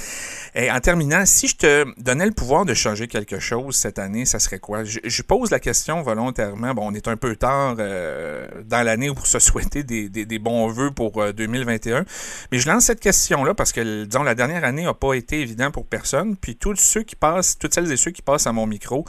Et 0.55 0.71
en 0.71 0.81
terminant, 0.81 1.25
si 1.27 1.49
je 1.49 1.57
te 1.57 2.01
donnais 2.01 2.27
le 2.27 2.33
pouvoir 2.33 2.65
de 2.65 2.75
changer 2.75 3.09
quelque 3.09 3.39
chose 3.39 3.77
cette 3.77 3.99
année, 3.99 4.25
ça 4.25 4.39
serait 4.39 4.59
quoi? 4.59 4.85
Je, 4.85 5.23
pose 5.23 5.51
la 5.51 5.61
question 5.61 6.03
volontairement. 6.03 6.75
Bon, 6.75 6.91
on 6.91 6.95
est 6.95 7.07
un 7.09 7.17
peu 7.17 7.37
tard 7.37 7.77
euh, 7.79 8.47
dans 8.65 8.83
l'année 8.83 9.13
pour 9.15 9.27
se 9.27 9.39
souhaiter 9.51 9.83
des, 9.83 10.39
bons 10.39 10.69
vœux 10.69 10.91
pour 10.91 11.33
2021. 11.33 12.05
Mais 12.51 12.59
je 12.59 12.69
lance 12.69 12.85
cette 12.85 13.01
question-là 13.01 13.55
parce 13.55 13.73
que, 13.73 14.05
disons, 14.05 14.23
la 14.23 14.35
dernière 14.35 14.65
année 14.65 14.85
n'a 14.85 14.95
pas 14.95 15.15
été 15.15 15.41
évident 15.41 15.71
pour 15.71 15.87
personne. 15.87 16.37
Puis 16.37 16.57
tous 16.57 16.77
ceux 16.77 17.03
qui 17.03 17.17
passent, 17.17 17.59
toutes 17.59 17.75
celles 17.75 17.91
et 17.93 17.97
ceux 17.97 18.11
qui 18.11 18.23
passent 18.23 18.47
à 18.47 18.53
mon 18.53 18.67
micro, 18.67 19.05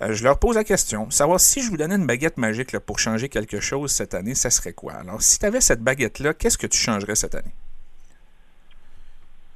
je 0.00 0.24
leur 0.24 0.38
pose 0.40 0.56
la 0.56 0.64
question, 0.64 1.10
savoir 1.10 1.38
si 1.38 1.62
je 1.62 1.70
vous 1.70 1.76
donnais 1.76 1.96
une 1.96 2.06
baguette 2.06 2.38
magique 2.38 2.78
pour 2.78 2.98
changer 2.98 3.28
quelque 3.28 3.60
chose 3.60 3.92
cette 3.92 4.14
année, 4.14 4.34
ça 4.34 4.50
serait 4.50 4.72
quoi? 4.72 4.94
Alors, 4.94 5.20
si 5.20 5.38
tu 5.38 5.46
avais 5.46 5.60
cette 5.60 5.80
baguette-là, 5.80 6.34
qu'est-ce 6.34 6.58
que 6.58 6.66
tu 6.66 6.78
changerais 6.78 7.14
cette 7.14 7.34
année? 7.34 7.52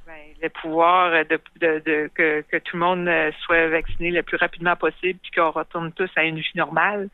Ben, 0.05 0.13
le 0.41 0.49
pouvoir 0.49 1.25
de, 1.25 2.07
que, 2.13 2.57
tout 2.59 2.77
le 2.77 2.79
monde 2.79 3.07
euh, 3.07 3.31
soit 3.43 3.67
vacciné 3.67 4.11
le 4.11 4.21
plus 4.21 4.37
rapidement 4.37 4.75
possible 4.75 5.19
puis 5.23 5.31
qu'on 5.35 5.51
retourne 5.51 5.91
tous 5.91 6.09
à 6.15 6.23
une 6.23 6.37
vie 6.37 6.51
normale. 6.55 7.09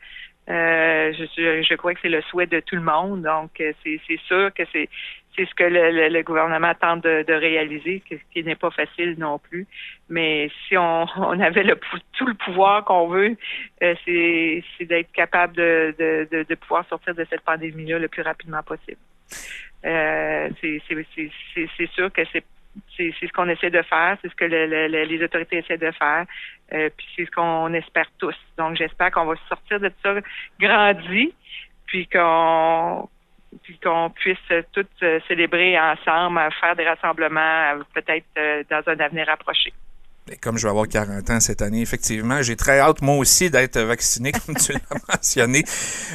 Euh, 0.48 1.12
je, 1.14 1.74
crois 1.76 1.94
que 1.94 2.00
c'est 2.02 2.08
le 2.08 2.20
souhait 2.22 2.46
de 2.46 2.60
tout 2.60 2.76
le 2.76 2.82
monde. 2.82 3.22
Donc, 3.22 3.60
euh, 3.60 3.72
c'est 3.82 4.20
sûr 4.26 4.52
que 4.52 4.64
c'est 4.72 4.88
c'est 5.36 5.46
ce 5.46 5.54
que 5.54 5.64
le, 5.64 6.22
gouvernement 6.22 6.74
tente 6.74 7.02
de, 7.04 7.32
réaliser, 7.32 8.02
ce 8.08 8.16
qui 8.32 8.44
n'est 8.44 8.56
pas 8.56 8.70
facile 8.70 9.16
non 9.18 9.38
plus. 9.38 9.66
Mais 10.08 10.50
si 10.66 10.76
on, 10.76 11.06
avait 11.40 11.62
le, 11.62 11.78
tout 12.12 12.26
le 12.26 12.34
pouvoir 12.34 12.84
qu'on 12.84 13.08
veut, 13.08 13.36
euh, 13.82 13.94
c'est 14.04 14.84
d'être 14.84 15.12
capable 15.12 15.56
de, 15.56 15.94
de, 15.98 16.54
pouvoir 16.54 16.86
sortir 16.88 17.14
de 17.14 17.24
cette 17.28 17.42
pandémie-là 17.42 17.98
le 17.98 18.08
plus 18.08 18.22
rapidement 18.22 18.62
possible. 18.62 19.00
Euh, 19.84 20.50
c'est 20.60 21.86
sûr 21.94 22.12
que 22.12 22.22
c'est 22.32 22.44
c'est 22.96 23.12
ce 23.20 23.32
qu'on 23.32 23.50
essaie 23.50 23.70
de 23.70 23.82
faire, 23.82 24.16
c'est 24.22 24.30
ce 24.30 24.34
que 24.34 24.44
les 24.46 25.22
autorités 25.22 25.58
essaient 25.58 25.76
de 25.76 25.90
faire, 25.90 26.24
euh, 26.72 26.88
puis 26.96 27.06
c'est 27.14 27.26
ce 27.26 27.30
qu'on 27.30 27.72
espère 27.74 28.06
tous. 28.18 28.34
Donc 28.56 28.76
j'espère 28.76 29.10
qu'on 29.10 29.26
va 29.26 29.34
sortir 29.48 29.78
de 29.78 29.90
ça 30.02 30.14
grandi, 30.58 31.34
puis 31.86 32.06
qu'on 32.06 33.08
puis 33.62 33.78
qu'on 33.78 34.10
puisse 34.10 34.38
tous 34.72 34.86
euh, 35.02 35.20
célébrer 35.28 35.78
ensemble, 35.78 36.40
faire 36.60 36.76
des 36.76 36.88
rassemblements, 36.88 37.78
peut-être 37.94 38.26
euh, 38.38 38.62
dans 38.70 38.82
un 38.86 38.98
avenir 38.98 39.28
approché. 39.28 39.72
comme 40.40 40.56
je 40.56 40.62
vais 40.62 40.70
avoir 40.70 40.88
40 40.88 41.28
ans 41.30 41.40
cette 41.40 41.60
année, 41.60 41.82
effectivement, 41.82 42.42
j'ai 42.42 42.56
très 42.56 42.78
hâte 42.78 43.02
moi 43.02 43.16
aussi 43.16 43.50
d'être 43.50 43.78
vacciné, 43.78 44.32
comme 44.32 44.56
tu 44.56 44.72
l'as 44.72 44.80
mentionné. 45.08 45.64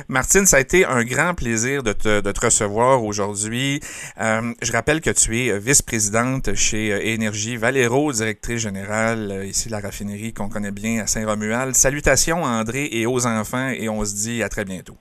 Martine, 0.08 0.46
ça 0.46 0.58
a 0.58 0.60
été 0.60 0.86
un 0.86 1.04
grand 1.04 1.36
plaisir 1.36 1.84
de 1.84 1.94
te, 1.94 2.46
recevoir 2.46 3.04
aujourd'hui. 3.04 3.80
Euh, 4.20 4.54
je 4.62 4.72
rappelle 4.72 5.02
que 5.02 5.12
tu 5.12 5.38
es 5.40 5.60
vice-présidente 5.60 6.56
chez 6.56 7.14
Énergie 7.14 7.58
Valero, 7.58 8.12
directrice 8.12 8.62
générale 8.62 9.44
ici 9.46 9.68
de 9.68 9.74
la 9.74 9.80
raffinerie 9.80 10.34
qu'on 10.34 10.50
connaît 10.50 10.72
bien 10.72 11.04
à 11.04 11.08
Saint-Romuald. 11.08 11.76
Salutations 11.76 12.44
André 12.44 12.90
et 12.92 13.06
aux 13.06 13.28
enfants 13.28 13.70
et 13.70 13.90
on 13.90 14.04
se 14.04 14.16
dit 14.16 14.44
à 14.44 14.50
très 14.50 14.66
bientôt. 14.66 14.98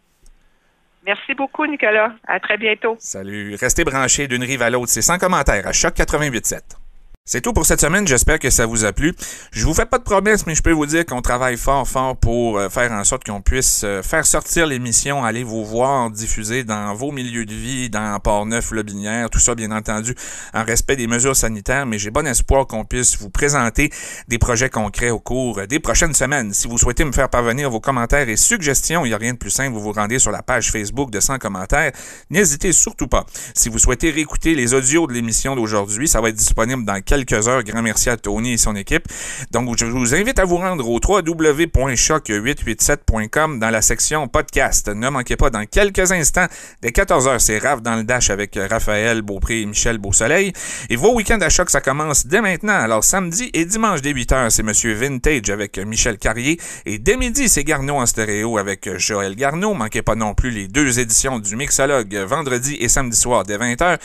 Merci 1.07 1.35
beaucoup, 1.35 1.67
Nicolas. 1.67 2.13
À 2.27 2.41
très 2.41 2.59
bientôt. 2.59 2.97
Salut. 2.99 3.55
Restez 3.55 3.85
branchés 3.85 4.27
d'une 4.27 4.43
rive 4.43 4.63
à 4.63 4.71
l'autre. 4.71 4.91
C'est 4.91 5.03
sans 5.03 5.19
commentaire 5.19 5.67
à 5.67 5.73
Choc 5.73 5.95
88.7. 5.95 6.86
C'est 7.29 7.41
tout 7.41 7.53
pour 7.53 7.67
cette 7.67 7.81
semaine. 7.81 8.07
J'espère 8.07 8.39
que 8.39 8.51
ça 8.51 8.67
vous 8.67 8.85
a 8.85 8.93
plu. 8.93 9.13
Je 9.51 9.67
vous 9.67 9.75
fais 9.75 9.85
pas 9.85 9.99
de 9.99 10.05
promesses, 10.05 10.47
mais 10.47 10.55
je 10.55 10.63
peux 10.63 10.71
vous 10.71 10.87
dire 10.87 11.05
qu'on 11.05 11.23
travaille 11.23 11.57
fort, 11.57 11.89
fort 11.89 12.17
pour 12.17 12.57
euh, 12.57 12.69
faire 12.69 12.93
en 12.93 13.03
sorte 13.03 13.25
qu'on 13.25 13.41
puisse 13.41 13.83
euh, 13.83 14.01
faire 14.01 14.25
sortir 14.25 14.65
l'émission, 14.69 15.25
aller 15.25 15.43
vous 15.43 15.65
voir 15.65 16.09
diffuser 16.09 16.63
dans 16.63 16.95
vos 16.95 17.11
milieux 17.11 17.45
de 17.45 17.53
vie, 17.53 17.91
dans 17.91 18.17
Port-Neuf, 18.21 18.71
Lobinière, 18.71 19.29
tout 19.29 19.41
ça, 19.41 19.57
bien 19.57 19.73
entendu, 19.73 20.15
en 20.55 20.63
respect 20.63 20.95
des 20.95 21.09
mesures 21.09 21.35
sanitaires. 21.35 21.85
Mais 21.85 21.99
j'ai 21.99 22.13
bon 22.13 22.25
espoir 22.29 22.65
qu'on 22.69 22.85
puisse 22.85 23.19
vous 23.19 23.29
présenter 23.29 23.91
des 24.29 24.39
projets 24.39 24.71
concrets 24.71 25.11
au 25.11 25.19
cours 25.19 25.67
des 25.67 25.81
prochaines 25.81 26.15
semaines. 26.15 26.55
Si 26.55 26.69
vous 26.69 26.79
souhaitez 26.79 27.05
me 27.05 27.11
faire 27.11 27.29
parvenir 27.29 27.71
vos 27.71 27.81
commentaires 27.81 28.29
et 28.29 28.37
suggestions, 28.37 29.05
il 29.05 29.09
n'y 29.09 29.15
a 29.15 29.19
rien 29.19 29.33
de 29.33 29.39
plus 29.39 29.51
simple. 29.51 29.73
Vous 29.73 29.83
vous 29.83 29.93
rendez 29.93 30.21
sur 30.21 30.31
la 30.31 30.45
page 30.45 30.71
Facebook 30.71 31.11
de 31.11 31.19
100 31.19 31.39
commentaires. 31.39 31.91
N'hésitez 32.31 32.71
surtout 32.71 33.09
pas. 33.09 33.27
Si 33.53 33.69
vous 33.69 33.81
souhaitez 33.81 34.13
réécouter 34.13 34.55
les 34.55 34.75
audios 34.75 35.09
de 35.09 35.13
l'émission 35.13 35.57
d'aujourd'hui, 35.57 36.07
ça 36.07 36.21
va 36.21 36.29
être 36.29 36.37
disponible 36.37 36.85
dans 36.85 37.01
quelques 37.01 37.16
quelques 37.17 37.49
heures. 37.49 37.65
Grand 37.65 37.83
merci 37.83 38.11
à 38.11 38.19
Tony 38.19 38.53
et 38.53 38.59
son 38.59 38.77
équipe. 38.77 39.09
Donc, 39.51 39.77
je 39.79 39.87
vous 39.87 40.15
invite 40.15 40.39
à 40.39 40.45
vous 40.45 40.59
rendre 40.59 40.87
au 40.89 41.01
www.choc887.com 41.03 43.59
dans 43.59 43.71
la 43.71 43.81
section 43.81 44.29
podcast. 44.29 44.89
Ne 44.89 45.09
manquez 45.09 45.37
pas 45.37 45.49
dans 45.51 45.65
quelques 45.65 46.13
instants, 46.13 46.47
dès 46.83 46.91
14h, 46.91 47.39
c'est 47.39 47.57
Raph 47.59 47.81
dans 47.81 47.97
le 47.97 48.05
Dash 48.05 48.29
avec 48.31 48.59
Raphaël 48.71 49.23
Beaupré 49.23 49.63
et 49.63 49.67
Michel 49.67 49.97
Beausoleil. 49.99 50.53
Et 50.91 50.97
vos 50.97 51.15
week-ends 51.15 51.41
à 51.41 51.49
choc, 51.49 51.71
ça 51.71 51.81
commence 51.81 52.27
dès 52.27 52.43
maintenant. 52.43 52.75
Alors, 52.75 53.03
samedi 53.03 53.49
et 53.55 53.65
dimanche 53.65 54.03
dès 54.03 54.13
8h, 54.13 54.51
c'est 54.51 54.63
Monsieur 54.63 54.93
Vintage 54.93 55.49
avec 55.49 55.79
Michel 55.79 56.19
Carrier. 56.19 56.61
Et 56.85 56.99
dès 56.99 57.17
midi, 57.17 57.49
c'est 57.49 57.65
Garneau 57.65 57.97
en 57.97 58.05
stéréo 58.05 58.59
avec 58.59 58.99
Joël 58.99 59.37
Garneau. 59.37 59.73
Manquez 59.73 60.03
pas 60.03 60.17
non 60.17 60.35
plus 60.35 60.51
les 60.51 60.69
deux 60.69 61.01
éditions 61.01 61.39
du 61.39 61.57
Mixologue 61.57 62.15
vendredi 62.15 62.77
et 62.79 62.89
samedi 62.89 63.17
soir 63.17 63.45
dès 63.45 63.57
20h. 63.57 63.97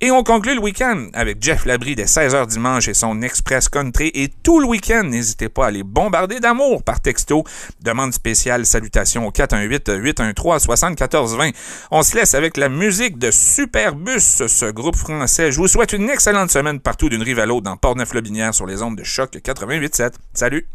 Et 0.00 0.12
on 0.12 0.22
conclut 0.22 0.54
le 0.54 0.60
week-end 0.60 1.08
avec 1.14 1.42
Jeff 1.42 1.66
Labrie 1.66 1.96
dès 1.96 2.04
16h 2.04 2.46
dimanche 2.60 2.88
et 2.88 2.94
son 2.94 3.22
Express 3.22 3.70
Country. 3.70 4.10
Et 4.14 4.28
tout 4.28 4.60
le 4.60 4.66
week-end, 4.66 5.04
n'hésitez 5.04 5.48
pas 5.48 5.68
à 5.68 5.70
les 5.70 5.82
bombarder 5.82 6.40
d'amour 6.40 6.82
par 6.82 7.00
texto. 7.00 7.42
Demande 7.82 8.12
spéciale, 8.12 8.66
salutations 8.66 9.26
au 9.26 9.30
418-813-7420. 9.30 11.54
On 11.90 12.02
se 12.02 12.16
laisse 12.16 12.34
avec 12.34 12.58
la 12.58 12.68
musique 12.68 13.16
de 13.18 13.30
Superbus, 13.30 14.46
ce 14.46 14.70
groupe 14.70 14.96
français. 14.96 15.50
Je 15.50 15.56
vous 15.56 15.68
souhaite 15.68 15.94
une 15.94 16.10
excellente 16.10 16.50
semaine 16.50 16.80
partout 16.80 17.08
d'une 17.08 17.22
rive 17.22 17.38
à 17.38 17.46
l'autre 17.46 17.62
dans 17.62 17.78
Port-Neuf-Lobinière 17.78 18.52
sur 18.54 18.66
les 18.66 18.82
ondes 18.82 18.96
de 18.96 19.04
choc 19.04 19.38
88.7. 19.42 20.12
Salut! 20.34 20.68